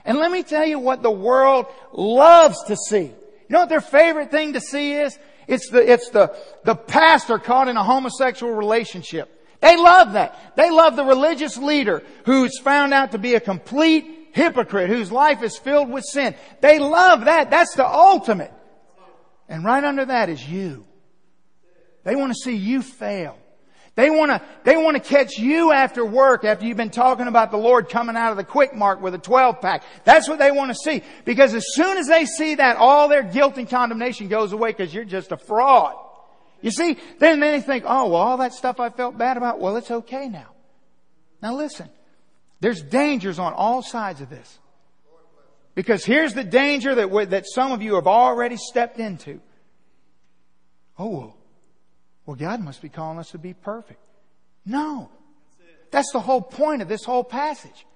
And 0.05 0.19
let 0.19 0.31
me 0.31 0.43
tell 0.43 0.67
you 0.67 0.79
what 0.79 1.03
the 1.03 1.11
world 1.11 1.67
loves 1.93 2.63
to 2.65 2.77
see. 2.77 3.13
You 3.49 3.55
know 3.55 3.61
what 3.61 3.69
their 3.69 3.81
favorite 3.81 4.31
thing 4.31 4.53
to 4.53 4.61
see 4.61 4.93
is? 4.93 5.19
It's 5.47 5.71
the, 5.71 5.91
it's 5.91 6.11
the, 6.11 6.37
the 6.65 6.75
pastor 6.75 7.39
caught 7.39 7.69
in 7.69 7.77
a 7.77 7.85
homosexual 7.85 8.53
relationship. 8.53 9.35
They 9.61 9.77
love 9.77 10.13
that. 10.13 10.55
They 10.57 10.71
love 10.71 10.97
the 10.97 11.05
religious 11.05 11.57
leader 11.57 12.03
who's 12.27 12.59
found 12.59 12.93
out 12.93 13.13
to 13.13 13.19
be 13.19 13.35
a 13.35 13.41
complete 13.41 14.31
hypocrite, 14.33 14.91
whose 14.91 15.11
life 15.11 15.43
is 15.43 15.57
filled 15.57 15.91
with 15.91 16.05
sin. 16.05 16.35
They 16.61 16.79
love 16.79 17.25
that. 17.25 17.51
That's 17.51 17.75
the 17.75 17.87
ultimate. 17.87 18.53
And 19.49 19.65
right 19.65 19.83
under 19.83 20.05
that 20.05 20.29
is 20.29 20.47
you. 20.47 20.85
They 22.05 22.15
want 22.15 22.33
to 22.33 22.39
see 22.39 22.55
you 22.55 22.83
fail. 22.83 23.39
They 23.99 24.11
want 24.11 24.31
to, 24.31 24.41
they 24.63 24.77
want 24.77 24.97
to 24.97 25.03
catch 25.03 25.39
you 25.39 25.73
after 25.73 26.05
work 26.05 26.45
after 26.45 26.65
you've 26.65 26.77
been 26.77 26.89
talking 26.89 27.27
about 27.27 27.51
the 27.51 27.57
Lord 27.57 27.89
coming 27.89 28.15
out 28.15 28.31
of 28.31 28.37
the 28.37 28.45
quick 28.45 28.73
mark 28.73 29.03
with 29.03 29.13
a 29.13 29.19
12 29.19 29.61
pack. 29.61 29.83
That's 30.05 30.29
what 30.29 30.39
they 30.39 30.53
want 30.53 30.71
to 30.71 30.77
see. 30.77 31.03
Because 31.25 31.53
as 31.53 31.65
soon 31.75 31.99
as 31.99 32.07
they 32.07 32.25
see 32.25 32.55
that, 32.55 32.77
all 32.77 33.09
their 33.09 33.25
guilt 33.25 33.59
and 33.59 33.69
condemnation 33.69 34.29
goes 34.29 34.53
away 34.53 34.71
because 34.71 34.95
you're 34.95 35.03
just 35.03 35.33
a 35.33 35.37
fraud. 35.37 35.97
You 36.63 36.71
see, 36.71 36.97
then, 37.19 37.41
they 37.41 37.61
think, 37.61 37.83
oh, 37.89 38.11
well, 38.11 38.23
all 38.23 38.37
that 38.37 38.53
stuff 38.53 38.79
I 38.79 38.91
felt 38.91 39.19
bad 39.19 39.37
about, 39.37 39.59
well, 39.59 39.77
it's 39.77 39.91
okay 39.91 40.29
now. 40.29 40.51
Now 41.43 41.57
listen, 41.57 41.89
there's 42.61 42.81
dangers 42.81 43.41
on 43.41 43.53
all 43.53 43.83
sides 43.83 44.21
of 44.21 44.31
this. 44.31 44.61
Because 45.75 46.05
here's 46.05 46.35
the 46.35 46.45
danger 46.45 46.95
that, 46.95 47.31
that 47.31 47.47
some 47.49 47.73
of 47.73 47.83
you 47.83 47.97
have 47.97 48.07
already 48.07 48.59
stepped 48.59 49.01
into. 49.01 49.41
Oh, 50.97 51.35
well, 52.29 52.37
God 52.37 52.61
must 52.61 52.83
be 52.83 52.91
calling 52.91 53.19
us 53.19 53.31
to 53.31 53.39
be 53.39 53.55
perfect. 53.55 53.99
No. 54.67 55.09
That's 55.91 56.13
the 56.13 56.21
whole 56.21 56.43
point 56.43 56.83
of 56.83 56.89
this 56.89 57.03
whole 57.03 57.25
passage. 57.25 57.87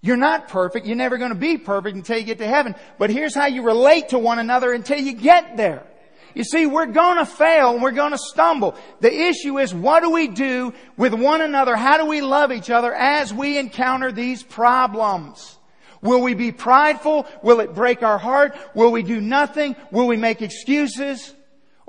You're 0.00 0.16
not 0.16 0.48
perfect. 0.48 0.84
You're 0.84 0.96
never 0.96 1.16
going 1.16 1.30
to 1.30 1.36
be 1.36 1.56
perfect 1.56 1.94
until 1.94 2.18
you 2.18 2.24
get 2.24 2.38
to 2.38 2.46
heaven. 2.48 2.74
But 2.98 3.10
here's 3.10 3.32
how 3.32 3.46
you 3.46 3.62
relate 3.62 4.08
to 4.08 4.18
one 4.18 4.40
another 4.40 4.72
until 4.72 4.98
you 4.98 5.12
get 5.12 5.56
there. 5.56 5.86
You 6.34 6.42
see, 6.42 6.66
we're 6.66 6.86
going 6.86 7.18
to 7.18 7.24
fail 7.24 7.70
and 7.70 7.80
we're 7.80 7.92
going 7.92 8.10
to 8.10 8.18
stumble. 8.18 8.74
The 8.98 9.16
issue 9.16 9.60
is 9.60 9.72
what 9.72 10.02
do 10.02 10.10
we 10.10 10.26
do 10.26 10.74
with 10.96 11.14
one 11.14 11.40
another? 11.40 11.76
How 11.76 11.98
do 11.98 12.06
we 12.06 12.22
love 12.22 12.50
each 12.50 12.68
other 12.68 12.92
as 12.92 13.32
we 13.32 13.58
encounter 13.58 14.10
these 14.10 14.42
problems? 14.42 15.56
Will 16.02 16.20
we 16.20 16.34
be 16.34 16.50
prideful? 16.50 17.28
Will 17.44 17.60
it 17.60 17.76
break 17.76 18.02
our 18.02 18.18
heart? 18.18 18.56
Will 18.74 18.90
we 18.90 19.04
do 19.04 19.20
nothing? 19.20 19.76
Will 19.92 20.08
we 20.08 20.16
make 20.16 20.42
excuses? 20.42 21.32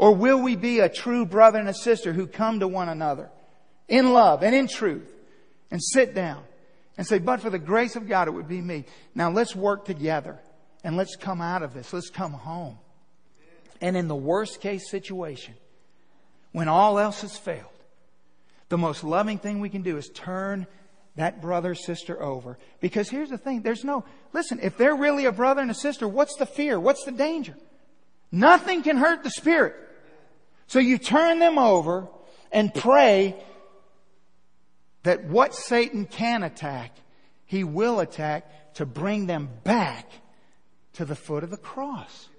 Or 0.02 0.16
will 0.16 0.41
we 0.41 0.56
be 0.56 0.80
a 0.80 0.89
true 0.89 1.28
brother 1.28 1.60
and 1.60 1.70
a 1.70 1.76
sister 1.76 2.12
who 2.12 2.26
come 2.26 2.62
to 2.62 2.68
one 2.68 2.89
another 2.89 3.30
in 3.88 4.14
love 4.14 4.41
and 4.41 4.56
in 4.56 4.68
truth 4.68 5.14
and 5.70 5.80
sit 5.80 6.16
down 6.16 6.43
and 6.97 7.06
say, 7.06 7.20
but 7.20 7.39
for 7.39 7.52
the 7.52 7.60
grace 7.60 7.95
of 7.95 8.08
God, 8.08 8.28
it 8.28 8.32
would 8.32 8.47
be 8.47 8.62
me. 8.62 8.86
Now 9.14 9.30
let's 9.30 9.56
work 9.56 9.86
together 9.86 10.39
and 10.84 10.97
let's 10.97 11.16
come 11.16 11.39
out 11.39 11.62
of 11.62 11.76
this. 11.76 11.93
Let's 11.93 12.10
come 12.10 12.34
home. 12.34 12.80
And 13.80 13.95
in 13.95 14.08
the 14.08 14.16
worst 14.16 14.60
case 14.60 14.89
situation, 14.89 15.54
when 16.52 16.68
all 16.68 16.97
else 16.97 17.22
has 17.22 17.38
failed, 17.38 17.68
the 18.70 18.80
most 18.80 19.04
loving 19.04 19.38
thing 19.38 19.60
we 19.60 19.70
can 19.70 19.84
do 19.84 19.97
is 19.97 20.10
turn 20.10 20.66
that 21.16 21.41
brother 21.41 21.76
sister 21.76 22.20
over. 22.20 22.58
Because 22.80 23.08
here's 23.08 23.30
the 23.30 23.38
thing, 23.38 23.62
there's 23.62 23.84
no, 23.84 24.04
listen, 24.34 24.60
if 24.64 24.78
they're 24.78 24.95
really 24.95 25.26
a 25.26 25.32
brother 25.32 25.62
and 25.62 25.70
a 25.70 25.76
sister, 25.76 26.08
what's 26.08 26.38
the 26.38 26.47
fear? 26.47 26.80
What's 26.80 27.06
the 27.06 27.12
danger? 27.12 27.54
Nothing 28.32 28.82
can 28.82 28.97
hurt 28.97 29.24
the 29.24 29.30
spirit. 29.30 29.76
So 30.72 30.80
you 30.80 30.99
turn 30.99 31.39
them 31.39 31.59
over 31.59 32.07
and 32.49 32.74
pray 32.74 33.36
that 35.03 35.26
what 35.26 35.53
Satan 35.53 36.05
can 36.05 36.43
attack, 36.43 36.95
he 37.43 37.65
will 37.65 37.99
attack 37.99 38.76
to 38.76 38.86
bring 38.86 39.26
them 39.26 39.49
back 39.65 40.09
to 40.93 41.03
the 41.03 41.13
foot 41.13 41.43
of 41.43 41.49
the 41.49 41.57
cross. 41.57 42.30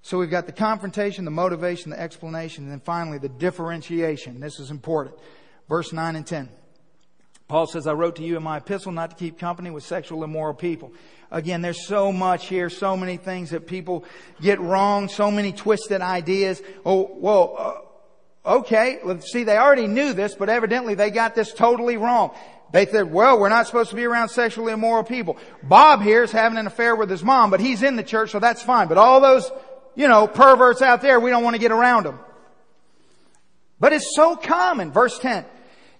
So 0.00 0.16
we've 0.16 0.30
got 0.30 0.46
the 0.46 0.52
confrontation, 0.52 1.26
the 1.26 1.30
motivation, 1.30 1.90
the 1.90 2.00
explanation, 2.00 2.64
and 2.64 2.72
then 2.72 2.80
finally 2.80 3.18
the 3.18 3.28
differentiation. 3.28 4.40
This 4.40 4.58
is 4.58 4.70
important. 4.70 5.16
Verse 5.68 5.92
9 5.92 6.16
and 6.16 6.26
10. 6.26 6.48
Paul 7.48 7.66
says, 7.66 7.86
I 7.86 7.92
wrote 7.92 8.16
to 8.16 8.22
you 8.22 8.36
in 8.36 8.42
my 8.42 8.56
epistle 8.56 8.92
not 8.92 9.10
to 9.10 9.16
keep 9.16 9.38
company 9.38 9.70
with 9.70 9.84
sexual 9.84 10.24
immoral 10.24 10.54
people. 10.54 10.92
Again, 11.30 11.62
there's 11.62 11.86
so 11.86 12.12
much 12.12 12.48
here, 12.48 12.68
so 12.70 12.96
many 12.96 13.16
things 13.16 13.50
that 13.50 13.66
people 13.66 14.04
get 14.40 14.60
wrong, 14.60 15.08
so 15.08 15.30
many 15.30 15.52
twisted 15.52 16.00
ideas. 16.00 16.60
Oh, 16.84 17.10
well, 17.14 17.54
uh, 18.44 18.58
okay, 18.58 18.98
see, 19.20 19.44
they 19.44 19.56
already 19.56 19.86
knew 19.86 20.12
this, 20.12 20.34
but 20.34 20.48
evidently 20.48 20.94
they 20.94 21.10
got 21.10 21.34
this 21.34 21.52
totally 21.52 21.96
wrong. 21.96 22.36
They 22.72 22.86
said, 22.86 23.12
well, 23.12 23.38
we're 23.38 23.48
not 23.48 23.66
supposed 23.66 23.90
to 23.90 23.96
be 23.96 24.04
around 24.04 24.28
sexually 24.28 24.72
immoral 24.72 25.04
people. 25.04 25.36
Bob 25.62 26.02
here 26.02 26.24
is 26.24 26.32
having 26.32 26.58
an 26.58 26.66
affair 26.66 26.96
with 26.96 27.10
his 27.10 27.22
mom, 27.22 27.50
but 27.50 27.60
he's 27.60 27.82
in 27.82 27.94
the 27.94 28.02
church, 28.02 28.32
so 28.32 28.40
that's 28.40 28.62
fine. 28.62 28.88
But 28.88 28.98
all 28.98 29.20
those, 29.20 29.50
you 29.94 30.08
know, 30.08 30.26
perverts 30.26 30.82
out 30.82 31.00
there, 31.00 31.20
we 31.20 31.30
don't 31.30 31.44
want 31.44 31.54
to 31.54 31.60
get 31.60 31.70
around 31.70 32.06
them. 32.06 32.18
But 33.78 33.92
it's 33.92 34.16
so 34.16 34.34
common. 34.34 34.90
Verse 34.90 35.18
10. 35.18 35.44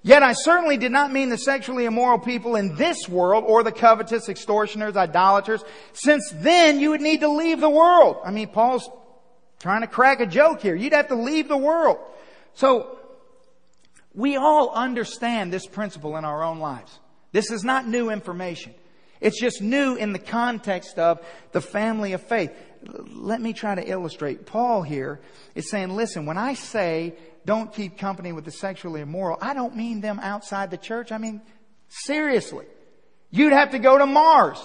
Yet 0.07 0.23
I 0.23 0.35
certainly 0.35 0.77
did 0.77 0.93
not 0.93 1.13
mean 1.13 1.31
the 1.31 1.37
sexually 1.37 1.85
immoral 1.85 2.21
people 2.21 2.55
in 2.55 2.77
this 2.77 3.09
world 3.09 3.43
or 3.45 3.65
the 3.65 3.73
covetous, 3.73 4.29
extortioners, 4.29 4.97
idolaters, 4.97 5.65
since 5.95 6.33
then 6.33 6.79
you 6.79 6.91
would 6.91 7.01
need 7.01 7.23
to 7.23 7.29
leave 7.29 7.59
the 7.59 7.69
world. 7.69 8.19
I 8.25 8.31
mean, 8.31 8.47
Paul's 8.47 8.89
trying 9.59 9.81
to 9.81 9.89
crack 9.89 10.21
a 10.21 10.27
joke 10.27 10.63
here. 10.63 10.77
You'd 10.77 10.93
have 10.93 11.09
to 11.09 11.17
leave 11.17 11.49
the 11.49 11.57
world. 11.57 11.99
So, 12.55 13.01
we 14.15 14.37
all 14.37 14.71
understand 14.71 15.53
this 15.53 15.67
principle 15.67 16.17
in 16.17 16.25
our 16.25 16.45
own 16.45 16.61
lives. 16.61 17.01
This 17.33 17.51
is 17.51 17.65
not 17.65 17.89
new 17.89 18.11
information. 18.11 18.75
It's 19.21 19.41
just 19.41 19.61
new 19.61 19.97
in 19.97 20.13
the 20.13 20.21
context 20.21 21.01
of 21.01 21.19
the 21.51 21.61
family 21.61 22.13
of 22.13 22.23
faith. 22.23 22.53
Let 23.09 23.41
me 23.41 23.53
try 23.53 23.75
to 23.75 23.83
illustrate. 23.83 24.47
Paul 24.47 24.83
here 24.83 25.19
is 25.57 25.69
saying, 25.69 25.97
listen, 25.97 26.27
when 26.27 26.39
I 26.39 26.55
say 26.55 27.17
don't 27.47 27.73
keep 27.73 27.97
company 27.97 28.33
with 28.33 28.45
the 28.45 28.51
sexually 28.51 29.01
immoral, 29.01 29.39
I 29.41 29.55
don't 29.55 29.77
mean 29.77 30.01
them 30.01 30.19
outside 30.21 30.71
the 30.71 30.77
church. 30.77 31.13
I 31.13 31.19
mean, 31.19 31.41
seriously. 31.89 32.67
You'd 33.31 33.53
have 33.53 33.71
to 33.71 33.79
go 33.79 33.97
to 33.99 34.07
Mars. 34.07 34.59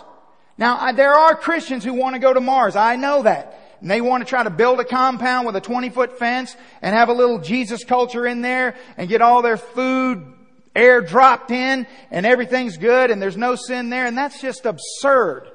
Now, 0.58 0.92
there 0.92 1.14
are 1.14 1.36
Christians 1.36 1.84
who 1.84 1.94
want 1.94 2.16
to 2.16 2.20
go 2.20 2.34
to 2.34 2.42
Mars. 2.42 2.76
I 2.76 2.96
know 2.96 3.24
that. 3.24 3.58
And 3.82 3.90
they 3.90 4.02
want 4.02 4.24
to 4.24 4.30
try 4.30 4.44
to 4.44 4.50
build 4.50 4.80
a 4.80 4.86
compound 4.86 5.48
with 5.48 5.56
a 5.56 5.62
20 5.62 5.90
foot 5.90 6.20
fence 6.20 6.56
and 6.82 6.96
have 6.96 7.10
a 7.10 7.14
little 7.14 7.40
Jesus 7.40 7.84
culture 7.84 8.28
in 8.28 8.42
there 8.42 8.76
and 8.98 9.10
get 9.10 9.22
all 9.22 9.42
their 9.42 9.58
food 9.58 10.34
air 10.76 11.02
dropped 11.02 11.52
in 11.52 11.88
and 12.12 12.26
everything's 12.26 12.78
good 12.78 13.10
and 13.10 13.22
there's 13.22 13.38
no 13.38 13.56
sin 13.56 13.90
there. 13.90 14.06
And 14.06 14.18
that's 14.18 14.40
just 14.40 14.66
absurd. 14.66 15.50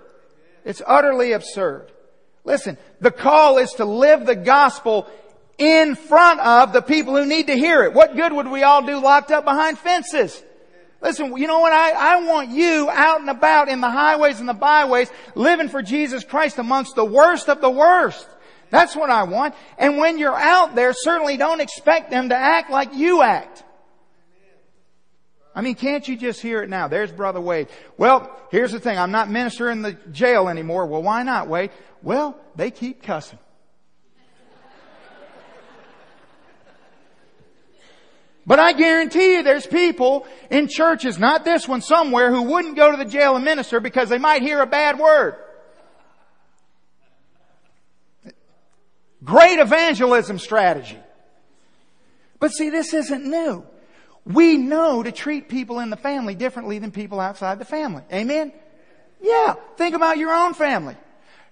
It's 0.65 0.83
utterly 0.85 1.33
absurd. 1.33 1.93
Listen, 2.45 2.77
the 3.01 3.13
call 3.13 3.59
is 3.59 3.71
to 3.73 3.85
live 3.85 4.27
the 4.27 4.37
gospel 4.37 5.09
in 5.59 5.95
front 5.95 6.41
of 6.41 6.73
the 6.73 6.83
people 6.83 7.17
who 7.17 7.27
need 7.27 7.47
to 7.47 7.57
hear 7.57 7.83
it. 7.85 7.95
What 7.95 8.17
good 8.17 8.33
would 8.33 8.49
we 8.49 8.63
all 8.63 8.85
do 8.85 8.99
locked 9.01 9.31
up 9.31 9.45
behind 9.45 9.79
fences? 9.79 10.43
Listen, 11.01 11.37
you 11.37 11.47
know 11.47 11.61
what? 11.61 11.73
I, 11.73 12.17
I 12.17 12.25
want 12.25 12.51
you 12.51 12.89
out 12.91 13.21
and 13.21 13.31
about 13.31 13.69
in 13.69 13.81
the 13.81 13.91
highways 13.91 14.41
and 14.41 14.49
the 14.49 14.55
byways, 14.55 15.11
living 15.35 15.69
for 15.69 15.83
Jesus 15.83 16.25
Christ 16.25 16.59
amongst 16.59 16.95
the 16.95 17.05
worst 17.05 17.49
of 17.49 17.61
the 17.61 17.71
worst. 17.71 18.27
That's 18.71 18.97
what 18.97 19.11
I 19.11 19.23
want. 19.25 19.55
And 19.79 19.99
when 19.99 20.19
you're 20.19 20.35
out 20.35 20.75
there, 20.75 20.93
certainly 20.93 21.37
don't 21.37 21.61
expect 21.61 22.11
them 22.11 22.31
to 22.31 22.37
act 22.37 22.71
like 22.71 22.95
you 22.95 23.23
act. 23.23 23.63
I 25.55 25.63
mean, 25.63 25.75
can't 25.75 26.07
you 26.07 26.17
just 26.17 26.43
hear 26.43 26.63
it 26.63 26.69
now? 26.69 26.89
There's 26.89 27.11
Brother 27.11 27.41
Wade. 27.41 27.69
Well, 27.97 28.31
here's 28.51 28.73
the 28.73 28.81
thing. 28.81 28.99
I'm 28.99 29.13
not 29.13 29.31
ministering 29.31 29.79
in 29.79 29.83
the 29.83 29.93
jail 30.13 30.49
anymore. 30.49 30.87
Well, 30.87 31.03
why 31.03 31.23
not, 31.23 31.49
Wade? 31.49 31.71
Well, 32.03 32.39
they 32.57 32.71
keep 32.71 33.03
cussing. 33.03 33.39
But 38.47 38.61
I 38.61 38.73
guarantee 38.75 39.35
you 39.35 39.43
there's 39.43 39.67
people 39.67 40.27
in 40.51 40.69
churches, 40.69 41.19
not 41.19 41.45
this 41.45 41.67
one, 41.67 41.81
somewhere, 41.81 42.31
who 42.31 42.43
wouldn't 42.43 42.77
go 42.77 42.93
to 42.93 42.97
the 42.97 43.05
jail 43.05 43.35
and 43.35 43.45
minister 43.45 43.81
because 43.81 44.09
they 44.09 44.19
might 44.19 44.43
hear 44.43 44.61
a 44.61 44.67
bad 44.67 44.99
word. 44.99 45.35
Great 49.25 49.59
evangelism 49.59 50.39
strategy. 50.39 50.99
But 52.39 52.53
see, 52.53 52.71
this 52.71 52.95
isn't 52.95 53.25
new. 53.25 53.65
We 54.25 54.57
know 54.57 55.03
to 55.03 55.11
treat 55.11 55.49
people 55.49 55.81
in 55.81 55.91
the 55.91 55.97
family 55.97 56.37
differently 56.37 56.79
than 56.79 56.93
people 56.93 57.19
outside 57.19 57.59
the 57.59 57.65
family. 57.65 58.03
Amen? 58.13 58.53
Yeah. 59.21 59.55
Think 59.77 59.97
about 59.97 60.19
your 60.19 60.33
own 60.33 60.55
family. 60.55 60.97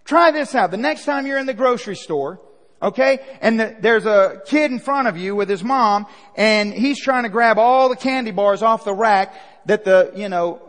Try 0.04 0.30
this 0.30 0.54
out. 0.54 0.70
The 0.70 0.76
next 0.76 1.04
time 1.04 1.26
you're 1.26 1.38
in 1.38 1.46
the 1.46 1.54
grocery 1.54 1.96
store, 1.96 2.40
Okay? 2.84 3.18
And 3.40 3.58
the, 3.58 3.76
there's 3.80 4.04
a 4.04 4.42
kid 4.46 4.70
in 4.70 4.78
front 4.78 5.08
of 5.08 5.16
you 5.16 5.34
with 5.34 5.48
his 5.48 5.64
mom, 5.64 6.06
and 6.36 6.72
he's 6.72 7.00
trying 7.00 7.22
to 7.22 7.30
grab 7.30 7.58
all 7.58 7.88
the 7.88 7.96
candy 7.96 8.30
bars 8.30 8.62
off 8.62 8.84
the 8.84 8.92
rack 8.92 9.34
that 9.64 9.84
the, 9.84 10.12
you 10.14 10.28
know, 10.28 10.60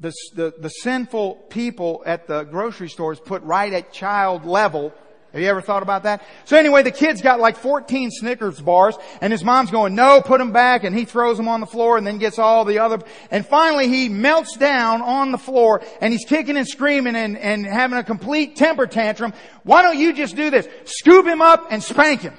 the, 0.00 0.12
the, 0.34 0.54
the 0.58 0.68
sinful 0.68 1.34
people 1.50 2.02
at 2.06 2.26
the 2.26 2.44
grocery 2.44 2.88
stores 2.88 3.20
put 3.20 3.42
right 3.42 3.72
at 3.72 3.92
child 3.92 4.46
level 4.46 4.94
have 5.36 5.42
you 5.42 5.50
ever 5.50 5.60
thought 5.60 5.82
about 5.82 6.04
that? 6.04 6.24
So 6.46 6.56
anyway, 6.56 6.82
the 6.82 6.90
kid's 6.90 7.20
got 7.20 7.40
like 7.40 7.58
14 7.58 8.10
Snickers 8.10 8.58
bars 8.58 8.96
and 9.20 9.30
his 9.30 9.44
mom's 9.44 9.70
going, 9.70 9.94
no, 9.94 10.22
put 10.22 10.38
them 10.38 10.50
back 10.50 10.82
and 10.82 10.96
he 10.96 11.04
throws 11.04 11.36
them 11.36 11.46
on 11.46 11.60
the 11.60 11.66
floor 11.66 11.98
and 11.98 12.06
then 12.06 12.16
gets 12.16 12.38
all 12.38 12.64
the 12.64 12.78
other, 12.78 13.00
and 13.30 13.46
finally 13.46 13.86
he 13.86 14.08
melts 14.08 14.56
down 14.56 15.02
on 15.02 15.32
the 15.32 15.38
floor 15.38 15.82
and 16.00 16.10
he's 16.10 16.24
kicking 16.24 16.56
and 16.56 16.66
screaming 16.66 17.16
and, 17.16 17.36
and 17.36 17.66
having 17.66 17.98
a 17.98 18.02
complete 18.02 18.56
temper 18.56 18.86
tantrum. 18.86 19.34
Why 19.62 19.82
don't 19.82 19.98
you 19.98 20.14
just 20.14 20.36
do 20.36 20.48
this? 20.48 20.66
Scoop 20.86 21.26
him 21.26 21.42
up 21.42 21.66
and 21.68 21.82
spank 21.82 22.22
him. 22.22 22.34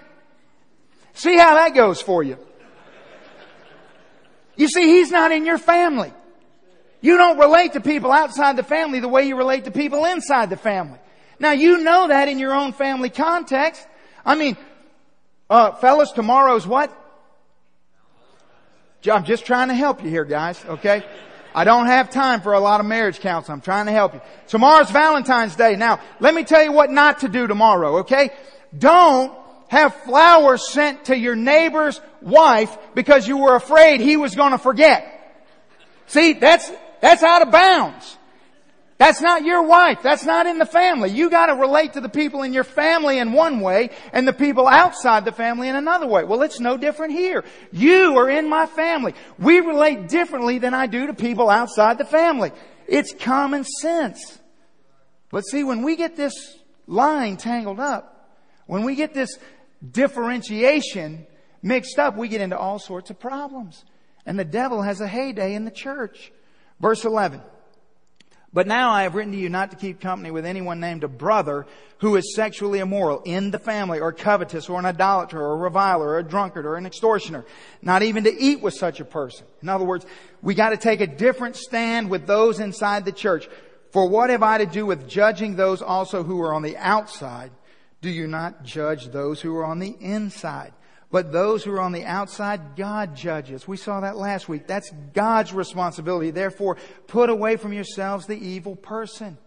See 1.14 1.38
how 1.38 1.54
that 1.54 1.76
goes 1.76 2.02
for 2.02 2.24
you. 2.24 2.40
You 4.56 4.68
see, 4.68 4.88
he's 4.88 5.12
not 5.12 5.32
in 5.32 5.46
your 5.46 5.60
family. 5.60 6.12
You 7.00 7.18
don't 7.18 7.38
relate 7.38 7.74
to 7.74 7.80
people 7.80 8.12
outside 8.12 8.56
the 8.56 8.64
family 8.64 9.00
the 9.02 9.08
way 9.08 9.28
you 9.28 9.38
relate 9.38 9.66
to 9.66 9.72
people 9.72 10.06
inside 10.06 10.50
the 10.50 10.58
family. 10.58 10.98
Now 11.40 11.52
you 11.52 11.80
know 11.80 12.08
that 12.08 12.28
in 12.28 12.40
your 12.40 12.54
own 12.54 12.74
family 12.74 13.10
context. 13.10 13.86
I 14.26 14.36
mean, 14.36 14.58
uh, 15.50 15.72
fellas, 15.74 16.12
tomorrow's 16.12 16.68
what? 16.68 16.92
I'm 19.10 19.24
just 19.24 19.46
trying 19.46 19.70
to 19.70 19.74
help 19.74 20.04
you 20.04 20.10
here, 20.10 20.26
guys, 20.26 20.64
okay? 20.66 21.04
I 21.56 21.64
don't 21.64 21.88
have 21.88 22.10
time 22.10 22.42
for 22.42 22.54
a 22.54 22.60
lot 22.60 22.80
of 22.80 22.86
marriage 22.86 23.20
counsel. 23.20 23.54
I'm 23.54 23.62
trying 23.62 23.86
to 23.86 23.92
help 23.92 24.14
you. 24.14 24.22
Tomorrow's 24.48 24.92
Valentine's 24.92 25.56
Day. 25.56 25.76
Now, 25.76 26.02
let 26.20 26.36
me 26.36 26.44
tell 26.44 26.64
you 26.64 26.72
what 26.72 26.92
not 26.92 27.20
to 27.20 27.30
do 27.30 27.48
tomorrow, 27.48 28.00
okay? 28.00 28.32
Don't 28.78 29.34
have 29.70 29.96
flowers 30.04 30.68
sent 30.68 31.06
to 31.06 31.18
your 31.18 31.36
neighbor's 31.36 32.02
wife 32.22 32.78
because 32.96 33.28
you 33.28 33.38
were 33.38 33.56
afraid 33.56 34.02
he 34.02 34.18
was 34.18 34.36
going 34.36 34.52
to 34.52 34.58
forget. 34.58 35.14
See, 36.08 36.34
that's, 36.34 36.72
that's 37.02 37.24
out 37.24 37.42
of 37.42 37.52
bounds. 37.52 38.17
That's 38.98 39.22
not 39.22 39.44
your 39.44 39.62
wife. 39.62 40.02
That's 40.02 40.26
not 40.26 40.48
in 40.48 40.58
the 40.58 40.66
family. 40.66 41.12
You 41.12 41.30
gotta 41.30 41.54
relate 41.54 41.94
to 41.94 42.02
the 42.02 42.10
people 42.10 42.42
in 42.42 42.52
your 42.52 42.64
family 42.64 43.20
in 43.20 43.32
one 43.32 43.60
way 43.60 43.92
and 44.12 44.28
the 44.28 44.34
people 44.34 44.68
outside 44.68 45.24
the 45.24 45.32
family 45.32 45.70
in 45.70 45.76
another 45.76 46.08
way. 46.08 46.24
Well, 46.24 46.42
it's 46.42 46.60
no 46.60 46.78
different 46.78 47.14
here. 47.14 47.44
You 47.72 48.18
are 48.18 48.30
in 48.30 48.50
my 48.50 48.66
family. 48.66 49.14
We 49.38 49.60
relate 49.60 50.10
differently 50.10 50.58
than 50.58 50.74
I 50.74 50.88
do 50.88 51.08
to 51.08 51.14
people 51.14 51.50
outside 51.50 52.00
the 52.00 52.06
family. 52.06 52.52
It's 52.88 53.14
common 53.14 53.66
sense. 53.66 54.40
But 55.30 55.42
see, 55.42 55.64
when 55.64 55.84
we 55.84 55.96
get 55.96 56.16
this 56.16 56.58
line 56.88 57.38
tangled 57.38 57.80
up, 57.80 58.32
when 58.66 58.84
we 58.84 58.96
get 58.96 59.14
this 59.14 59.38
differentiation 59.92 61.28
mixed 61.62 62.00
up, 62.00 62.18
we 62.18 62.30
get 62.30 62.42
into 62.42 62.58
all 62.58 62.80
sorts 62.80 63.12
of 63.12 63.20
problems. 63.20 63.86
And 64.26 64.40
the 64.40 64.46
devil 64.46 64.82
has 64.82 65.02
a 65.02 65.08
heyday 65.08 65.54
in 65.54 65.66
the 65.66 65.72
church. 65.72 66.32
Verse 66.80 67.06
11. 67.06 67.42
But 68.58 68.66
now 68.66 68.90
I 68.90 69.04
have 69.04 69.14
written 69.14 69.34
to 69.34 69.38
you 69.38 69.50
not 69.50 69.70
to 69.70 69.78
keep 69.78 70.02
company 70.02 70.32
with 70.32 70.44
anyone 70.44 70.80
named 70.80 71.04
a 71.04 71.08
brother 71.08 71.68
who 72.00 72.16
is 72.16 72.34
sexually 72.34 72.80
immoral 72.80 73.22
in 73.24 73.52
the 73.52 73.60
family 73.60 74.00
or 74.00 74.12
covetous 74.12 74.68
or 74.68 74.80
an 74.80 74.86
idolater 74.88 75.40
or 75.40 75.54
a 75.54 75.58
reviler 75.58 76.08
or 76.08 76.18
a 76.18 76.24
drunkard 76.24 76.66
or 76.66 76.76
an 76.76 76.88
extortioner. 76.88 77.46
Not 77.84 78.02
even 78.02 78.24
to 78.24 78.36
eat 78.36 78.64
with 78.64 78.74
such 78.74 79.00
a 79.00 79.06
person. 79.06 79.46
In 79.62 79.70
other 79.70 79.86
words, 79.86 80.08
we 80.42 80.56
got 80.56 80.72
to 80.72 80.78
take 80.78 81.02
a 81.02 81.06
different 81.06 81.56
stand 81.56 82.10
with 82.10 82.26
those 82.26 82.60
inside 82.60 83.06
the 83.06 83.12
church. 83.12 83.48
For 83.92 84.10
what 84.10 84.32
have 84.32 84.42
I 84.42 84.58
to 84.58 84.66
do 84.66 84.88
with 84.88 85.08
judging 85.08 85.56
those 85.56 85.84
also 85.84 86.24
who 86.24 86.42
are 86.42 86.56
on 86.56 86.64
the 86.64 86.78
outside? 86.78 87.52
Do 88.02 88.10
you 88.10 88.26
not 88.26 88.64
judge 88.64 89.10
those 89.10 89.40
who 89.40 89.56
are 89.56 89.66
on 89.66 89.78
the 89.78 89.96
inside? 90.00 90.74
But 91.10 91.32
those 91.32 91.64
who 91.64 91.72
are 91.72 91.80
on 91.80 91.94
the 91.94 92.04
outside, 92.04 92.76
God 92.76 93.16
judges. 93.16 93.68
We 93.68 93.78
saw 93.78 94.02
that 94.02 94.18
last 94.18 94.50
week. 94.50 94.68
That's 94.68 94.92
God's 95.14 95.54
responsibility. 95.54 96.32
Therefore, 96.32 96.78
put 97.08 97.30
away 97.30 97.56
from 97.56 97.72
yourselves 97.72 98.26
the 98.26 98.38
evil 98.38 98.76
person. 98.76 99.38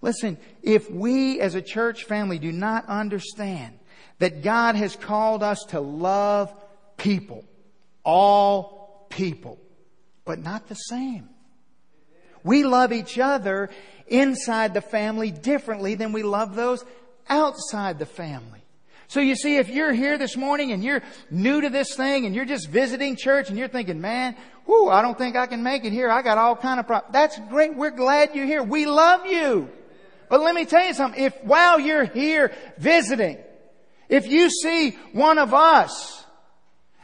Listen, 0.00 0.38
if 0.62 0.90
we 0.90 1.38
as 1.40 1.54
a 1.54 1.62
church 1.62 2.04
family 2.04 2.38
do 2.38 2.50
not 2.50 2.86
understand 2.86 3.78
that 4.18 4.42
God 4.42 4.74
has 4.74 4.96
called 4.96 5.42
us 5.42 5.64
to 5.68 5.80
love 5.80 6.54
people. 6.96 7.44
All 8.04 9.06
people. 9.10 9.58
But 10.24 10.38
not 10.38 10.68
the 10.68 10.74
same. 10.74 11.28
We 12.42 12.64
love 12.64 12.92
each 12.92 13.18
other 13.18 13.70
inside 14.06 14.74
the 14.74 14.80
family 14.80 15.30
differently 15.30 15.94
than 15.94 16.12
we 16.12 16.22
love 16.22 16.56
those 16.56 16.84
outside 17.28 17.98
the 17.98 18.06
family. 18.06 18.61
So 19.08 19.20
you 19.20 19.36
see, 19.36 19.56
if 19.56 19.68
you're 19.68 19.92
here 19.92 20.16
this 20.18 20.36
morning 20.36 20.72
and 20.72 20.82
you're 20.82 21.02
new 21.30 21.60
to 21.60 21.68
this 21.68 21.94
thing 21.94 22.26
and 22.26 22.34
you're 22.34 22.44
just 22.44 22.68
visiting 22.68 23.16
church 23.16 23.48
and 23.48 23.58
you're 23.58 23.68
thinking, 23.68 24.00
man, 24.00 24.36
whoo, 24.66 24.88
I 24.88 25.02
don't 25.02 25.18
think 25.18 25.36
I 25.36 25.46
can 25.46 25.62
make 25.62 25.84
it 25.84 25.92
here. 25.92 26.10
I 26.10 26.22
got 26.22 26.38
all 26.38 26.56
kind 26.56 26.80
of 26.80 26.86
problems. 26.86 27.12
That's 27.12 27.38
great. 27.50 27.74
We're 27.74 27.90
glad 27.90 28.34
you're 28.34 28.46
here. 28.46 28.62
We 28.62 28.86
love 28.86 29.26
you. 29.26 29.70
But 30.28 30.40
let 30.40 30.54
me 30.54 30.64
tell 30.64 30.86
you 30.86 30.94
something. 30.94 31.22
If 31.22 31.44
while 31.44 31.78
you're 31.78 32.04
here 32.04 32.52
visiting, 32.78 33.38
if 34.08 34.26
you 34.26 34.48
see 34.48 34.90
one 35.12 35.38
of 35.38 35.52
us 35.52 36.24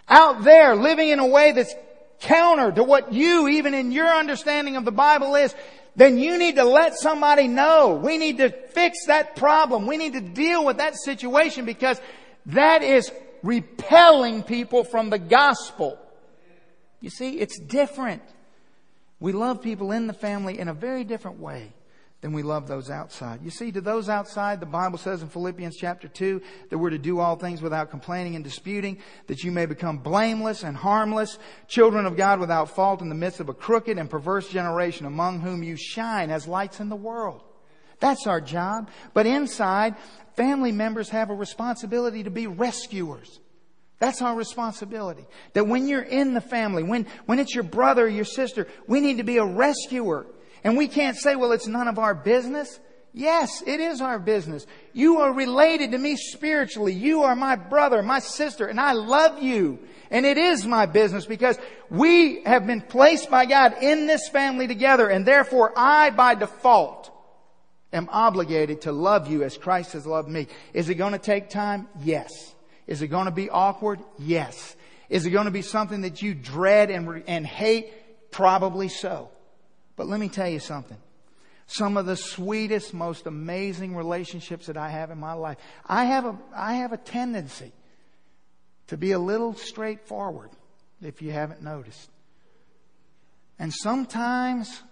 out 0.08 0.44
there 0.44 0.74
living 0.74 1.10
in 1.10 1.18
a 1.18 1.26
way 1.26 1.52
that's 1.52 1.74
counter 2.20 2.72
to 2.72 2.82
what 2.82 3.12
you, 3.12 3.48
even 3.48 3.74
in 3.74 3.92
your 3.92 4.08
understanding 4.08 4.76
of 4.76 4.84
the 4.84 4.92
Bible 4.92 5.34
is, 5.34 5.54
then 5.98 6.16
you 6.16 6.38
need 6.38 6.54
to 6.54 6.64
let 6.64 6.96
somebody 6.96 7.48
know. 7.48 8.00
We 8.02 8.18
need 8.18 8.38
to 8.38 8.50
fix 8.50 9.06
that 9.08 9.34
problem. 9.34 9.86
We 9.86 9.96
need 9.96 10.12
to 10.12 10.20
deal 10.20 10.64
with 10.64 10.76
that 10.76 10.94
situation 10.96 11.64
because 11.64 12.00
that 12.46 12.84
is 12.84 13.10
repelling 13.42 14.44
people 14.44 14.84
from 14.84 15.10
the 15.10 15.18
gospel. 15.18 15.98
You 17.00 17.10
see, 17.10 17.40
it's 17.40 17.58
different. 17.58 18.22
We 19.18 19.32
love 19.32 19.60
people 19.60 19.90
in 19.90 20.06
the 20.06 20.12
family 20.12 20.60
in 20.60 20.68
a 20.68 20.72
very 20.72 21.02
different 21.02 21.40
way 21.40 21.72
than 22.20 22.32
we 22.32 22.42
love 22.42 22.66
those 22.66 22.90
outside. 22.90 23.40
You 23.44 23.50
see, 23.50 23.70
to 23.72 23.80
those 23.80 24.08
outside, 24.08 24.58
the 24.58 24.66
Bible 24.66 24.98
says 24.98 25.22
in 25.22 25.28
Philippians 25.28 25.76
chapter 25.76 26.08
2 26.08 26.42
that 26.70 26.78
we're 26.78 26.90
to 26.90 26.98
do 26.98 27.20
all 27.20 27.36
things 27.36 27.62
without 27.62 27.90
complaining 27.90 28.34
and 28.34 28.42
disputing, 28.42 28.98
that 29.28 29.44
you 29.44 29.52
may 29.52 29.66
become 29.66 29.98
blameless 29.98 30.64
and 30.64 30.76
harmless, 30.76 31.38
children 31.68 32.06
of 32.06 32.16
God 32.16 32.40
without 32.40 32.70
fault 32.70 33.02
in 33.02 33.08
the 33.08 33.14
midst 33.14 33.38
of 33.38 33.48
a 33.48 33.54
crooked 33.54 33.98
and 33.98 34.10
perverse 34.10 34.48
generation 34.48 35.06
among 35.06 35.40
whom 35.40 35.62
you 35.62 35.76
shine 35.76 36.30
as 36.30 36.48
lights 36.48 36.80
in 36.80 36.88
the 36.88 36.96
world. 36.96 37.42
That's 38.00 38.26
our 38.26 38.40
job. 38.40 38.90
But 39.14 39.26
inside, 39.26 39.96
family 40.36 40.72
members 40.72 41.10
have 41.10 41.30
a 41.30 41.34
responsibility 41.34 42.24
to 42.24 42.30
be 42.30 42.48
rescuers. 42.48 43.38
That's 44.00 44.22
our 44.22 44.34
responsibility. 44.34 45.26
That 45.54 45.66
when 45.66 45.88
you're 45.88 46.02
in 46.02 46.34
the 46.34 46.40
family, 46.40 46.82
when, 46.82 47.06
when 47.26 47.38
it's 47.38 47.54
your 47.54 47.64
brother 47.64 48.04
or 48.04 48.08
your 48.08 48.24
sister, 48.24 48.68
we 48.86 49.00
need 49.00 49.18
to 49.18 49.24
be 49.24 49.38
a 49.38 49.44
rescuer. 49.44 50.26
And 50.64 50.76
we 50.76 50.88
can't 50.88 51.16
say, 51.16 51.36
well, 51.36 51.52
it's 51.52 51.66
none 51.66 51.88
of 51.88 51.98
our 51.98 52.14
business. 52.14 52.80
Yes, 53.12 53.62
it 53.66 53.80
is 53.80 54.00
our 54.00 54.18
business. 54.18 54.66
You 54.92 55.18
are 55.18 55.32
related 55.32 55.92
to 55.92 55.98
me 55.98 56.16
spiritually. 56.16 56.92
You 56.92 57.22
are 57.22 57.34
my 57.34 57.56
brother, 57.56 58.02
my 58.02 58.18
sister, 58.18 58.66
and 58.66 58.80
I 58.80 58.92
love 58.92 59.42
you. 59.42 59.78
And 60.10 60.24
it 60.24 60.38
is 60.38 60.66
my 60.66 60.86
business 60.86 61.26
because 61.26 61.58
we 61.90 62.42
have 62.44 62.66
been 62.66 62.80
placed 62.80 63.30
by 63.30 63.46
God 63.46 63.82
in 63.82 64.06
this 64.06 64.28
family 64.28 64.66
together 64.66 65.08
and 65.08 65.26
therefore 65.26 65.72
I 65.76 66.10
by 66.10 66.34
default 66.34 67.10
am 67.92 68.08
obligated 68.10 68.82
to 68.82 68.92
love 68.92 69.28
you 69.28 69.42
as 69.42 69.58
Christ 69.58 69.92
has 69.92 70.06
loved 70.06 70.28
me. 70.28 70.46
Is 70.72 70.88
it 70.88 70.94
going 70.94 71.12
to 71.12 71.18
take 71.18 71.50
time? 71.50 71.88
Yes. 72.02 72.54
Is 72.86 73.02
it 73.02 73.08
going 73.08 73.26
to 73.26 73.30
be 73.30 73.50
awkward? 73.50 74.00
Yes. 74.18 74.76
Is 75.08 75.26
it 75.26 75.30
going 75.30 75.46
to 75.46 75.50
be 75.50 75.62
something 75.62 76.02
that 76.02 76.22
you 76.22 76.34
dread 76.34 76.90
and, 76.90 77.22
and 77.26 77.46
hate? 77.46 78.30
Probably 78.30 78.88
so. 78.88 79.30
But 79.98 80.06
let 80.06 80.20
me 80.20 80.28
tell 80.28 80.48
you 80.48 80.60
something. 80.60 80.96
Some 81.66 81.96
of 81.96 82.06
the 82.06 82.16
sweetest, 82.16 82.94
most 82.94 83.26
amazing 83.26 83.96
relationships 83.96 84.66
that 84.66 84.76
I 84.76 84.88
have 84.90 85.10
in 85.10 85.18
my 85.18 85.32
life. 85.32 85.58
I 85.84 86.04
have 86.04 86.24
a, 86.24 86.38
I 86.54 86.74
have 86.74 86.92
a 86.92 86.96
tendency 86.96 87.72
to 88.86 88.96
be 88.96 89.10
a 89.10 89.18
little 89.18 89.54
straightforward, 89.54 90.50
if 91.02 91.20
you 91.20 91.32
haven't 91.32 91.62
noticed. 91.62 92.08
And 93.58 93.74
sometimes, 93.74 94.82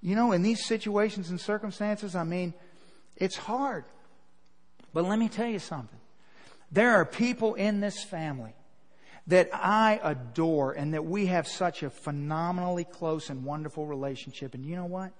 you 0.00 0.16
know, 0.16 0.32
in 0.32 0.42
these 0.42 0.64
situations 0.64 1.28
and 1.28 1.38
circumstances, 1.38 2.16
I 2.16 2.24
mean, 2.24 2.54
it's 3.14 3.36
hard. 3.36 3.84
But 4.94 5.04
let 5.04 5.18
me 5.18 5.28
tell 5.28 5.48
you 5.48 5.58
something. 5.58 6.00
There 6.72 6.94
are 6.94 7.04
people 7.04 7.54
in 7.56 7.80
this 7.80 8.02
family 8.02 8.54
that 9.28 9.50
I 9.52 10.00
adore 10.02 10.72
and 10.72 10.94
that 10.94 11.04
we 11.04 11.26
have 11.26 11.46
such 11.46 11.82
a 11.82 11.90
phenomenally 11.90 12.84
close 12.84 13.28
and 13.30 13.44
wonderful 13.44 13.86
relationship. 13.86 14.54
And 14.54 14.64
you 14.64 14.74
know 14.74 14.86
what? 14.86 15.12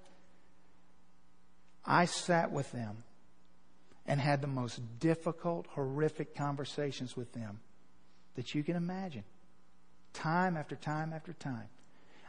I 1.84 2.06
sat 2.06 2.50
with 2.50 2.72
them 2.72 3.04
and 4.06 4.18
had 4.18 4.40
the 4.40 4.48
most 4.48 4.80
difficult, 4.98 5.66
horrific 5.68 6.34
conversations 6.34 7.16
with 7.16 7.32
them 7.34 7.60
that 8.34 8.54
you 8.54 8.64
can 8.64 8.76
imagine. 8.76 9.24
Time 10.14 10.56
after 10.56 10.74
time 10.74 11.12
after 11.12 11.34
time. 11.34 11.68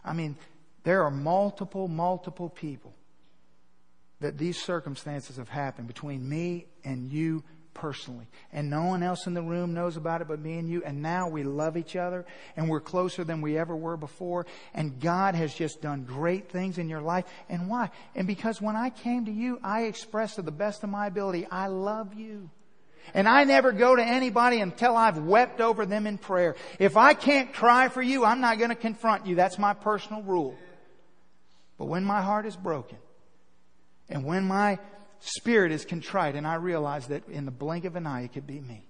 I 0.03 0.11
mean, 0.13 0.35
there 0.83 1.03
are 1.03 1.11
multiple, 1.11 1.87
multiple 1.87 2.49
people 2.49 2.93
that 4.19 4.37
these 4.37 4.61
circumstances 4.61 5.37
have 5.37 5.47
happened 5.47 5.87
between 5.87 6.27
me 6.27 6.65
and 6.83 7.09
you 7.09 7.43
personally. 7.73 8.27
And 8.51 8.69
no 8.69 8.83
one 8.85 9.03
else 9.03 9.27
in 9.27 9.33
the 9.33 9.41
room 9.41 9.73
knows 9.73 9.97
about 9.97 10.21
it 10.21 10.27
but 10.27 10.39
me 10.39 10.57
and 10.57 10.69
you. 10.69 10.83
And 10.83 11.01
now 11.01 11.29
we 11.29 11.43
love 11.43 11.77
each 11.77 11.95
other 11.95 12.25
and 12.55 12.69
we're 12.69 12.81
closer 12.81 13.23
than 13.23 13.41
we 13.41 13.57
ever 13.57 13.75
were 13.75 13.97
before. 13.97 14.45
And 14.73 14.99
God 14.99 15.35
has 15.35 15.53
just 15.53 15.81
done 15.81 16.03
great 16.03 16.49
things 16.49 16.77
in 16.77 16.89
your 16.89 17.01
life. 17.01 17.25
And 17.49 17.69
why? 17.69 17.91
And 18.15 18.27
because 18.27 18.61
when 18.61 18.75
I 18.75 18.89
came 18.89 19.25
to 19.25 19.31
you, 19.31 19.59
I 19.63 19.83
expressed 19.83 20.35
to 20.35 20.41
the 20.41 20.51
best 20.51 20.83
of 20.83 20.89
my 20.89 21.07
ability, 21.07 21.47
I 21.49 21.67
love 21.67 22.13
you. 22.13 22.49
And 23.13 23.27
I 23.27 23.43
never 23.43 23.71
go 23.71 23.95
to 23.95 24.03
anybody 24.03 24.59
until 24.59 24.95
I've 24.95 25.17
wept 25.17 25.61
over 25.61 25.85
them 25.85 26.05
in 26.05 26.17
prayer. 26.17 26.55
If 26.77 26.97
I 26.97 27.13
can't 27.13 27.53
cry 27.53 27.89
for 27.89 28.01
you, 28.01 28.23
I'm 28.23 28.41
not 28.41 28.59
going 28.59 28.69
to 28.69 28.75
confront 28.75 29.25
you. 29.25 29.35
That's 29.35 29.57
my 29.57 29.73
personal 29.73 30.21
rule. 30.21 30.55
But 31.77 31.85
when 31.85 32.03
my 32.03 32.21
heart 32.21 32.45
is 32.45 32.55
broken, 32.55 32.97
and 34.09 34.25
when 34.25 34.45
my 34.45 34.79
spirit 35.19 35.71
is 35.71 35.85
contrite 35.85 36.35
and 36.35 36.47
I 36.47 36.55
realize 36.55 37.07
that 37.07 37.27
in 37.27 37.45
the 37.45 37.51
blink 37.51 37.85
of 37.85 37.95
an 37.95 38.07
eye 38.07 38.23
it 38.23 38.33
could 38.33 38.47
be 38.47 38.59
me, 38.59 38.85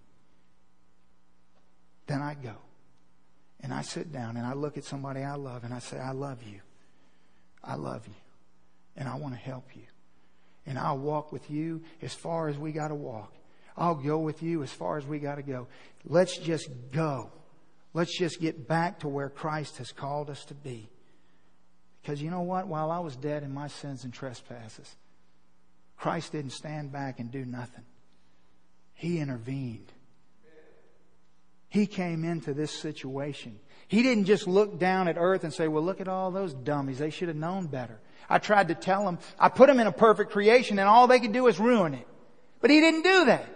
then 2.07 2.21
I 2.21 2.35
go. 2.35 2.55
And 3.61 3.73
I 3.73 3.81
sit 3.81 4.11
down 4.11 4.37
and 4.37 4.45
I 4.45 4.53
look 4.53 4.77
at 4.77 4.85
somebody 4.85 5.21
I 5.21 5.35
love 5.35 5.63
and 5.63 5.73
I 5.73 5.79
say, 5.79 5.99
I 5.99 6.11
love 6.11 6.43
you. 6.43 6.61
I 7.63 7.75
love 7.75 8.07
you. 8.07 8.13
And 8.95 9.07
I 9.07 9.15
want 9.15 9.33
to 9.33 9.39
help 9.39 9.75
you. 9.75 9.83
And 10.65 10.77
I'll 10.77 10.97
walk 10.97 11.31
with 11.31 11.49
you 11.51 11.81
as 12.01 12.13
far 12.13 12.47
as 12.47 12.57
we 12.57 12.71
got 12.71 12.89
to 12.89 12.95
walk. 12.95 13.33
I'll 13.77 13.95
go 13.95 14.19
with 14.19 14.43
you 14.43 14.63
as 14.63 14.71
far 14.71 14.97
as 14.97 15.05
we 15.05 15.19
got 15.19 15.35
to 15.35 15.41
go. 15.41 15.67
Let's 16.05 16.37
just 16.37 16.69
go. 16.91 17.31
Let's 17.93 18.17
just 18.17 18.39
get 18.39 18.67
back 18.67 18.99
to 18.99 19.07
where 19.07 19.29
Christ 19.29 19.77
has 19.77 19.91
called 19.91 20.29
us 20.29 20.45
to 20.45 20.53
be. 20.53 20.89
Because 22.01 22.21
you 22.21 22.29
know 22.29 22.41
what? 22.41 22.67
While 22.67 22.91
I 22.91 22.99
was 22.99 23.15
dead 23.15 23.43
in 23.43 23.53
my 23.53 23.67
sins 23.67 24.03
and 24.03 24.13
trespasses, 24.13 24.95
Christ 25.99 26.31
didn't 26.31 26.51
stand 26.51 26.91
back 26.91 27.19
and 27.19 27.29
do 27.29 27.43
nothing. 27.45 27.83
He 28.93 29.19
intervened. 29.19 29.91
He 31.67 31.85
came 31.85 32.23
into 32.23 32.53
this 32.53 32.71
situation. 32.71 33.59
He 33.87 34.01
didn't 34.01 34.25
just 34.25 34.47
look 34.47 34.79
down 34.79 35.07
at 35.07 35.17
earth 35.17 35.43
and 35.43 35.53
say, 35.53 35.67
well, 35.67 35.83
look 35.83 36.01
at 36.01 36.07
all 36.07 36.31
those 36.31 36.53
dummies. 36.53 36.99
They 36.99 37.09
should 37.09 37.27
have 37.27 37.37
known 37.37 37.67
better. 37.67 37.99
I 38.29 38.39
tried 38.39 38.69
to 38.69 38.75
tell 38.75 39.03
them, 39.03 39.19
I 39.37 39.49
put 39.49 39.67
them 39.67 39.79
in 39.79 39.87
a 39.87 39.91
perfect 39.91 40.31
creation 40.31 40.79
and 40.79 40.87
all 40.87 41.07
they 41.07 41.19
could 41.19 41.33
do 41.33 41.47
is 41.47 41.59
ruin 41.59 41.93
it. 41.93 42.07
But 42.61 42.71
he 42.71 42.79
didn't 42.79 43.03
do 43.03 43.25
that. 43.25 43.47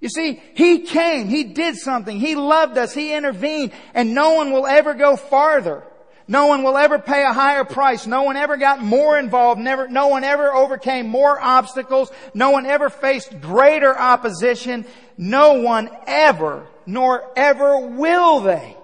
You 0.00 0.08
see, 0.08 0.42
he 0.54 0.80
came, 0.80 1.28
he 1.28 1.44
did 1.44 1.76
something, 1.76 2.20
he 2.20 2.34
loved 2.36 2.78
us, 2.78 2.94
he 2.94 3.14
intervened, 3.14 3.72
and 3.94 4.14
no 4.14 4.34
one 4.34 4.52
will 4.52 4.66
ever 4.66 4.94
go 4.94 5.16
farther 5.16 5.84
no 6.28 6.46
one 6.46 6.62
will 6.62 6.76
ever 6.76 6.98
pay 6.98 7.24
a 7.24 7.32
higher 7.32 7.64
price. 7.64 8.06
No 8.06 8.22
one 8.22 8.36
ever 8.36 8.58
got 8.58 8.82
more 8.82 9.18
involved. 9.18 9.58
Never, 9.58 9.88
no 9.88 10.08
one 10.08 10.24
ever 10.24 10.52
overcame 10.52 11.08
more 11.08 11.40
obstacles. 11.40 12.12
No 12.34 12.50
one 12.50 12.66
ever 12.66 12.90
faced 12.90 13.40
greater 13.40 13.98
opposition. 13.98 14.84
No 15.16 15.54
one 15.54 15.88
ever, 16.06 16.66
nor 16.84 17.32
ever 17.34 17.78
will 17.88 18.40
they 18.40 18.76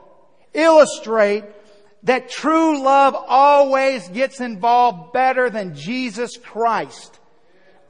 illustrate 0.54 1.44
that 2.04 2.30
true 2.30 2.82
love 2.82 3.14
always 3.14 4.08
gets 4.08 4.40
involved 4.40 5.12
better 5.12 5.50
than 5.50 5.74
Jesus 5.74 6.38
Christ. 6.38 7.20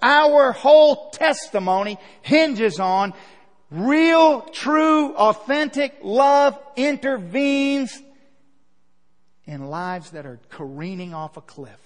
Our 0.03 0.51
whole 0.51 1.11
testimony 1.11 1.99
hinges 2.23 2.81
on 2.81 3.15
real, 3.71 4.43
true, 4.43 5.15
authentic 5.15 5.99
love 6.03 6.59
intervenes 6.77 8.01
in 9.47 9.67
lives 9.69 10.11
that 10.11 10.27
are 10.27 10.41
careening 10.49 11.15
off 11.15 11.37
a 11.37 11.41
cliff. 11.41 11.79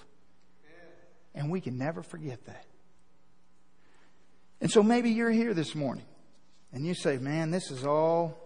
And 1.35 1.51
we 1.51 1.61
can 1.61 1.79
never 1.79 2.03
forget 2.03 2.45
that. 2.47 2.65
And 4.61 4.71
so 4.71 4.83
maybe 4.83 5.11
you're 5.11 5.31
here 5.31 5.55
this 5.55 5.75
morning 5.75 6.05
and 6.73 6.85
you 6.85 6.95
say, 6.95 7.19
man, 7.19 7.51
this 7.51 7.71
is 7.71 7.85
all 7.85 8.37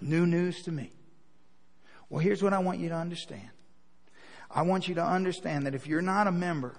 new 0.00 0.26
news 0.26 0.62
to 0.62 0.72
me. 0.72 0.90
Well, 2.08 2.20
here's 2.20 2.42
what 2.42 2.52
I 2.52 2.58
want 2.58 2.80
you 2.80 2.88
to 2.88 2.94
understand. 2.94 3.50
I 4.50 4.62
want 4.62 4.88
you 4.88 4.94
to 4.96 5.04
understand 5.04 5.66
that 5.66 5.74
if 5.74 5.86
you're 5.86 6.02
not 6.02 6.26
a 6.26 6.32
member 6.32 6.74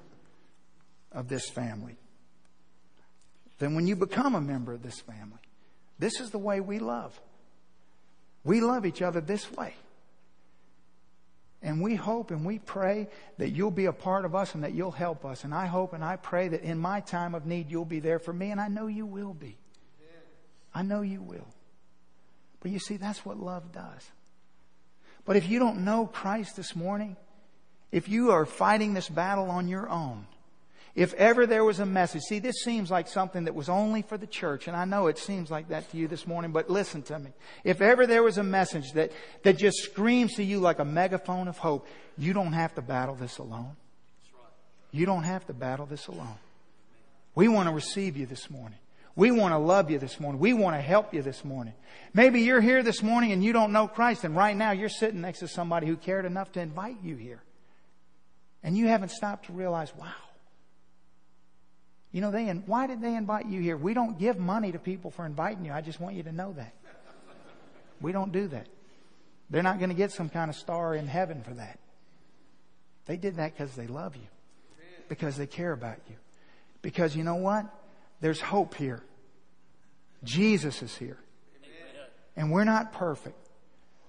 of 1.11 1.29
this 1.29 1.49
family, 1.49 1.97
then 3.59 3.75
when 3.75 3.87
you 3.87 3.95
become 3.95 4.35
a 4.35 4.41
member 4.41 4.73
of 4.73 4.81
this 4.81 4.99
family, 4.99 5.39
this 5.99 6.19
is 6.19 6.31
the 6.31 6.39
way 6.39 6.59
we 6.59 6.79
love. 6.79 7.19
We 8.43 8.59
love 8.59 8.85
each 8.85 9.01
other 9.01 9.21
this 9.21 9.49
way. 9.51 9.75
And 11.63 11.81
we 11.81 11.95
hope 11.95 12.31
and 12.31 12.45
we 12.45 12.57
pray 12.57 13.07
that 13.37 13.49
you'll 13.49 13.69
be 13.69 13.85
a 13.85 13.93
part 13.93 14.25
of 14.25 14.33
us 14.33 14.55
and 14.55 14.63
that 14.63 14.73
you'll 14.73 14.91
help 14.91 15.25
us. 15.25 15.43
And 15.43 15.53
I 15.53 15.67
hope 15.67 15.93
and 15.93 16.03
I 16.03 16.15
pray 16.15 16.47
that 16.47 16.63
in 16.63 16.79
my 16.79 17.01
time 17.01 17.35
of 17.35 17.45
need, 17.45 17.69
you'll 17.69 17.85
be 17.85 17.99
there 17.99 18.19
for 18.19 18.33
me. 18.33 18.49
And 18.49 18.59
I 18.59 18.67
know 18.67 18.87
you 18.87 19.05
will 19.05 19.33
be. 19.33 19.57
I 20.73 20.81
know 20.81 21.01
you 21.01 21.21
will. 21.21 21.47
But 22.61 22.71
you 22.71 22.79
see, 22.79 22.97
that's 22.97 23.25
what 23.25 23.39
love 23.39 23.71
does. 23.71 24.09
But 25.25 25.35
if 25.35 25.49
you 25.49 25.59
don't 25.59 25.83
know 25.83 26.07
Christ 26.07 26.55
this 26.55 26.75
morning, 26.75 27.15
if 27.91 28.09
you 28.09 28.31
are 28.31 28.45
fighting 28.45 28.93
this 28.93 29.09
battle 29.09 29.51
on 29.51 29.67
your 29.67 29.89
own, 29.89 30.25
if 30.93 31.13
ever 31.13 31.47
there 31.47 31.63
was 31.63 31.79
a 31.79 31.85
message, 31.85 32.23
see, 32.23 32.39
this 32.39 32.63
seems 32.63 32.91
like 32.91 33.07
something 33.07 33.45
that 33.45 33.55
was 33.55 33.69
only 33.69 34.01
for 34.01 34.17
the 34.17 34.27
church, 34.27 34.67
and 34.67 34.75
I 34.75 34.85
know 34.85 35.07
it 35.07 35.17
seems 35.17 35.49
like 35.49 35.69
that 35.69 35.89
to 35.91 35.97
you 35.97 36.07
this 36.07 36.27
morning, 36.27 36.51
but 36.51 36.69
listen 36.69 37.01
to 37.03 37.17
me. 37.17 37.31
If 37.63 37.81
ever 37.81 38.05
there 38.05 38.23
was 38.23 38.37
a 38.37 38.43
message 38.43 38.91
that, 38.93 39.11
that 39.43 39.57
just 39.57 39.77
screams 39.83 40.35
to 40.35 40.43
you 40.43 40.59
like 40.59 40.79
a 40.79 40.85
megaphone 40.85 41.47
of 41.47 41.57
hope, 41.57 41.87
you 42.17 42.33
don't 42.33 42.53
have 42.53 42.75
to 42.75 42.81
battle 42.81 43.15
this 43.15 43.37
alone. 43.37 43.77
You 44.91 45.05
don't 45.05 45.23
have 45.23 45.45
to 45.47 45.53
battle 45.53 45.85
this 45.85 46.07
alone. 46.07 46.37
We 47.35 47.47
want 47.47 47.69
to 47.69 47.73
receive 47.73 48.17
you 48.17 48.25
this 48.25 48.49
morning. 48.49 48.77
We 49.15 49.31
want 49.31 49.53
to 49.53 49.57
love 49.57 49.89
you 49.89 49.97
this 49.97 50.19
morning. 50.19 50.41
We 50.41 50.53
want 50.53 50.75
to 50.75 50.81
help 50.81 51.13
you 51.13 51.21
this 51.21 51.45
morning. 51.45 51.73
Maybe 52.13 52.41
you're 52.41 52.61
here 52.61 52.83
this 52.83 53.01
morning 53.01 53.31
and 53.31 53.43
you 53.43 53.53
don't 53.53 53.71
know 53.71 53.87
Christ, 53.87 54.25
and 54.25 54.35
right 54.35 54.55
now 54.55 54.71
you're 54.71 54.89
sitting 54.89 55.21
next 55.21 55.39
to 55.39 55.47
somebody 55.47 55.87
who 55.87 55.95
cared 55.95 56.25
enough 56.25 56.51
to 56.53 56.59
invite 56.59 56.97
you 57.01 57.15
here. 57.15 57.41
And 58.63 58.77
you 58.77 58.87
haven't 58.87 59.11
stopped 59.11 59.45
to 59.45 59.53
realize, 59.53 59.95
wow, 59.95 60.11
you 62.11 62.21
know, 62.21 62.31
they, 62.31 62.49
and 62.49 62.67
why 62.67 62.87
did 62.87 63.01
they 63.01 63.15
invite 63.15 63.45
you 63.45 63.61
here? 63.61 63.77
We 63.77 63.93
don't 63.93 64.19
give 64.19 64.37
money 64.37 64.71
to 64.71 64.79
people 64.79 65.11
for 65.11 65.25
inviting 65.25 65.65
you. 65.65 65.71
I 65.71 65.81
just 65.81 65.99
want 65.99 66.15
you 66.15 66.23
to 66.23 66.31
know 66.31 66.53
that. 66.53 66.73
We 68.01 68.11
don't 68.11 68.31
do 68.31 68.47
that. 68.49 68.67
They're 69.49 69.63
not 69.63 69.77
going 69.79 69.89
to 69.89 69.95
get 69.95 70.11
some 70.11 70.29
kind 70.29 70.49
of 70.49 70.55
star 70.55 70.95
in 70.95 71.07
heaven 71.07 71.43
for 71.43 71.53
that. 71.53 71.79
They 73.05 73.17
did 73.17 73.37
that 73.37 73.55
because 73.55 73.75
they 73.75 73.87
love 73.87 74.15
you, 74.15 74.27
because 75.09 75.37
they 75.37 75.47
care 75.47 75.71
about 75.71 75.97
you. 76.09 76.15
Because 76.81 77.15
you 77.15 77.23
know 77.23 77.35
what? 77.35 77.65
There's 78.21 78.41
hope 78.41 78.75
here. 78.75 79.03
Jesus 80.23 80.81
is 80.81 80.95
here. 80.95 81.17
And 82.35 82.51
we're 82.51 82.63
not 82.63 82.93
perfect. 82.93 83.35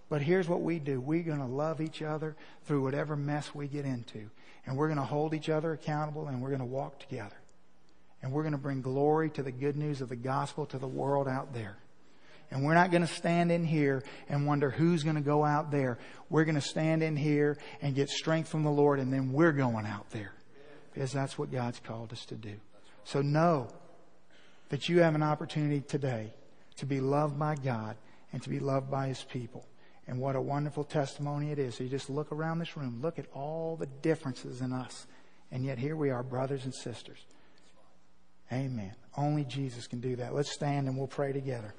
But 0.08 0.22
here's 0.22 0.48
what 0.48 0.60
we 0.60 0.78
do. 0.78 1.00
We're 1.00 1.22
going 1.22 1.38
to 1.38 1.46
love 1.46 1.80
each 1.80 2.02
other 2.02 2.36
through 2.66 2.82
whatever 2.82 3.16
mess 3.16 3.54
we 3.54 3.66
get 3.66 3.84
into. 3.84 4.28
And 4.66 4.76
we're 4.76 4.88
going 4.88 4.98
to 4.98 5.04
hold 5.04 5.34
each 5.34 5.48
other 5.48 5.72
accountable 5.72 6.28
and 6.28 6.40
we're 6.40 6.50
going 6.50 6.60
to 6.60 6.66
walk 6.66 6.98
together. 7.00 7.36
And 8.22 8.32
we're 8.32 8.42
going 8.42 8.52
to 8.52 8.58
bring 8.58 8.82
glory 8.82 9.30
to 9.30 9.42
the 9.42 9.50
good 9.50 9.76
news 9.76 10.00
of 10.00 10.08
the 10.08 10.16
gospel 10.16 10.64
to 10.66 10.78
the 10.78 10.86
world 10.86 11.28
out 11.28 11.52
there. 11.52 11.76
And 12.50 12.64
we're 12.64 12.74
not 12.74 12.90
going 12.90 13.02
to 13.02 13.12
stand 13.12 13.50
in 13.50 13.64
here 13.64 14.04
and 14.28 14.46
wonder 14.46 14.70
who's 14.70 15.02
going 15.02 15.16
to 15.16 15.22
go 15.22 15.42
out 15.44 15.70
there. 15.70 15.98
We're 16.28 16.44
going 16.44 16.54
to 16.54 16.60
stand 16.60 17.02
in 17.02 17.16
here 17.16 17.58
and 17.80 17.94
get 17.94 18.10
strength 18.10 18.48
from 18.48 18.62
the 18.62 18.70
Lord 18.70 19.00
and 19.00 19.12
then 19.12 19.32
we're 19.32 19.52
going 19.52 19.86
out 19.86 20.10
there. 20.10 20.32
Because 20.92 21.12
that's 21.12 21.38
what 21.38 21.50
God's 21.50 21.80
called 21.80 22.12
us 22.12 22.26
to 22.26 22.34
do. 22.34 22.54
So 23.04 23.22
know 23.22 23.68
that 24.68 24.88
you 24.88 25.00
have 25.00 25.14
an 25.14 25.22
opportunity 25.22 25.80
today 25.80 26.32
to 26.76 26.86
be 26.86 27.00
loved 27.00 27.38
by 27.38 27.54
God 27.54 27.96
and 28.32 28.42
to 28.42 28.50
be 28.50 28.60
loved 28.60 28.90
by 28.90 29.08
His 29.08 29.22
people. 29.22 29.66
And 30.06 30.18
what 30.18 30.36
a 30.36 30.40
wonderful 30.40 30.84
testimony 30.84 31.52
it 31.52 31.58
is. 31.58 31.76
So 31.76 31.84
you 31.84 31.90
just 31.90 32.10
look 32.10 32.32
around 32.32 32.58
this 32.58 32.76
room, 32.76 33.00
look 33.00 33.18
at 33.18 33.26
all 33.32 33.76
the 33.76 33.86
differences 33.86 34.60
in 34.60 34.72
us. 34.72 35.06
And 35.50 35.64
yet 35.64 35.78
here 35.78 35.96
we 35.96 36.10
are, 36.10 36.22
brothers 36.22 36.64
and 36.64 36.74
sisters. 36.74 37.24
Amen. 38.52 38.94
Only 39.16 39.44
Jesus 39.44 39.86
can 39.86 40.00
do 40.00 40.16
that. 40.16 40.34
Let's 40.34 40.52
stand 40.52 40.86
and 40.86 40.96
we'll 40.96 41.06
pray 41.06 41.32
together. 41.32 41.74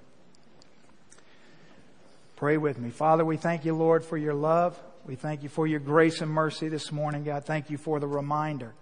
Pray 2.36 2.57
with 2.57 2.80
me. 2.80 2.89
Father, 2.89 3.24
we 3.24 3.38
thank 3.38 3.63
you, 3.63 3.76
Lord, 3.76 4.03
for 4.03 4.17
your 4.17 4.34
love. 4.34 4.80
We 5.05 5.15
thank 5.15 5.43
you 5.43 5.49
for 5.49 5.67
your 5.67 5.80
grace 5.80 6.21
and 6.21 6.32
mercy 6.32 6.69
this 6.69 6.91
morning, 6.91 7.24
God. 7.24 7.45
Thank 7.45 7.69
you 7.69 7.78
for 7.78 7.99
the 7.99 8.07
reminder 8.07 8.74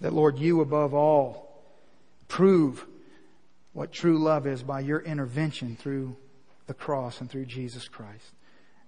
that, 0.00 0.12
Lord, 0.12 0.38
you 0.38 0.60
above 0.60 0.92
all 0.92 1.62
prove 2.28 2.84
what 3.72 3.92
true 3.92 4.18
love 4.18 4.46
is 4.46 4.62
by 4.62 4.80
your 4.80 5.00
intervention 5.00 5.76
through 5.76 6.16
the 6.66 6.74
cross 6.74 7.20
and 7.20 7.30
through 7.30 7.46
Jesus 7.46 7.88
Christ. 7.88 8.32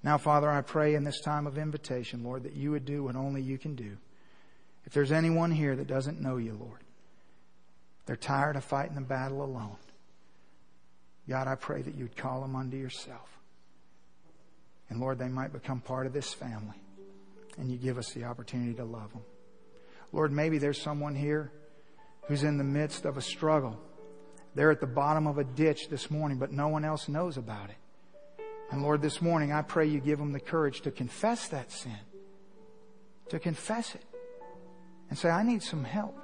Now, 0.03 0.19
Father, 0.19 0.51
I 0.51 0.61
pray 0.61 0.95
in 0.95 1.05
this 1.05 1.21
time 1.21 1.47
of 1.47 1.59
invitation, 1.59 2.25
Lord, 2.25 2.45
that 2.45 2.55
you 2.55 2.71
would 2.73 2.85
do 2.85 3.05
what 3.05 3.17
only 3.17 3.43
you 3.43 3.59
can 3.59 3.75
do. 3.75 3.97
If 4.85 4.93
there's 4.93 5.13
anyone 5.13 5.51
here 5.51 5.77
that 5.77 5.87
doesn't 5.87 6.21
know 6.21 6.37
you, 6.37 6.57
Lord, 6.59 6.81
they're 8.09 8.17
tired 8.17 8.57
of 8.57 8.65
fighting 8.65 8.95
the 8.95 9.03
battle 9.03 9.45
alone. 9.45 9.77
God, 11.29 11.47
I 11.47 11.57
pray 11.57 11.83
that 11.83 11.95
you'd 11.95 12.17
call 12.17 12.41
them 12.41 12.57
unto 12.57 12.79
yourself. 12.79 13.29
And 14.89 14.99
Lord, 14.99 15.19
they 15.19 15.29
might 15.29 15.53
become 15.53 15.83
part 15.83 16.07
of 16.07 16.15
this 16.15 16.33
family. 16.33 16.81
And 17.59 17.71
you 17.71 17.77
give 17.77 17.99
us 17.99 18.15
the 18.15 18.25
opportunity 18.25 18.73
to 18.73 18.85
love 18.85 19.13
them. 19.13 19.25
Lord, 20.11 20.33
maybe 20.33 20.57
there's 20.57 20.81
someone 20.81 21.15
here 21.15 21.53
who's 22.29 22.45
in 22.45 22.57
the 22.57 22.65
midst 22.65 23.05
of 23.05 23.19
a 23.19 23.21
struggle. 23.21 23.79
They're 24.55 24.71
at 24.71 24.81
the 24.81 24.87
bottom 24.87 25.27
of 25.27 25.37
a 25.37 25.45
ditch 25.45 25.91
this 25.91 26.11
morning, 26.11 26.39
but 26.39 26.51
no 26.51 26.69
one 26.69 26.87
else 26.87 27.11
knows 27.11 27.37
about 27.37 27.69
it. 27.69 27.77
And 28.71 28.83
Lord, 28.83 29.03
this 29.03 29.21
morning 29.21 29.53
I 29.53 29.61
pray 29.61 29.85
you 29.85 30.01
give 30.01 30.19
them 30.19 30.33
the 30.33 30.41
courage 30.41 30.81
to 30.81 30.91
confess 30.91 31.49
that 31.49 31.71
sin, 31.71 32.01
to 33.29 33.39
confess 33.39 33.95
it, 33.95 34.05
and 35.11 35.19
say, 35.19 35.29
I 35.29 35.43
need 35.43 35.63
some 35.63 35.85
help 35.85 36.19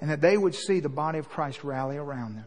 and 0.00 0.10
that 0.10 0.20
they 0.20 0.36
would 0.36 0.54
see 0.54 0.80
the 0.80 0.88
body 0.88 1.18
of 1.18 1.28
Christ 1.28 1.64
rally 1.64 1.96
around 1.96 2.36
them. 2.36 2.46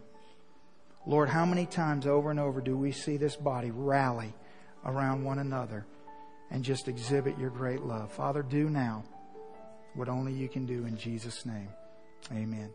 Lord, 1.06 1.30
how 1.30 1.46
many 1.46 1.66
times 1.66 2.08
over 2.08 2.32
and 2.32 2.40
over 2.40 2.62
do 2.62 2.78
we 2.78 2.92
see 2.92 3.18
this 3.18 3.36
body 3.36 3.72
rally 3.72 4.34
around 4.86 5.24
one 5.24 5.40
another 5.40 5.86
and 6.50 6.64
just 6.64 6.88
exhibit 6.88 7.38
your 7.38 7.50
great 7.50 7.82
love? 7.82 8.12
Father, 8.12 8.42
do 8.42 8.70
now 8.70 9.04
what 9.96 10.10
only 10.10 10.34
you 10.34 10.48
can 10.48 10.66
do 10.66 10.86
in 10.86 10.98
Jesus' 10.98 11.46
name. 11.46 11.70
Amen. 12.32 12.72